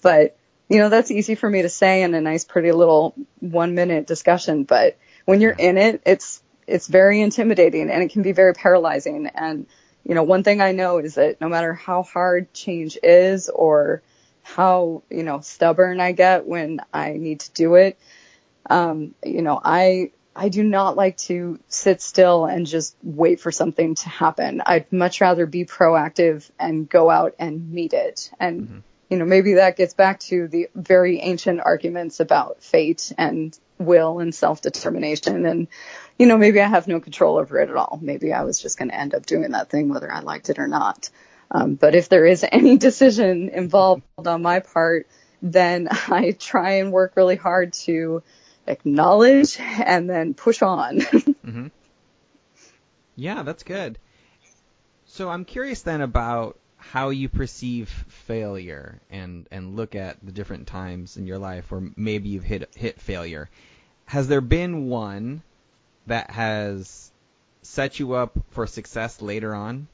but 0.01 0.37
you 0.71 0.77
know, 0.77 0.87
that's 0.87 1.11
easy 1.11 1.35
for 1.35 1.49
me 1.49 1.63
to 1.63 1.69
say 1.69 2.01
in 2.01 2.13
a 2.13 2.21
nice, 2.21 2.45
pretty 2.45 2.71
little 2.71 3.13
one 3.41 3.75
minute 3.75 4.07
discussion. 4.07 4.63
But 4.63 4.97
when 5.25 5.41
you're 5.41 5.51
in 5.51 5.77
it, 5.77 6.01
it's, 6.05 6.41
it's 6.65 6.87
very 6.87 7.19
intimidating 7.19 7.89
and 7.89 8.01
it 8.01 8.11
can 8.11 8.21
be 8.21 8.31
very 8.31 8.53
paralyzing. 8.53 9.27
And, 9.27 9.67
you 10.05 10.15
know, 10.15 10.23
one 10.23 10.43
thing 10.43 10.61
I 10.61 10.71
know 10.71 10.99
is 10.99 11.15
that 11.15 11.41
no 11.41 11.49
matter 11.49 11.73
how 11.73 12.03
hard 12.03 12.53
change 12.53 12.97
is 13.03 13.49
or 13.49 14.01
how, 14.43 15.03
you 15.09 15.23
know, 15.23 15.41
stubborn 15.41 15.99
I 15.99 16.13
get 16.13 16.47
when 16.47 16.79
I 16.93 17.13
need 17.13 17.41
to 17.41 17.51
do 17.51 17.75
it, 17.75 17.99
um, 18.69 19.13
you 19.25 19.41
know, 19.41 19.59
I, 19.61 20.11
I 20.35 20.49
do 20.49 20.63
not 20.63 20.95
like 20.95 21.17
to 21.17 21.59
sit 21.67 22.01
still 22.01 22.45
and 22.45 22.65
just 22.65 22.95
wait 23.03 23.41
for 23.41 23.51
something 23.51 23.95
to 23.95 24.09
happen. 24.09 24.61
I'd 24.65 24.91
much 24.91 25.19
rather 25.19 25.45
be 25.45 25.65
proactive 25.65 26.49
and 26.57 26.87
go 26.87 27.09
out 27.09 27.35
and 27.37 27.71
meet 27.71 27.93
it. 27.93 28.31
And, 28.39 28.83
you 29.09 29.17
know, 29.17 29.25
maybe 29.25 29.55
that 29.55 29.75
gets 29.75 29.93
back 29.93 30.21
to 30.21 30.47
the 30.47 30.69
very 30.73 31.19
ancient 31.19 31.59
arguments 31.59 32.21
about 32.21 32.63
fate 32.63 33.11
and 33.17 33.57
will 33.77 34.19
and 34.19 34.33
self-determination. 34.33 35.45
And, 35.45 35.67
you 36.17 36.27
know, 36.27 36.37
maybe 36.37 36.61
I 36.61 36.67
have 36.67 36.87
no 36.87 37.01
control 37.01 37.37
over 37.37 37.59
it 37.59 37.69
at 37.69 37.75
all. 37.75 37.99
Maybe 38.01 38.31
I 38.31 38.43
was 38.43 38.61
just 38.61 38.77
going 38.77 38.89
to 38.89 38.97
end 38.97 39.13
up 39.13 39.25
doing 39.25 39.51
that 39.51 39.69
thing 39.69 39.89
whether 39.89 40.11
I 40.11 40.21
liked 40.21 40.49
it 40.49 40.59
or 40.59 40.67
not. 40.67 41.09
Um, 41.49 41.75
but 41.75 41.93
if 41.93 42.07
there 42.07 42.25
is 42.25 42.45
any 42.51 42.77
decision 42.77 43.49
involved 43.49 44.03
on 44.17 44.41
my 44.41 44.61
part, 44.61 45.07
then 45.41 45.89
I 46.07 46.31
try 46.31 46.75
and 46.75 46.93
work 46.93 47.17
really 47.17 47.35
hard 47.35 47.73
to 47.73 48.23
acknowledge 48.67 49.59
and 49.59 50.09
then 50.09 50.33
push 50.33 50.61
on. 50.61 51.01
Yeah, 53.15 53.43
that's 53.43 53.63
good. 53.63 53.99
So 55.05 55.29
I'm 55.29 55.45
curious 55.45 55.81
then 55.81 56.01
about 56.01 56.57
how 56.77 57.09
you 57.09 57.29
perceive 57.29 57.89
failure 58.07 58.99
and 59.11 59.47
and 59.51 59.75
look 59.75 59.93
at 59.93 60.17
the 60.23 60.31
different 60.31 60.65
times 60.65 61.17
in 61.17 61.27
your 61.27 61.37
life 61.37 61.71
where 61.71 61.83
maybe 61.95 62.29
you've 62.29 62.43
hit 62.43 62.73
hit 62.75 62.99
failure. 62.99 63.49
Has 64.05 64.27
there 64.27 64.41
been 64.41 64.87
one 64.87 65.43
that 66.07 66.31
has 66.31 67.11
set 67.61 67.99
you 67.99 68.13
up 68.13 68.37
for 68.49 68.65
success 68.65 69.21
later 69.21 69.53
on? 69.53 69.87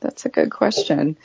That's 0.00 0.24
a 0.24 0.30
good 0.30 0.50
question. 0.50 1.18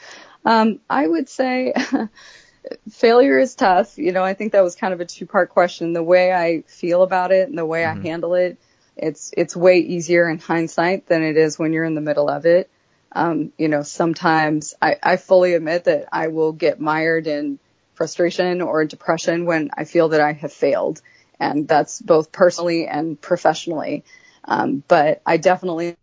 Um, 0.44 0.80
I 0.90 1.08
would 1.08 1.30
say 1.30 1.74
failure 2.90 3.38
is 3.38 3.56
tough. 3.56 3.98
You 3.98 4.12
know, 4.12 4.24
I 4.24 4.34
think 4.34 4.54
that 4.54 4.64
was 4.64 4.76
kind 4.76 4.94
of 4.94 5.00
a 5.00 5.06
two 5.06 5.26
part 5.26 5.50
question. 5.50 5.94
The 5.94 6.04
way 6.04 6.34
I 6.34 6.62
feel 6.68 7.04
about 7.04 7.32
it 7.32 7.50
and 7.50 7.58
the 7.58 7.66
way 7.66 7.86
I 7.86 7.96
handle 7.96 8.36
it, 8.36 8.58
it's, 8.96 9.32
it's 9.36 9.56
way 9.56 9.80
easier 9.80 10.30
in 10.30 10.40
hindsight 10.40 11.08
than 11.08 11.24
it 11.24 11.38
is 11.38 11.58
when 11.58 11.74
you're 11.74 11.86
in 11.86 11.96
the 11.96 12.02
middle 12.02 12.30
of 12.30 12.46
it. 12.46 12.70
Um, 13.14 13.52
you 13.58 13.68
know, 13.68 13.82
sometimes 13.82 14.74
I, 14.82 14.98
I 15.02 15.18
fully 15.18 15.54
admit 15.54 15.86
that 15.86 16.08
I 16.12 16.28
will 16.28 16.54
get 16.54 16.80
mired 16.80 17.28
in 17.28 17.60
frustration 17.94 18.62
or 18.62 18.86
depression 18.86 19.46
when 19.46 19.70
I 19.76 19.84
feel 19.84 20.10
that 20.10 20.22
I 20.22 20.34
have 20.34 20.54
failed. 20.54 21.02
And 21.40 21.68
that's 21.68 22.02
both 22.02 22.32
personally 22.32 22.88
and 22.88 23.20
professionally. 23.20 24.04
Um, 24.46 24.84
but 24.88 25.22
I 25.26 25.38
definitely 25.38 25.98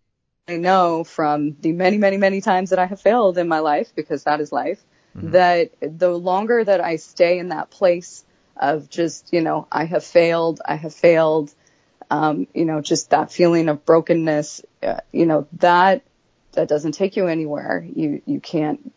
know 0.48 1.04
from 1.04 1.56
the 1.60 1.72
many, 1.72 1.98
many, 1.98 2.16
many 2.16 2.40
times 2.40 2.70
that 2.70 2.78
I 2.78 2.86
have 2.86 3.00
failed 3.00 3.38
in 3.38 3.48
my 3.48 3.58
life, 3.60 3.92
because 3.94 4.24
that 4.24 4.40
is 4.40 4.52
life, 4.52 4.82
that 5.22 5.70
the 5.80 6.10
longer 6.10 6.64
that 6.64 6.80
I 6.80 6.96
stay 6.96 7.38
in 7.38 7.48
that 7.48 7.70
place 7.70 8.24
of 8.56 8.88
just, 8.88 9.32
you 9.32 9.40
know, 9.40 9.66
I 9.70 9.84
have 9.84 10.04
failed, 10.04 10.60
I 10.64 10.76
have 10.76 10.94
failed, 10.94 11.54
um, 12.10 12.46
you 12.54 12.64
know, 12.64 12.80
just 12.80 13.10
that 13.10 13.30
feeling 13.30 13.68
of 13.68 13.84
brokenness, 13.84 14.62
uh, 14.82 15.00
you 15.12 15.26
know, 15.26 15.46
that, 15.54 16.02
that 16.52 16.68
doesn't 16.68 16.92
take 16.92 17.16
you 17.16 17.26
anywhere. 17.26 17.86
You, 17.94 18.22
you 18.26 18.40
can't 18.40 18.92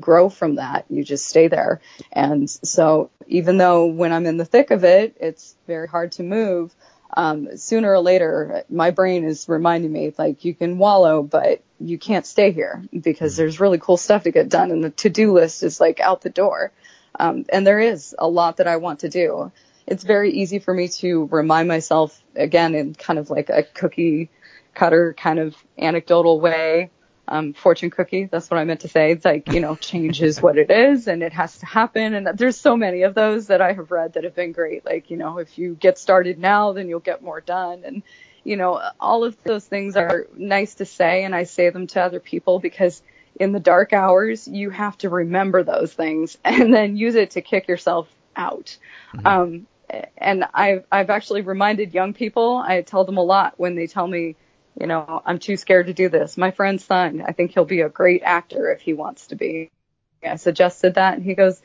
grow 0.00 0.28
from 0.28 0.56
that. 0.56 0.86
You 0.88 1.04
just 1.04 1.26
stay 1.26 1.48
there. 1.48 1.80
And 2.12 2.48
so 2.48 3.10
even 3.26 3.56
though 3.56 3.86
when 3.86 4.12
I'm 4.12 4.26
in 4.26 4.36
the 4.36 4.44
thick 4.44 4.70
of 4.70 4.84
it, 4.84 5.16
it's 5.20 5.56
very 5.66 5.88
hard 5.88 6.12
to 6.12 6.22
move, 6.22 6.74
um, 7.14 7.56
sooner 7.56 7.92
or 7.92 8.00
later, 8.00 8.64
my 8.70 8.90
brain 8.90 9.24
is 9.24 9.48
reminding 9.48 9.92
me 9.92 10.12
like 10.16 10.44
you 10.44 10.54
can 10.54 10.78
wallow, 10.78 11.22
but 11.22 11.62
you 11.88 11.98
can't 11.98 12.26
stay 12.26 12.52
here 12.52 12.82
because 12.92 13.36
there's 13.36 13.60
really 13.60 13.78
cool 13.78 13.96
stuff 13.96 14.24
to 14.24 14.30
get 14.30 14.48
done 14.48 14.70
and 14.70 14.82
the 14.84 14.90
to-do 14.90 15.32
list 15.32 15.62
is 15.62 15.80
like 15.80 16.00
out 16.00 16.20
the 16.22 16.30
door. 16.30 16.72
Um, 17.18 17.44
and 17.52 17.66
there 17.66 17.80
is 17.80 18.14
a 18.18 18.28
lot 18.28 18.56
that 18.56 18.66
I 18.66 18.76
want 18.76 19.00
to 19.00 19.08
do. 19.08 19.52
It's 19.86 20.04
very 20.04 20.32
easy 20.32 20.58
for 20.60 20.72
me 20.72 20.88
to 20.88 21.26
remind 21.30 21.68
myself 21.68 22.22
again 22.36 22.74
in 22.74 22.94
kind 22.94 23.18
of 23.18 23.30
like 23.30 23.50
a 23.50 23.62
cookie 23.62 24.30
cutter 24.74 25.14
kind 25.14 25.38
of 25.38 25.54
anecdotal 25.76 26.40
way. 26.40 26.90
um, 27.28 27.52
fortune 27.54 27.90
cookie. 27.90 28.24
That's 28.26 28.50
what 28.50 28.58
I 28.58 28.64
meant 28.64 28.80
to 28.80 28.88
say. 28.88 29.12
It's 29.12 29.24
like, 29.24 29.48
you 29.52 29.60
know, 29.60 29.76
change 29.76 30.22
is 30.22 30.42
what 30.42 30.58
it 30.58 30.70
is 30.70 31.08
and 31.08 31.22
it 31.22 31.32
has 31.32 31.58
to 31.58 31.66
happen. 31.66 32.14
And 32.14 32.26
there's 32.36 32.60
so 32.60 32.76
many 32.76 33.02
of 33.02 33.14
those 33.14 33.46
that 33.46 33.60
I 33.60 33.72
have 33.72 33.90
read 33.90 34.14
that 34.14 34.24
have 34.24 34.34
been 34.34 34.52
great. 34.52 34.84
Like, 34.84 35.10
you 35.10 35.16
know, 35.16 35.38
if 35.38 35.56
you 35.58 35.74
get 35.74 35.98
started 35.98 36.38
now, 36.38 36.72
then 36.72 36.88
you'll 36.88 37.00
get 37.00 37.22
more 37.22 37.40
done. 37.40 37.82
And, 37.84 38.02
you 38.44 38.56
know, 38.56 38.80
all 39.00 39.24
of 39.24 39.36
those 39.44 39.64
things 39.64 39.96
are 39.96 40.26
nice 40.36 40.76
to 40.76 40.84
say. 40.84 41.24
And 41.24 41.34
I 41.34 41.44
say 41.44 41.70
them 41.70 41.86
to 41.88 42.02
other 42.02 42.20
people 42.20 42.58
because 42.58 43.02
in 43.38 43.52
the 43.52 43.60
dark 43.60 43.92
hours, 43.92 44.46
you 44.46 44.70
have 44.70 44.98
to 44.98 45.08
remember 45.08 45.62
those 45.62 45.92
things 45.92 46.36
and 46.44 46.72
then 46.72 46.96
use 46.96 47.14
it 47.14 47.32
to 47.32 47.40
kick 47.40 47.68
yourself 47.68 48.08
out. 48.36 48.76
Mm-hmm. 49.14 49.26
Um, 49.26 49.66
and 50.16 50.44
I've, 50.54 50.84
I've 50.90 51.10
actually 51.10 51.42
reminded 51.42 51.92
young 51.92 52.14
people, 52.14 52.56
I 52.56 52.80
tell 52.82 53.04
them 53.04 53.18
a 53.18 53.22
lot 53.22 53.54
when 53.58 53.74
they 53.74 53.86
tell 53.86 54.06
me, 54.06 54.36
you 54.80 54.86
know, 54.86 55.22
I'm 55.26 55.38
too 55.38 55.58
scared 55.58 55.88
to 55.88 55.92
do 55.92 56.08
this. 56.08 56.38
My 56.38 56.50
friend's 56.50 56.84
son, 56.84 57.22
I 57.26 57.32
think 57.32 57.52
he'll 57.52 57.66
be 57.66 57.82
a 57.82 57.90
great 57.90 58.22
actor 58.22 58.72
if 58.72 58.80
he 58.80 58.94
wants 58.94 59.26
to 59.28 59.36
be. 59.36 59.70
I 60.24 60.36
suggested 60.36 60.94
that 60.94 61.14
and 61.14 61.22
he 61.22 61.34
goes, 61.34 61.60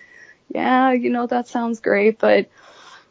yeah, 0.50 0.92
you 0.92 1.10
know, 1.10 1.28
that 1.28 1.48
sounds 1.48 1.80
great, 1.80 2.20
but 2.20 2.50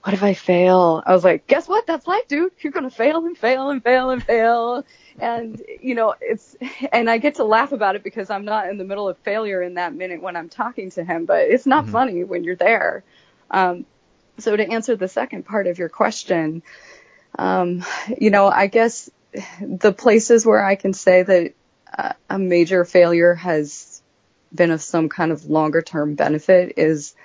what 0.07 0.15
if 0.15 0.23
I 0.23 0.35
fail? 0.35 1.03
I 1.05 1.13
was 1.13 1.25
like, 1.25 1.49
guess 1.49 1.67
what? 1.67 1.85
That's 1.89 2.07
life, 2.07 2.29
dude. 2.29 2.53
You're 2.61 2.73
going 2.73 2.89
to 2.89 2.95
fail 2.95 3.27
and 3.27 3.37
fail 3.37 3.71
and 3.71 3.83
fail 3.83 4.11
and 4.11 4.23
fail. 4.23 4.85
And, 5.19 5.61
you 5.83 5.97
know, 5.97 6.15
it's, 6.21 6.55
and 6.93 7.11
I 7.11 7.19
get 7.19 7.35
to 7.37 7.45
laugh 7.45 7.73
about 7.73 7.97
it 7.97 8.05
because 8.05 8.31
I'm 8.31 8.45
not 8.45 8.69
in 8.69 8.79
the 8.79 8.85
middle 8.85 9.09
of 9.09 9.19
failure 9.19 9.61
in 9.61 9.75
that 9.75 9.93
minute 9.93 10.23
when 10.23 10.37
I'm 10.37 10.49
talking 10.49 10.91
to 10.91 11.03
him, 11.03 11.25
but 11.25 11.49
it's 11.49 11.67
not 11.67 11.83
mm-hmm. 11.83 11.93
funny 11.93 12.23
when 12.23 12.45
you're 12.45 12.55
there. 12.55 13.03
Um, 13.51 13.85
so 14.39 14.55
to 14.55 14.71
answer 14.71 14.95
the 14.95 15.09
second 15.09 15.45
part 15.45 15.67
of 15.67 15.81
your 15.81 15.89
question, 15.89 16.63
um, 17.37 17.85
you 18.17 18.31
know, 18.31 18.47
I 18.47 18.69
guess 18.69 19.11
the 19.61 19.93
places 19.93 20.47
where 20.47 20.65
I 20.65 20.77
can 20.77 20.93
say 20.93 21.25
that 21.25 21.55
uh, 21.99 22.13
a 22.31 22.39
major 22.39 22.85
failure 22.85 23.35
has 23.35 24.01
been 24.55 24.71
of 24.71 24.83
some 24.83 25.09
kind 25.09 25.33
of 25.33 25.47
longer 25.47 25.83
term 25.83 26.15
benefit 26.15 26.75
is 26.77 27.17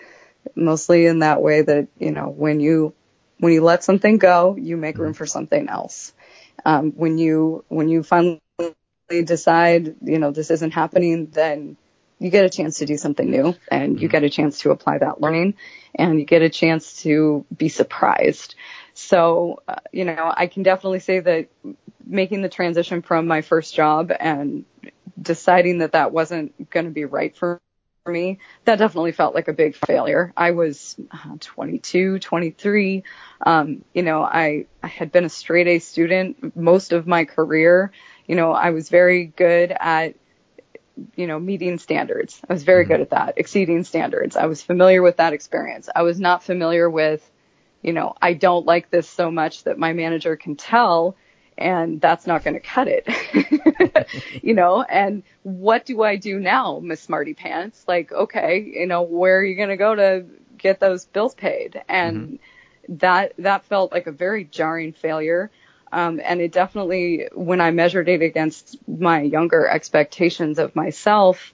mostly 0.55 1.05
in 1.05 1.19
that 1.19 1.41
way 1.41 1.61
that, 1.61 1.87
you 1.99 2.11
know, 2.11 2.29
when 2.29 2.59
you, 2.59 2.93
when 3.39 3.53
you 3.53 3.61
let 3.61 3.83
something 3.83 4.17
go, 4.17 4.55
you 4.55 4.77
make 4.77 4.97
room 4.97 5.13
for 5.13 5.25
something 5.25 5.67
else. 5.67 6.13
Um, 6.65 6.91
when 6.91 7.17
you, 7.17 7.63
when 7.69 7.89
you 7.89 8.03
finally 8.03 8.41
decide, 9.09 9.95
you 10.01 10.19
know, 10.19 10.31
this 10.31 10.51
isn't 10.51 10.71
happening, 10.71 11.27
then 11.27 11.77
you 12.19 12.29
get 12.29 12.45
a 12.45 12.49
chance 12.49 12.77
to 12.77 12.85
do 12.85 12.97
something 12.97 13.29
new 13.29 13.55
and 13.71 13.99
you 13.99 14.07
mm-hmm. 14.07 14.11
get 14.11 14.23
a 14.23 14.29
chance 14.29 14.59
to 14.59 14.69
apply 14.69 14.99
that 14.99 15.19
learning 15.19 15.55
and 15.95 16.19
you 16.19 16.25
get 16.25 16.43
a 16.43 16.49
chance 16.49 17.01
to 17.01 17.45
be 17.55 17.67
surprised. 17.67 18.53
So, 18.93 19.63
uh, 19.67 19.75
you 19.91 20.05
know, 20.05 20.31
I 20.35 20.45
can 20.45 20.61
definitely 20.61 20.99
say 20.99 21.19
that 21.19 21.47
making 22.05 22.43
the 22.43 22.49
transition 22.49 23.01
from 23.01 23.25
my 23.25 23.41
first 23.41 23.73
job 23.73 24.11
and 24.17 24.65
deciding 25.19 25.79
that 25.79 25.93
that 25.93 26.11
wasn't 26.11 26.69
going 26.69 26.85
to 26.85 26.91
be 26.91 27.05
right 27.05 27.35
for 27.35 27.59
me, 28.09 28.39
that 28.65 28.77
definitely 28.77 29.11
felt 29.11 29.35
like 29.35 29.47
a 29.47 29.53
big 29.53 29.75
failure. 29.75 30.33
I 30.35 30.51
was 30.51 30.95
uh, 31.11 31.35
22, 31.39 32.17
23. 32.17 33.03
Um, 33.45 33.85
you 33.93 34.01
know, 34.01 34.23
I, 34.23 34.65
I 34.81 34.87
had 34.87 35.11
been 35.11 35.25
a 35.25 35.29
straight 35.29 35.67
A 35.67 35.77
student 35.77 36.55
most 36.55 36.93
of 36.93 37.05
my 37.05 37.25
career. 37.25 37.91
You 38.25 38.35
know, 38.35 38.53
I 38.53 38.71
was 38.71 38.89
very 38.89 39.25
good 39.25 39.71
at 39.79 40.15
you 41.15 41.27
know, 41.27 41.39
meeting 41.39 41.77
standards. 41.77 42.41
I 42.47 42.53
was 42.53 42.63
very 42.63 42.83
mm-hmm. 42.83 42.93
good 42.93 43.01
at 43.01 43.09
that, 43.11 43.33
exceeding 43.37 43.83
standards. 43.83 44.35
I 44.35 44.47
was 44.47 44.61
familiar 44.61 45.01
with 45.01 45.17
that 45.17 45.33
experience. 45.33 45.87
I 45.95 46.01
was 46.01 46.19
not 46.19 46.43
familiar 46.43 46.89
with, 46.89 47.27
you 47.81 47.93
know, 47.93 48.15
I 48.21 48.33
don't 48.33 48.65
like 48.65 48.89
this 48.89 49.07
so 49.07 49.31
much 49.31 49.63
that 49.63 49.77
my 49.77 49.93
manager 49.93 50.35
can 50.35 50.55
tell 50.55 51.15
and 51.57 52.01
that's 52.01 52.25
not 52.25 52.43
going 52.43 52.53
to 52.55 52.59
cut 52.59 52.87
it. 52.87 53.07
you 54.43 54.53
know, 54.53 54.81
and 54.81 55.23
what 55.43 55.85
do 55.85 56.01
I 56.01 56.15
do 56.15 56.39
now, 56.39 56.79
Miss 56.81 57.01
Smarty 57.01 57.33
Pants? 57.33 57.83
Like, 57.87 58.11
okay, 58.11 58.59
you 58.59 58.87
know, 58.87 59.03
where 59.03 59.39
are 59.39 59.43
you 59.43 59.55
going 59.55 59.69
to 59.69 59.77
go 59.77 59.95
to 59.95 60.25
get 60.57 60.79
those 60.79 61.05
bills 61.05 61.35
paid? 61.35 61.81
And 61.87 62.17
mm-hmm. 62.17 62.95
that, 62.97 63.33
that 63.39 63.65
felt 63.65 63.91
like 63.91 64.07
a 64.07 64.11
very 64.11 64.43
jarring 64.43 64.93
failure. 64.93 65.51
Um, 65.91 66.21
and 66.23 66.39
it 66.39 66.51
definitely, 66.51 67.27
when 67.33 67.59
I 67.59 67.71
measured 67.71 68.07
it 68.07 68.21
against 68.21 68.77
my 68.87 69.21
younger 69.21 69.67
expectations 69.67 70.57
of 70.57 70.75
myself, 70.75 71.53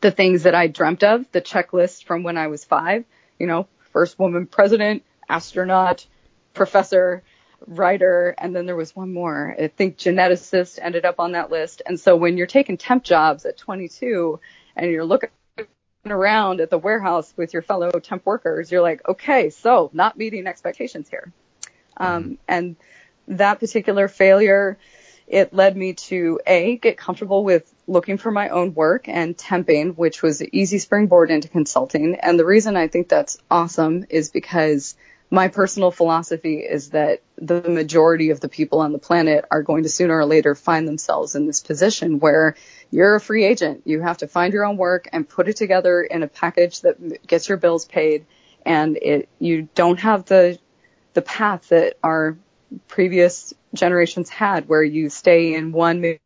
the 0.00 0.10
things 0.10 0.44
that 0.44 0.54
I 0.54 0.68
dreamt 0.68 1.02
of, 1.02 1.30
the 1.32 1.40
checklist 1.40 2.04
from 2.04 2.22
when 2.22 2.38
I 2.38 2.46
was 2.46 2.64
five, 2.64 3.04
you 3.38 3.46
know, 3.46 3.66
first 3.92 4.18
woman 4.18 4.46
president, 4.46 5.02
astronaut, 5.28 6.06
professor, 6.54 7.22
writer, 7.66 8.34
and 8.38 8.54
then 8.54 8.66
there 8.66 8.76
was 8.76 8.94
one 8.94 9.12
more. 9.12 9.54
I 9.58 9.68
think 9.68 9.96
geneticist 9.96 10.78
ended 10.80 11.04
up 11.04 11.20
on 11.20 11.32
that 11.32 11.50
list. 11.50 11.82
And 11.86 11.98
so 11.98 12.16
when 12.16 12.36
you're 12.36 12.46
taking 12.46 12.76
temp 12.76 13.04
jobs 13.04 13.44
at 13.44 13.56
22 13.56 14.40
and 14.74 14.90
you're 14.90 15.04
looking 15.04 15.30
around 16.04 16.60
at 16.60 16.70
the 16.70 16.78
warehouse 16.78 17.32
with 17.36 17.52
your 17.52 17.62
fellow 17.62 17.90
temp 17.90 18.24
workers, 18.24 18.70
you're 18.70 18.82
like, 18.82 19.06
okay, 19.08 19.50
so 19.50 19.90
not 19.92 20.16
meeting 20.16 20.46
expectations 20.46 21.08
here. 21.08 21.32
Um, 21.96 22.38
and 22.46 22.76
that 23.28 23.58
particular 23.58 24.08
failure, 24.08 24.78
it 25.26 25.52
led 25.52 25.76
me 25.76 25.94
to 25.94 26.40
A, 26.46 26.76
get 26.76 26.96
comfortable 26.96 27.42
with 27.42 27.72
looking 27.88 28.18
for 28.18 28.30
my 28.30 28.50
own 28.50 28.74
work 28.74 29.08
and 29.08 29.36
temping, 29.36 29.96
which 29.96 30.22
was 30.22 30.40
an 30.40 30.48
easy 30.52 30.78
springboard 30.78 31.30
into 31.30 31.48
consulting. 31.48 32.16
And 32.16 32.38
the 32.38 32.44
reason 32.44 32.76
I 32.76 32.88
think 32.88 33.08
that's 33.08 33.38
awesome 33.50 34.06
is 34.10 34.30
because 34.30 34.96
my 35.30 35.48
personal 35.48 35.90
philosophy 35.90 36.58
is 36.58 36.90
that 36.90 37.20
the 37.36 37.62
majority 37.62 38.30
of 38.30 38.40
the 38.40 38.48
people 38.48 38.80
on 38.80 38.92
the 38.92 38.98
planet 38.98 39.44
are 39.50 39.62
going 39.62 39.82
to 39.82 39.88
sooner 39.88 40.16
or 40.16 40.24
later 40.24 40.54
find 40.54 40.86
themselves 40.86 41.34
in 41.34 41.46
this 41.46 41.60
position 41.60 42.20
where 42.20 42.54
you're 42.90 43.16
a 43.16 43.20
free 43.20 43.44
agent. 43.44 43.82
You 43.84 44.00
have 44.02 44.18
to 44.18 44.28
find 44.28 44.52
your 44.52 44.64
own 44.64 44.76
work 44.76 45.08
and 45.12 45.28
put 45.28 45.48
it 45.48 45.56
together 45.56 46.02
in 46.02 46.22
a 46.22 46.28
package 46.28 46.80
that 46.82 47.26
gets 47.26 47.48
your 47.48 47.58
bills 47.58 47.84
paid. 47.84 48.26
And 48.64 48.96
it, 48.96 49.28
you 49.40 49.68
don't 49.74 49.98
have 49.98 50.24
the, 50.26 50.58
the 51.14 51.22
path 51.22 51.68
that 51.70 51.96
our 52.02 52.36
previous 52.86 53.52
generations 53.74 54.28
had 54.28 54.68
where 54.68 54.82
you 54.82 55.08
stay 55.10 55.54
in 55.54 55.72
one 55.72 56.00
maybe 56.00 56.20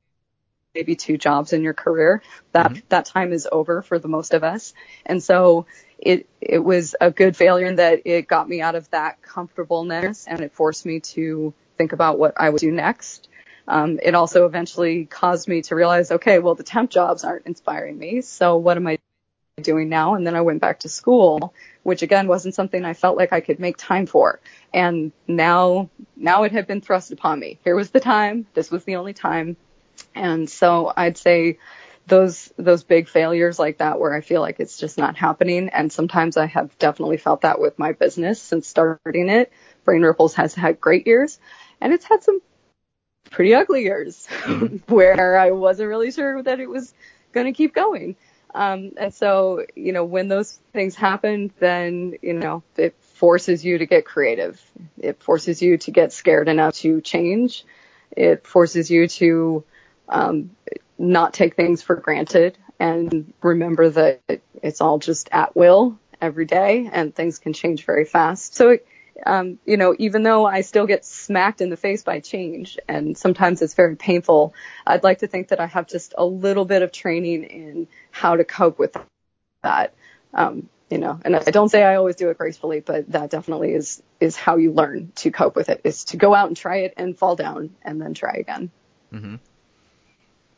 two 0.96 1.18
jobs 1.18 1.52
in 1.52 1.62
your 1.62 1.74
career 1.74 2.22
that 2.52 2.70
mm-hmm. 2.70 2.78
that 2.90 3.04
time 3.04 3.32
is 3.32 3.48
over 3.50 3.82
for 3.82 3.98
the 3.98 4.06
most 4.06 4.34
of 4.34 4.44
us 4.44 4.72
and 5.04 5.20
so 5.20 5.66
it 5.98 6.28
it 6.40 6.60
was 6.60 6.94
a 7.00 7.10
good 7.10 7.36
failure 7.36 7.66
in 7.66 7.76
that 7.76 8.02
it 8.04 8.28
got 8.28 8.48
me 8.48 8.60
out 8.60 8.76
of 8.76 8.88
that 8.90 9.20
comfortableness 9.20 10.26
and 10.28 10.40
it 10.40 10.52
forced 10.52 10.86
me 10.86 11.00
to 11.00 11.52
think 11.76 11.92
about 11.92 12.20
what 12.20 12.34
I 12.36 12.50
would 12.50 12.60
do 12.60 12.70
next 12.70 13.28
um, 13.66 13.98
it 14.02 14.14
also 14.14 14.46
eventually 14.46 15.06
caused 15.06 15.48
me 15.48 15.62
to 15.62 15.74
realize 15.74 16.12
okay 16.12 16.38
well 16.38 16.54
the 16.54 16.62
temp 16.62 16.90
jobs 16.90 17.24
aren't 17.24 17.46
inspiring 17.46 17.98
me 17.98 18.20
so 18.20 18.56
what 18.56 18.76
am 18.76 18.86
I 18.86 18.98
doing 19.60 19.88
now 19.88 20.14
and 20.14 20.24
then 20.24 20.36
I 20.36 20.40
went 20.40 20.60
back 20.60 20.80
to 20.80 20.88
school 20.88 21.52
which 21.82 22.02
again 22.02 22.28
wasn't 22.28 22.54
something 22.54 22.84
I 22.84 22.94
felt 22.94 23.16
like 23.16 23.32
I 23.32 23.40
could 23.40 23.58
make 23.58 23.76
time 23.76 24.06
for. 24.06 24.40
And 24.72 25.12
now, 25.26 25.90
now 26.16 26.42
it 26.42 26.52
had 26.52 26.66
been 26.66 26.80
thrust 26.80 27.10
upon 27.12 27.40
me. 27.40 27.58
Here 27.64 27.74
was 27.74 27.90
the 27.90 28.00
time. 28.00 28.46
This 28.54 28.70
was 28.70 28.84
the 28.84 28.96
only 28.96 29.14
time. 29.14 29.56
And 30.14 30.48
so 30.48 30.92
I'd 30.96 31.18
say 31.18 31.58
those, 32.06 32.52
those 32.56 32.82
big 32.82 33.08
failures 33.08 33.58
like 33.58 33.78
that 33.78 34.00
where 34.00 34.14
I 34.14 34.20
feel 34.20 34.40
like 34.40 34.60
it's 34.60 34.78
just 34.78 34.98
not 34.98 35.16
happening. 35.16 35.68
And 35.68 35.92
sometimes 35.92 36.36
I 36.36 36.46
have 36.46 36.76
definitely 36.78 37.18
felt 37.18 37.42
that 37.42 37.60
with 37.60 37.78
my 37.78 37.92
business 37.92 38.40
since 38.40 38.66
starting 38.66 39.28
it. 39.28 39.52
Brain 39.84 40.02
Ripples 40.02 40.34
has 40.34 40.54
had 40.54 40.80
great 40.80 41.06
years 41.06 41.38
and 41.80 41.92
it's 41.92 42.04
had 42.04 42.22
some 42.22 42.40
pretty 43.30 43.54
ugly 43.54 43.82
years 43.82 44.26
where 44.88 45.38
I 45.38 45.52
wasn't 45.52 45.88
really 45.88 46.10
sure 46.10 46.42
that 46.42 46.60
it 46.60 46.68
was 46.68 46.92
going 47.32 47.46
to 47.46 47.52
keep 47.52 47.74
going. 47.74 48.16
Um, 48.54 48.92
and 48.96 49.14
so, 49.14 49.64
you 49.76 49.92
know, 49.92 50.04
when 50.04 50.28
those 50.28 50.58
things 50.72 50.96
happen, 50.96 51.52
then, 51.60 52.14
you 52.22 52.32
know, 52.32 52.62
it 52.76 52.96
forces 53.00 53.64
you 53.64 53.78
to 53.78 53.86
get 53.86 54.04
creative. 54.04 54.60
It 54.98 55.22
forces 55.22 55.62
you 55.62 55.78
to 55.78 55.90
get 55.90 56.12
scared 56.12 56.48
enough 56.48 56.74
to 56.78 57.00
change. 57.00 57.64
It 58.10 58.46
forces 58.46 58.90
you 58.90 59.06
to, 59.06 59.64
um, 60.10 60.50
not 60.98 61.32
take 61.32 61.56
things 61.56 61.82
for 61.82 61.96
granted 61.96 62.58
and 62.78 63.32
remember 63.42 63.88
that 63.90 64.20
it's 64.62 64.80
all 64.80 64.98
just 64.98 65.28
at 65.32 65.56
will 65.56 65.98
every 66.20 66.44
day 66.44 66.88
and 66.92 67.14
things 67.14 67.38
can 67.38 67.52
change 67.52 67.84
very 67.86 68.04
fast. 68.04 68.54
So 68.54 68.78
um, 69.26 69.58
you 69.64 69.76
know, 69.76 69.94
even 69.98 70.22
though 70.22 70.46
I 70.46 70.62
still 70.62 70.86
get 70.86 71.04
smacked 71.04 71.60
in 71.60 71.70
the 71.70 71.76
face 71.76 72.02
by 72.02 72.20
change 72.20 72.78
and 72.88 73.16
sometimes 73.16 73.62
it's 73.62 73.74
very 73.74 73.96
painful, 73.96 74.54
I'd 74.86 75.02
like 75.02 75.18
to 75.18 75.26
think 75.26 75.48
that 75.48 75.60
I 75.60 75.66
have 75.66 75.86
just 75.86 76.14
a 76.16 76.24
little 76.24 76.64
bit 76.64 76.82
of 76.82 76.92
training 76.92 77.44
in 77.44 77.88
how 78.10 78.36
to 78.36 78.44
cope 78.44 78.78
with 78.78 78.96
that. 79.62 79.94
Um, 80.32 80.68
you 80.88 80.98
know, 80.98 81.20
and 81.24 81.36
I 81.36 81.50
don't 81.50 81.68
say 81.68 81.84
I 81.84 81.96
always 81.96 82.16
do 82.16 82.30
it 82.30 82.38
gracefully, 82.38 82.80
but 82.80 83.12
that 83.12 83.30
definitely 83.30 83.74
is, 83.74 84.02
is 84.18 84.36
how 84.36 84.56
you 84.56 84.72
learn 84.72 85.12
to 85.16 85.30
cope 85.30 85.54
with 85.54 85.68
it 85.68 85.82
is 85.84 86.04
to 86.06 86.16
go 86.16 86.34
out 86.34 86.48
and 86.48 86.56
try 86.56 86.78
it 86.78 86.94
and 86.96 87.16
fall 87.16 87.36
down 87.36 87.76
and 87.82 88.00
then 88.00 88.14
try 88.14 88.32
again. 88.32 88.70
Mm-hmm. 89.12 89.36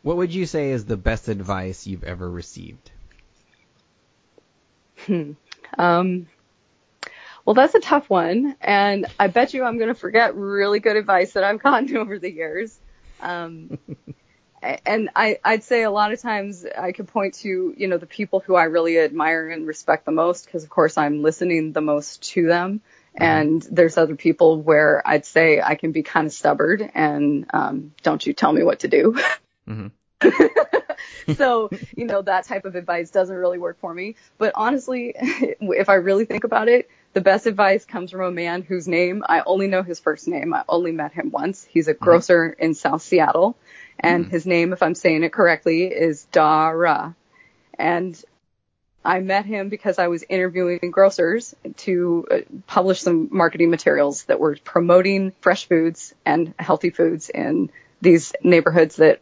What 0.02 0.16
would 0.16 0.34
you 0.34 0.46
say 0.46 0.70
is 0.70 0.84
the 0.84 0.96
best 0.96 1.28
advice 1.28 1.86
you've 1.86 2.04
ever 2.04 2.28
received? 2.28 2.90
Hmm. 5.06 5.32
Um, 5.78 6.26
well, 7.44 7.54
that's 7.54 7.74
a 7.74 7.80
tough 7.80 8.08
one, 8.08 8.56
and 8.60 9.06
I 9.18 9.28
bet 9.28 9.54
you 9.54 9.64
I'm 9.64 9.78
going 9.78 9.88
to 9.88 9.94
forget 9.94 10.34
really 10.36 10.80
good 10.80 10.96
advice 10.96 11.32
that 11.32 11.44
I've 11.44 11.62
gotten 11.62 11.96
over 11.96 12.18
the 12.18 12.30
years. 12.30 12.78
Um, 13.20 13.78
and 14.86 15.10
I, 15.14 15.38
I'd 15.44 15.64
say 15.64 15.82
a 15.82 15.90
lot 15.90 16.12
of 16.12 16.20
times 16.20 16.64
I 16.64 16.92
could 16.92 17.08
point 17.08 17.34
to, 17.34 17.74
you 17.76 17.88
know, 17.88 17.98
the 17.98 18.06
people 18.06 18.40
who 18.40 18.54
I 18.54 18.64
really 18.64 18.98
admire 18.98 19.48
and 19.48 19.66
respect 19.66 20.04
the 20.04 20.12
most, 20.12 20.46
because 20.46 20.64
of 20.64 20.70
course 20.70 20.96
I'm 20.96 21.22
listening 21.22 21.72
the 21.72 21.80
most 21.80 22.22
to 22.32 22.46
them. 22.46 22.80
Mm-hmm. 23.14 23.24
And 23.24 23.62
there's 23.70 23.98
other 23.98 24.16
people 24.16 24.62
where 24.62 25.02
I'd 25.04 25.26
say 25.26 25.60
I 25.60 25.74
can 25.74 25.92
be 25.92 26.02
kind 26.02 26.26
of 26.26 26.32
stubborn 26.32 26.90
and, 26.94 27.46
um, 27.52 27.92
don't 28.02 28.24
you 28.24 28.32
tell 28.32 28.52
me 28.52 28.62
what 28.62 28.80
to 28.80 28.88
do. 28.88 29.18
Mm-hmm. 29.68 29.88
so, 31.34 31.70
you 31.96 32.06
know, 32.06 32.22
that 32.22 32.44
type 32.44 32.64
of 32.64 32.74
advice 32.74 33.10
doesn't 33.10 33.34
really 33.34 33.58
work 33.58 33.78
for 33.80 33.92
me. 33.92 34.16
But 34.38 34.52
honestly, 34.54 35.14
if 35.16 35.88
I 35.88 35.94
really 35.94 36.24
think 36.24 36.44
about 36.44 36.68
it, 36.68 36.88
the 37.12 37.20
best 37.20 37.46
advice 37.46 37.84
comes 37.84 38.10
from 38.10 38.22
a 38.22 38.30
man 38.30 38.62
whose 38.62 38.88
name 38.88 39.22
I 39.28 39.42
only 39.44 39.66
know 39.66 39.82
his 39.82 40.00
first 40.00 40.26
name. 40.28 40.54
I 40.54 40.64
only 40.68 40.92
met 40.92 41.12
him 41.12 41.30
once. 41.30 41.64
He's 41.64 41.88
a 41.88 41.94
mm-hmm. 41.94 42.04
grocer 42.04 42.50
mm-hmm. 42.50 42.64
in 42.64 42.74
South 42.74 43.02
Seattle, 43.02 43.56
and 44.00 44.24
mm-hmm. 44.24 44.30
his 44.30 44.46
name, 44.46 44.72
if 44.72 44.82
I'm 44.82 44.94
saying 44.94 45.22
it 45.22 45.32
correctly, 45.32 45.84
is 45.84 46.24
Dara. 46.32 47.14
And 47.78 48.22
I 49.04 49.20
met 49.20 49.44
him 49.44 49.68
because 49.68 49.98
I 49.98 50.08
was 50.08 50.24
interviewing 50.28 50.78
grocers 50.90 51.54
to 51.78 52.26
uh, 52.30 52.36
publish 52.66 53.00
some 53.02 53.28
marketing 53.32 53.70
materials 53.70 54.24
that 54.24 54.38
were 54.38 54.56
promoting 54.62 55.32
fresh 55.40 55.68
foods 55.68 56.14
and 56.24 56.54
healthy 56.58 56.90
foods 56.90 57.28
in 57.28 57.70
these 58.00 58.32
neighborhoods 58.42 58.96
that 58.96 59.20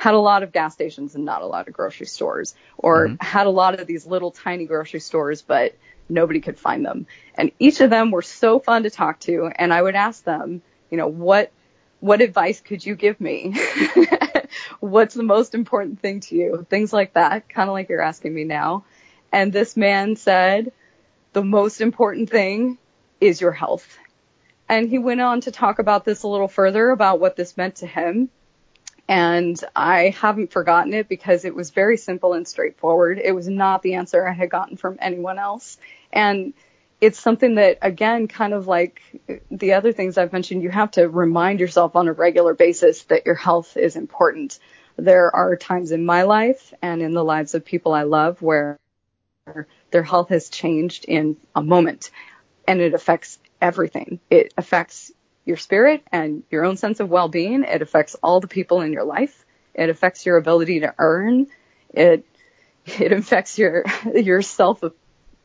had 0.00 0.14
a 0.14 0.18
lot 0.18 0.42
of 0.42 0.50
gas 0.50 0.72
stations 0.72 1.14
and 1.14 1.26
not 1.26 1.42
a 1.42 1.46
lot 1.46 1.68
of 1.68 1.74
grocery 1.74 2.06
stores, 2.06 2.54
or 2.78 3.08
mm-hmm. 3.08 3.16
had 3.22 3.46
a 3.46 3.50
lot 3.50 3.78
of 3.78 3.86
these 3.86 4.06
little 4.06 4.30
tiny 4.30 4.64
grocery 4.64 4.98
stores, 4.98 5.42
but 5.42 5.76
nobody 6.08 6.40
could 6.40 6.58
find 6.58 6.86
them. 6.86 7.06
And 7.34 7.52
each 7.58 7.82
of 7.82 7.90
them 7.90 8.10
were 8.10 8.22
so 8.22 8.58
fun 8.60 8.84
to 8.84 8.90
talk 8.90 9.20
to. 9.20 9.50
And 9.54 9.74
I 9.74 9.82
would 9.82 9.94
ask 9.94 10.24
them, 10.24 10.62
you 10.90 10.96
know, 10.96 11.06
what, 11.06 11.52
what 12.00 12.22
advice 12.22 12.62
could 12.62 12.84
you 12.84 12.94
give 12.94 13.20
me? 13.20 13.54
What's 14.80 15.14
the 15.14 15.22
most 15.22 15.54
important 15.54 16.00
thing 16.00 16.20
to 16.20 16.34
you? 16.34 16.66
Things 16.70 16.94
like 16.94 17.12
that, 17.12 17.50
kind 17.50 17.68
of 17.68 17.74
like 17.74 17.90
you're 17.90 18.00
asking 18.00 18.32
me 18.32 18.44
now. 18.44 18.84
And 19.30 19.52
this 19.52 19.76
man 19.76 20.16
said, 20.16 20.72
the 21.34 21.44
most 21.44 21.82
important 21.82 22.30
thing 22.30 22.78
is 23.20 23.38
your 23.38 23.52
health. 23.52 23.98
And 24.66 24.88
he 24.88 24.96
went 24.96 25.20
on 25.20 25.42
to 25.42 25.50
talk 25.50 25.78
about 25.78 26.06
this 26.06 26.22
a 26.22 26.28
little 26.28 26.48
further 26.48 26.88
about 26.88 27.20
what 27.20 27.36
this 27.36 27.58
meant 27.58 27.76
to 27.76 27.86
him. 27.86 28.30
And 29.10 29.60
I 29.74 30.10
haven't 30.10 30.52
forgotten 30.52 30.94
it 30.94 31.08
because 31.08 31.44
it 31.44 31.52
was 31.52 31.70
very 31.70 31.96
simple 31.96 32.32
and 32.32 32.46
straightforward. 32.46 33.18
It 33.18 33.32
was 33.32 33.48
not 33.48 33.82
the 33.82 33.94
answer 33.94 34.24
I 34.24 34.32
had 34.32 34.50
gotten 34.50 34.76
from 34.76 34.98
anyone 35.00 35.36
else. 35.36 35.78
And 36.12 36.54
it's 37.00 37.18
something 37.18 37.56
that, 37.56 37.78
again, 37.82 38.28
kind 38.28 38.52
of 38.54 38.68
like 38.68 39.02
the 39.50 39.72
other 39.72 39.92
things 39.92 40.16
I've 40.16 40.32
mentioned, 40.32 40.62
you 40.62 40.70
have 40.70 40.92
to 40.92 41.08
remind 41.08 41.58
yourself 41.58 41.96
on 41.96 42.06
a 42.06 42.12
regular 42.12 42.54
basis 42.54 43.02
that 43.04 43.26
your 43.26 43.34
health 43.34 43.76
is 43.76 43.96
important. 43.96 44.60
There 44.94 45.34
are 45.34 45.56
times 45.56 45.90
in 45.90 46.04
my 46.04 46.22
life 46.22 46.72
and 46.80 47.02
in 47.02 47.12
the 47.12 47.24
lives 47.24 47.56
of 47.56 47.64
people 47.64 47.92
I 47.92 48.04
love 48.04 48.40
where 48.40 48.78
their 49.90 50.04
health 50.04 50.28
has 50.28 50.50
changed 50.50 51.04
in 51.04 51.36
a 51.56 51.62
moment 51.62 52.12
and 52.68 52.80
it 52.80 52.94
affects 52.94 53.40
everything. 53.60 54.20
It 54.30 54.54
affects 54.56 55.10
your 55.44 55.56
spirit 55.56 56.02
and 56.12 56.42
your 56.50 56.64
own 56.64 56.76
sense 56.76 57.00
of 57.00 57.08
well-being. 57.08 57.64
It 57.64 57.82
affects 57.82 58.14
all 58.22 58.40
the 58.40 58.48
people 58.48 58.80
in 58.80 58.92
your 58.92 59.04
life. 59.04 59.44
It 59.74 59.88
affects 59.88 60.26
your 60.26 60.36
ability 60.36 60.80
to 60.80 60.94
earn. 60.98 61.46
It, 61.92 62.26
it 62.86 63.12
affects 63.12 63.58
your, 63.58 63.84
your 64.14 64.42
self 64.42 64.82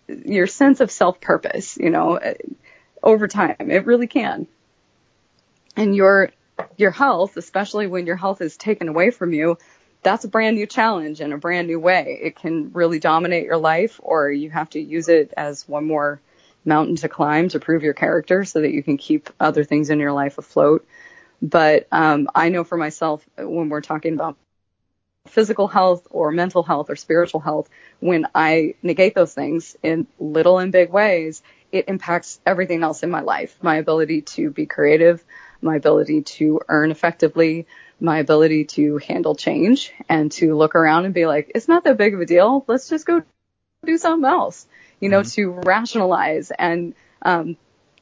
your 0.07 0.47
sense 0.47 0.81
of 0.81 0.91
self 0.91 1.19
purpose, 1.19 1.77
you 1.77 1.89
know, 1.89 2.19
over 3.01 3.27
time. 3.27 3.55
It 3.59 3.85
really 3.85 4.07
can. 4.07 4.47
And 5.75 5.95
your, 5.95 6.31
your 6.77 6.91
health, 6.91 7.37
especially 7.37 7.87
when 7.87 8.05
your 8.05 8.15
health 8.15 8.41
is 8.41 8.55
taken 8.55 8.87
away 8.87 9.11
from 9.11 9.33
you, 9.33 9.57
that's 10.03 10.23
a 10.23 10.27
brand 10.27 10.55
new 10.55 10.67
challenge 10.67 11.19
in 11.19 11.33
a 11.33 11.37
brand 11.37 11.67
new 11.67 11.79
way. 11.79 12.19
It 12.21 12.35
can 12.35 12.71
really 12.73 12.99
dominate 12.99 13.45
your 13.45 13.57
life 13.57 13.99
or 14.03 14.31
you 14.31 14.51
have 14.51 14.69
to 14.71 14.79
use 14.79 15.09
it 15.09 15.33
as 15.35 15.67
one 15.67 15.85
more 15.85 16.21
mountain 16.65 16.95
to 16.97 17.09
climb 17.09 17.49
to 17.49 17.59
prove 17.59 17.83
your 17.83 17.93
character 17.93 18.43
so 18.43 18.61
that 18.61 18.71
you 18.71 18.83
can 18.83 18.97
keep 18.97 19.29
other 19.39 19.63
things 19.63 19.89
in 19.89 19.99
your 19.99 20.11
life 20.11 20.37
afloat. 20.37 20.87
But 21.41 21.87
um, 21.91 22.27
I 22.33 22.49
know 22.49 22.63
for 22.63 22.77
myself 22.77 23.25
when 23.37 23.69
we're 23.69 23.81
talking 23.81 24.13
about 24.13 24.37
physical 25.27 25.67
health 25.67 26.07
or 26.09 26.31
mental 26.31 26.63
health 26.63 26.89
or 26.89 26.95
spiritual 26.95 27.39
health, 27.39 27.69
when 27.99 28.27
I 28.33 28.75
negate 28.81 29.15
those 29.15 29.33
things 29.33 29.75
in 29.83 30.07
little 30.19 30.59
and 30.59 30.71
big 30.71 30.91
ways, 30.91 31.41
it 31.71 31.85
impacts 31.87 32.39
everything 32.45 32.83
else 32.83 33.03
in 33.03 33.09
my 33.09 33.21
life. 33.21 33.57
My 33.61 33.77
ability 33.77 34.21
to 34.21 34.49
be 34.49 34.65
creative, 34.65 35.23
my 35.61 35.75
ability 35.75 36.21
to 36.21 36.61
earn 36.67 36.91
effectively, 36.91 37.67
my 37.99 38.19
ability 38.19 38.65
to 38.65 38.97
handle 38.97 39.35
change 39.35 39.93
and 40.07 40.31
to 40.33 40.55
look 40.55 40.75
around 40.75 41.05
and 41.05 41.13
be 41.13 41.25
like, 41.25 41.51
it's 41.55 41.67
not 41.67 41.83
that 41.85 41.97
big 41.97 42.13
of 42.13 42.21
a 42.21 42.25
deal. 42.25 42.63
Let's 42.67 42.89
just 42.89 43.05
go 43.05 43.23
do 43.85 43.97
something 43.97 44.29
else, 44.29 44.67
you 44.99 45.09
know, 45.09 45.21
mm-hmm. 45.21 45.41
to 45.41 45.49
rationalize 45.65 46.51
and, 46.51 46.93
um, 47.21 47.57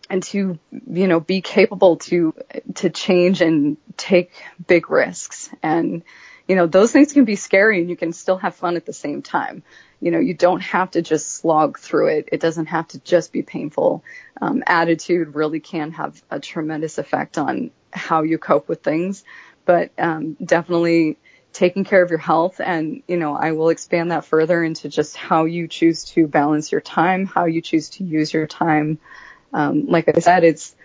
and 0.09 0.21
to, 0.23 0.59
you 0.87 1.07
know, 1.07 1.19
be 1.19 1.41
capable 1.41 1.97
to, 1.97 2.33
to 2.75 2.89
change 2.89 3.41
and 3.41 3.77
take 3.97 4.31
big 4.67 4.89
risks 4.89 5.49
and, 5.63 6.03
you 6.47 6.55
know, 6.55 6.67
those 6.67 6.91
things 6.91 7.13
can 7.13 7.25
be 7.25 7.35
scary 7.35 7.79
and 7.79 7.89
you 7.89 7.95
can 7.95 8.11
still 8.11 8.37
have 8.37 8.55
fun 8.55 8.75
at 8.75 8.85
the 8.85 8.93
same 8.93 9.21
time. 9.21 9.63
You 9.99 10.11
know, 10.11 10.19
you 10.19 10.33
don't 10.33 10.61
have 10.61 10.91
to 10.91 11.01
just 11.01 11.29
slog 11.29 11.79
through 11.79 12.07
it. 12.07 12.29
It 12.31 12.41
doesn't 12.41 12.65
have 12.65 12.89
to 12.89 12.99
just 12.99 13.31
be 13.31 13.41
painful. 13.41 14.03
Um, 14.41 14.63
attitude 14.67 15.35
really 15.35 15.61
can 15.61 15.91
have 15.93 16.21
a 16.29 16.39
tremendous 16.39 16.97
effect 16.97 17.37
on 17.37 17.71
how 17.91 18.23
you 18.23 18.37
cope 18.37 18.67
with 18.67 18.83
things, 18.83 19.23
but 19.65 19.91
um, 19.97 20.35
definitely 20.43 21.17
taking 21.53 21.83
care 21.83 22.03
of 22.03 22.09
your 22.09 22.19
health 22.19 22.59
and 22.59 23.03
you 23.07 23.15
know 23.15 23.35
i 23.35 23.51
will 23.51 23.69
expand 23.69 24.11
that 24.11 24.25
further 24.25 24.63
into 24.63 24.89
just 24.89 25.15
how 25.15 25.45
you 25.45 25.67
choose 25.67 26.03
to 26.03 26.27
balance 26.27 26.71
your 26.71 26.81
time 26.81 27.25
how 27.25 27.45
you 27.45 27.61
choose 27.61 27.89
to 27.89 28.03
use 28.03 28.33
your 28.33 28.47
time 28.47 28.99
um, 29.53 29.85
like 29.87 30.09
i 30.13 30.19
said 30.19 30.43
it's 30.43 30.75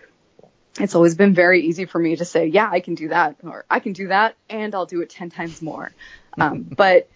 it's 0.80 0.94
always 0.94 1.14
been 1.14 1.34
very 1.34 1.62
easy 1.62 1.84
for 1.84 1.98
me 1.98 2.16
to 2.16 2.24
say, 2.24 2.46
yeah, 2.46 2.68
I 2.70 2.80
can 2.80 2.94
do 2.94 3.08
that, 3.08 3.36
or 3.42 3.64
I 3.68 3.80
can 3.80 3.92
do 3.92 4.08
that, 4.08 4.36
and 4.48 4.74
I'll 4.74 4.86
do 4.86 5.00
it 5.00 5.10
10 5.10 5.30
times 5.30 5.60
more. 5.60 5.92
Um, 6.38 6.62
but, 6.76 7.08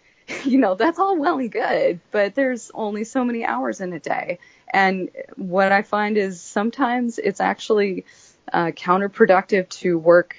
you 0.44 0.58
know, 0.58 0.74
that's 0.74 0.98
all 0.98 1.16
well 1.16 1.38
and 1.38 1.50
good, 1.50 2.00
but 2.10 2.34
there's 2.34 2.70
only 2.74 3.04
so 3.04 3.24
many 3.24 3.44
hours 3.44 3.80
in 3.80 3.92
a 3.92 4.00
day. 4.00 4.38
And 4.72 5.10
what 5.36 5.72
I 5.72 5.82
find 5.82 6.16
is 6.16 6.40
sometimes 6.40 7.18
it's 7.18 7.40
actually 7.40 8.04
uh, 8.52 8.66
counterproductive 8.66 9.68
to 9.68 9.98
work 9.98 10.36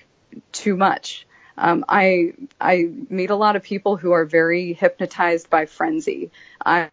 too 0.51 0.75
much. 0.75 1.27
Um, 1.57 1.85
I 1.87 2.33
I 2.59 2.89
meet 3.09 3.29
a 3.29 3.35
lot 3.35 3.55
of 3.55 3.63
people 3.63 3.97
who 3.97 4.11
are 4.11 4.25
very 4.25 4.73
hypnotized 4.73 5.49
by 5.49 5.65
frenzy. 5.65 6.31
I 6.65 6.89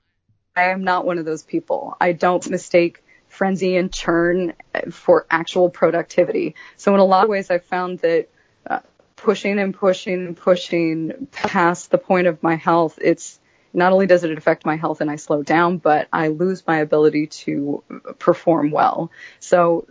I 0.57 0.65
am 0.65 0.85
not 0.85 1.07
one 1.07 1.19
of 1.19 1.25
those 1.25 1.43
people. 1.43 1.97
I 2.01 2.13
don't 2.13 2.49
mistake 2.51 3.03
frenzy 3.29 3.77
and 3.77 3.93
churn 3.93 4.55
for 4.91 5.27
actual 5.31 5.71
productivity. 5.71 6.57
So 6.77 6.93
in 6.95 7.01
a 7.01 7.05
lot 7.05 7.25
of 7.25 7.31
ways, 7.31 7.51
I 7.51 7.59
found 7.59 8.01
that 8.01 8.29
uh, 8.69 8.81
pushing 9.17 9.59
and 9.59 9.75
pushing 9.75 10.27
and 10.27 10.37
pushing 10.37 11.29
past 11.31 11.91
the 11.91 11.99
point 11.99 12.27
of 12.27 12.43
my 12.43 12.57
health, 12.57 12.99
it's 13.01 13.39
not 13.73 13.93
only 13.93 14.07
does 14.07 14.25
it 14.25 14.37
affect 14.37 14.67
my 14.67 14.77
health 14.77 15.01
and 15.01 15.11
I 15.11 15.17
slow 15.17 15.43
down, 15.43 15.79
but 15.79 16.09
I 16.13 16.29
lose 16.29 16.67
my 16.67 16.79
ability 16.79 17.29
to 17.29 17.85
perform 18.19 18.73
well. 18.73 19.13
So 19.39 19.87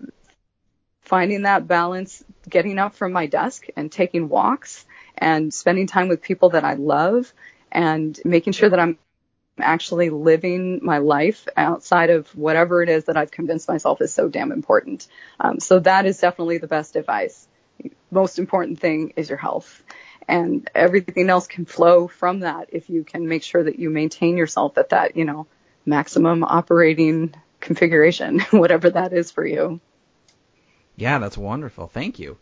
finding 1.09 1.41
that 1.41 1.67
balance, 1.67 2.23
getting 2.47 2.77
up 2.77 2.93
from 2.93 3.11
my 3.11 3.25
desk 3.25 3.65
and 3.75 3.91
taking 3.91 4.29
walks 4.29 4.85
and 5.17 5.51
spending 5.51 5.87
time 5.87 6.07
with 6.07 6.21
people 6.21 6.51
that 6.51 6.63
I 6.63 6.75
love 6.75 7.33
and 7.71 8.17
making 8.23 8.53
sure 8.53 8.69
that 8.69 8.79
I'm 8.79 8.99
actually 9.59 10.11
living 10.11 10.81
my 10.83 10.99
life 10.99 11.47
outside 11.57 12.11
of 12.11 12.27
whatever 12.35 12.83
it 12.83 12.89
is 12.89 13.05
that 13.05 13.17
I've 13.17 13.31
convinced 13.31 13.67
myself 13.67 14.01
is 14.01 14.13
so 14.13 14.29
damn 14.29 14.51
important. 14.51 15.07
Um, 15.39 15.59
so 15.59 15.79
that 15.79 16.05
is 16.05 16.19
definitely 16.19 16.59
the 16.59 16.67
best 16.67 16.95
advice. 16.95 17.47
Most 18.11 18.37
important 18.37 18.79
thing 18.79 19.13
is 19.15 19.29
your 19.29 19.39
health. 19.39 19.83
And 20.27 20.69
everything 20.75 21.27
else 21.27 21.47
can 21.47 21.65
flow 21.65 22.07
from 22.07 22.41
that 22.41 22.69
if 22.71 22.87
you 22.87 23.03
can 23.03 23.27
make 23.27 23.41
sure 23.41 23.63
that 23.63 23.79
you 23.79 23.89
maintain 23.89 24.37
yourself 24.37 24.77
at 24.77 24.89
that, 24.89 25.17
you 25.17 25.25
know, 25.25 25.47
maximum 25.87 26.43
operating 26.43 27.33
configuration, 27.59 28.39
whatever 28.51 28.91
that 28.91 29.11
is 29.11 29.31
for 29.31 29.43
you. 29.43 29.81
Yeah, 30.99 31.19
that's 31.19 31.37
wonderful. 31.37 31.87
Thank 31.87 32.19
you. 32.19 32.37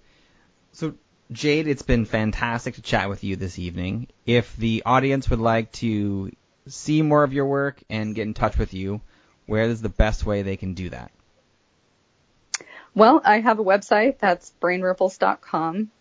So, 0.74 0.96
Jade, 1.32 1.68
it's 1.68 1.82
been 1.82 2.06
fantastic 2.06 2.76
to 2.76 2.82
chat 2.82 3.10
with 3.10 3.24
you 3.24 3.36
this 3.36 3.60
evening. 3.60 4.08
If 4.26 4.56
the 4.56 4.84
audience 4.86 5.30
would 5.30 5.40
like 5.40 5.72
to 5.74 6.32
see 6.68 7.02
more 7.02 7.24
of 7.24 7.34
your 7.34 7.46
work 7.46 7.82
and 7.90 8.16
get 8.16 8.24
in 8.24 8.34
touch 8.34 8.58
with 8.58 8.74
you, 8.74 9.02
where 9.46 9.64
is 9.64 9.82
the 9.82 9.90
best 9.90 10.26
way 10.26 10.42
they 10.42 10.58
can 10.58 10.74
do 10.74 10.90
that? 10.90 11.12
Well, 12.96 13.22
I 13.24 13.42
have 13.42 13.60
a 13.60 13.64
website 13.64 14.18
that's 14.18 14.52
brainripples.com 14.60 15.92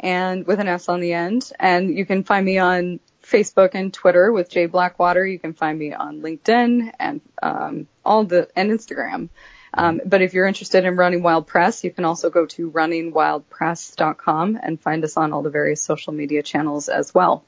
and 0.00 0.46
with 0.46 0.58
an 0.58 0.68
S 0.68 0.88
on 0.88 1.00
the 1.00 1.12
end. 1.12 1.50
And 1.60 1.96
you 1.96 2.04
can 2.04 2.24
find 2.24 2.44
me 2.44 2.58
on 2.58 2.98
Facebook 3.22 3.70
and 3.74 3.94
Twitter 3.94 4.32
with 4.32 4.50
Jade 4.50 4.72
Blackwater. 4.72 5.24
You 5.24 5.38
can 5.38 5.52
find 5.52 5.78
me 5.78 5.92
on 5.92 6.20
LinkedIn 6.20 6.92
and 6.98 7.20
um, 7.42 7.86
all 8.04 8.24
the 8.24 8.48
and 8.56 8.70
Instagram. 8.70 9.28
Um, 9.74 10.00
but 10.04 10.20
if 10.20 10.34
you're 10.34 10.46
interested 10.46 10.84
in 10.84 10.96
Running 10.96 11.22
Wild 11.22 11.46
Press, 11.46 11.82
you 11.82 11.90
can 11.90 12.04
also 12.04 12.28
go 12.30 12.46
to 12.46 12.70
runningwildpress.com 12.70 14.58
and 14.62 14.80
find 14.80 15.02
us 15.04 15.16
on 15.16 15.32
all 15.32 15.42
the 15.42 15.50
various 15.50 15.80
social 15.80 16.12
media 16.12 16.42
channels 16.42 16.88
as 16.88 17.14
well. 17.14 17.44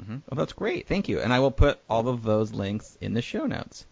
Mm-hmm. 0.00 0.16
Well, 0.30 0.36
that's 0.36 0.52
great. 0.52 0.86
Thank 0.86 1.08
you. 1.08 1.20
And 1.20 1.32
I 1.32 1.40
will 1.40 1.50
put 1.50 1.80
all 1.88 2.08
of 2.08 2.22
those 2.22 2.52
links 2.52 2.98
in 3.00 3.14
the 3.14 3.22
show 3.22 3.46
notes. 3.46 3.86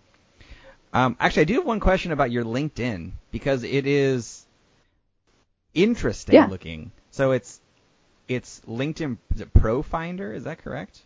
Um, 0.93 1.17
actually, 1.19 1.43
I 1.43 1.45
do 1.47 1.55
have 1.55 1.65
one 1.65 1.81
question 1.81 2.12
about 2.12 2.31
your 2.31 2.45
LinkedIn 2.45 3.12
because 3.31 3.65
it 3.65 3.87
is 3.87 4.47
interesting 5.73 6.35
Yeah. 6.35 6.47
looking. 6.47 6.93
So 7.11 7.33
it's 7.33 7.61
it's 8.29 8.61
LinkedIn 8.69 9.19
is 9.35 9.41
it 9.41 9.53
Pro 9.53 9.83
Finder, 9.83 10.33
is 10.33 10.45
that 10.45 10.59
correct? 10.59 11.01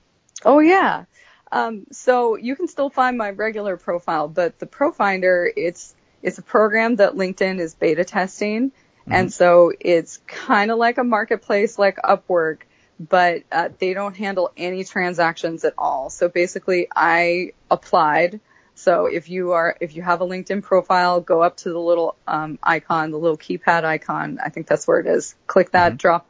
Oh 0.45 0.59
yeah. 0.59 1.05
Um, 1.51 1.87
so 1.91 2.37
you 2.37 2.55
can 2.57 2.69
still 2.69 2.91
find 2.91 3.17
my 3.17 3.31
regular 3.31 3.77
profile, 3.77 4.29
but 4.29 4.59
the 4.59 4.67
Profinder, 4.67 5.49
it's 5.57 5.95
it's 6.23 6.39
a 6.39 6.43
program 6.43 6.97
that 6.97 7.15
LinkedIn 7.15 7.61
is 7.61 7.75
beta 7.75 8.05
testing, 8.05 8.73
and 9.07 9.33
so 9.33 9.73
it's 9.81 10.19
kind 10.27 10.71
of 10.71 10.79
like 10.79 10.99
a 10.99 11.05
marketplace 11.05 11.79
like 11.79 11.97
Upwork, 11.97 12.59
but 13.01 13.43
uh, 13.51 13.71
they 13.79 13.95
don't 13.95 14.17
handle 14.17 14.53
any 14.57 14.85
transactions 14.85 15.65
at 15.65 15.75
all. 15.79 16.11
So 16.11 16.29
basically, 16.29 16.89
I 16.95 17.53
applied. 17.71 18.41
So 18.75 19.07
if 19.07 19.29
you 19.29 19.53
are 19.53 19.77
if 19.81 19.97
you 19.97 20.03
have 20.03 20.21
a 20.21 20.27
LinkedIn 20.27 20.63
profile, 20.63 21.21
go 21.21 21.43
up 21.43 21.57
to 21.59 21.71
the 21.71 21.81
little 21.81 22.17
um, 22.27 22.59
icon, 22.63 23.11
the 23.11 23.19
little 23.19 23.39
keypad 23.39 23.85
icon. 23.85 24.39
I 24.45 24.51
think 24.51 24.67
that's 24.67 24.87
where 24.87 25.01
it 25.01 25.07
is. 25.07 25.35
Click 25.47 25.73
that 25.73 25.97
drop 25.97 26.29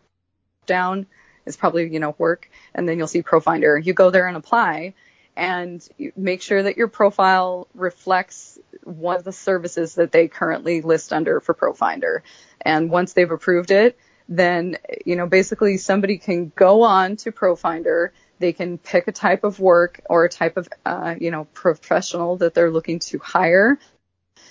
down. 0.67 1.07
It's 1.45 1.57
probably 1.57 1.93
you 1.93 2.01
know 2.01 2.15
work, 2.19 2.51
and 2.75 2.89
then 2.89 2.99
you'll 2.99 3.07
see 3.07 3.23
Profinder. 3.23 3.85
You 3.85 3.93
go 3.93 4.11
there 4.11 4.29
and 4.29 4.37
apply, 4.37 4.95
and 5.39 5.89
make 6.17 6.43
sure 6.43 6.65
that 6.65 6.77
your 6.77 6.89
profile 6.89 7.69
reflects 7.73 8.59
one 8.83 9.17
of 9.17 9.25
the 9.25 9.33
services 9.33 9.95
that 9.95 10.11
they 10.11 10.27
currently 10.27 10.83
list 10.83 11.13
under 11.13 11.39
for 11.41 11.55
Profinder. 11.55 12.23
And 12.61 12.91
once 12.91 13.13
they've 13.13 13.31
approved 13.31 13.71
it, 13.71 13.97
then 14.29 14.77
you 15.07 15.15
know 15.15 15.27
basically 15.27 15.77
somebody 15.79 16.19
can 16.19 16.53
go 16.55 16.83
on 16.83 17.17
to 17.19 17.31
Profinder. 17.31 18.11
They 18.41 18.53
can 18.53 18.79
pick 18.79 19.07
a 19.07 19.13
type 19.13 19.45
of 19.45 19.61
work 19.61 20.01
or 20.11 20.25
a 20.25 20.29
type 20.29 20.57
of 20.57 20.69
uh, 20.85 21.15
you 21.19 21.31
know 21.31 21.45
professional 21.55 22.37
that 22.39 22.53
they're 22.53 22.73
looking 22.73 22.99
to 23.11 23.19
hire. 23.21 23.79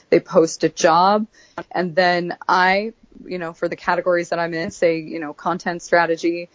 They 0.10 0.22
post 0.22 0.64
a 0.64 0.70
job, 0.70 1.28
and 1.70 1.94
then 1.94 2.38
I, 2.48 2.94
you 3.26 3.40
know, 3.40 3.52
for 3.52 3.68
the 3.68 3.76
categories 3.76 4.30
that 4.30 4.40
I'm 4.40 4.54
in, 4.54 4.72
say 4.72 5.00
you 5.00 5.20
know 5.20 5.34
content 5.34 5.82
strategy, 5.82 6.50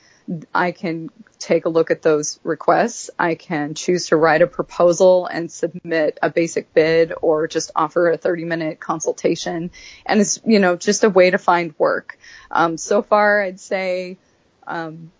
I 0.54 0.72
can 0.72 1.10
take 1.38 1.64
a 1.64 1.68
look 1.68 1.90
at 1.90 2.02
those 2.02 2.38
requests. 2.44 3.10
I 3.18 3.34
can 3.34 3.74
choose 3.74 4.08
to 4.08 4.16
write 4.16 4.42
a 4.42 4.46
proposal 4.46 5.26
and 5.26 5.50
submit 5.50 6.18
a 6.22 6.30
basic 6.30 6.72
bid 6.72 7.12
or 7.20 7.48
just 7.48 7.72
offer 7.74 8.10
a 8.10 8.16
30 8.16 8.44
minute 8.44 8.80
consultation. 8.80 9.70
And 10.06 10.20
it's, 10.20 10.40
you 10.46 10.60
know, 10.60 10.76
just 10.76 11.04
a 11.04 11.10
way 11.10 11.30
to 11.30 11.38
find 11.38 11.74
work. 11.78 12.18
Um, 12.50 12.76
so 12.76 13.02
far, 13.02 13.42
I'd 13.42 13.60
say, 13.60 14.18
um, 14.66 15.10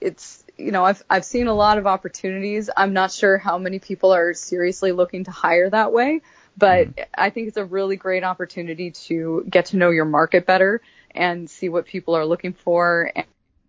it's, 0.00 0.44
you 0.56 0.72
know, 0.72 0.84
I've, 0.84 1.02
I've 1.10 1.24
seen 1.24 1.46
a 1.46 1.54
lot 1.54 1.78
of 1.78 1.86
opportunities. 1.86 2.70
I'm 2.74 2.94
not 2.94 3.12
sure 3.12 3.36
how 3.36 3.58
many 3.58 3.78
people 3.78 4.14
are 4.14 4.32
seriously 4.32 4.92
looking 4.92 5.24
to 5.24 5.30
hire 5.30 5.68
that 5.68 5.92
way, 5.92 6.22
but 6.56 6.88
I 7.14 7.28
think 7.30 7.48
it's 7.48 7.56
a 7.58 7.64
really 7.64 7.96
great 7.96 8.24
opportunity 8.24 8.92
to 8.92 9.44
get 9.48 9.66
to 9.66 9.76
know 9.76 9.90
your 9.90 10.06
market 10.06 10.46
better 10.46 10.80
and 11.10 11.50
see 11.50 11.68
what 11.68 11.86
people 11.86 12.14
are 12.14 12.24
looking 12.24 12.54
for 12.54 13.10
and 13.14 13.26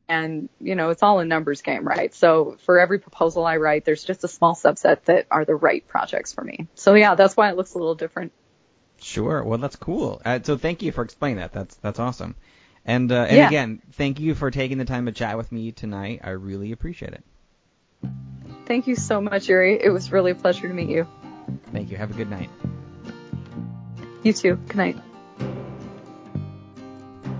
and 0.10 0.47
you 0.62 0.76
know 0.76 0.89
it's 0.89 1.03
all 1.03 1.20
a 1.20 1.26
numbers 1.26 1.62
game 1.62 1.86
right 1.88 2.14
so 2.14 2.58
for 2.66 2.80
every 2.80 2.97
proposal 2.99 3.45
i 3.45 3.58
write 3.58 3.84
there's 3.86 4.03
just 4.03 4.24
a 4.24 4.28
small 4.28 4.55
subset 4.55 5.03
that 5.03 5.28
are 5.30 5.43
the 5.45 5.55
right 5.55 5.88
projects 5.88 6.34
for 6.34 6.43
me 6.43 6.68
so 6.76 6.93
yeah 6.93 7.16
that's 7.16 7.36
why 7.36 7.49
it 7.49 7.58
looks 7.58 7.74
a 7.74 7.78
little 7.78 7.95
different 7.95 8.32
Sure. 8.99 9.43
Well, 9.43 9.60
that's 9.60 9.76
cool. 9.76 10.20
Uh, 10.26 10.39
so 10.41 10.58
thank 10.58 10.82
you 10.82 10.91
for 10.91 11.03
explaining 11.03 11.38
that. 11.38 11.53
That's 11.53 11.76
that's 11.76 11.99
awesome. 11.99 12.34
And 12.84 13.12
uh, 13.12 13.28
and 13.30 13.38
Yeah. 13.38 13.47
again, 13.47 13.80
thank 13.91 14.20
you 14.20 14.34
for 14.34 14.49
taking 14.49 14.80
the 14.80 14.86
time 14.86 15.05
to 15.05 15.12
chat 15.12 15.38
with 15.38 15.51
me 15.51 15.72
tonight. 15.72 16.22
I 16.24 16.32
really 16.32 16.72
appreciate 16.72 17.14
it. 17.14 17.24
thank 18.66 18.88
you 18.88 18.95
so 18.95 19.22
much 19.22 19.49
yuri 19.49 19.78
it 19.80 19.91
was 19.91 20.12
really 20.12 20.32
a 20.32 20.36
pleasure 20.36 20.68
to 20.68 20.74
meet 20.74 20.89
you 20.89 21.05
Thank 21.72 21.91
you. 21.91 21.97
Have 21.97 22.10
a 22.10 22.16
good 22.16 22.30
night. 22.32 22.49
you 24.24 24.34
too 24.34 24.55
good 24.68 24.78
night 24.78 24.97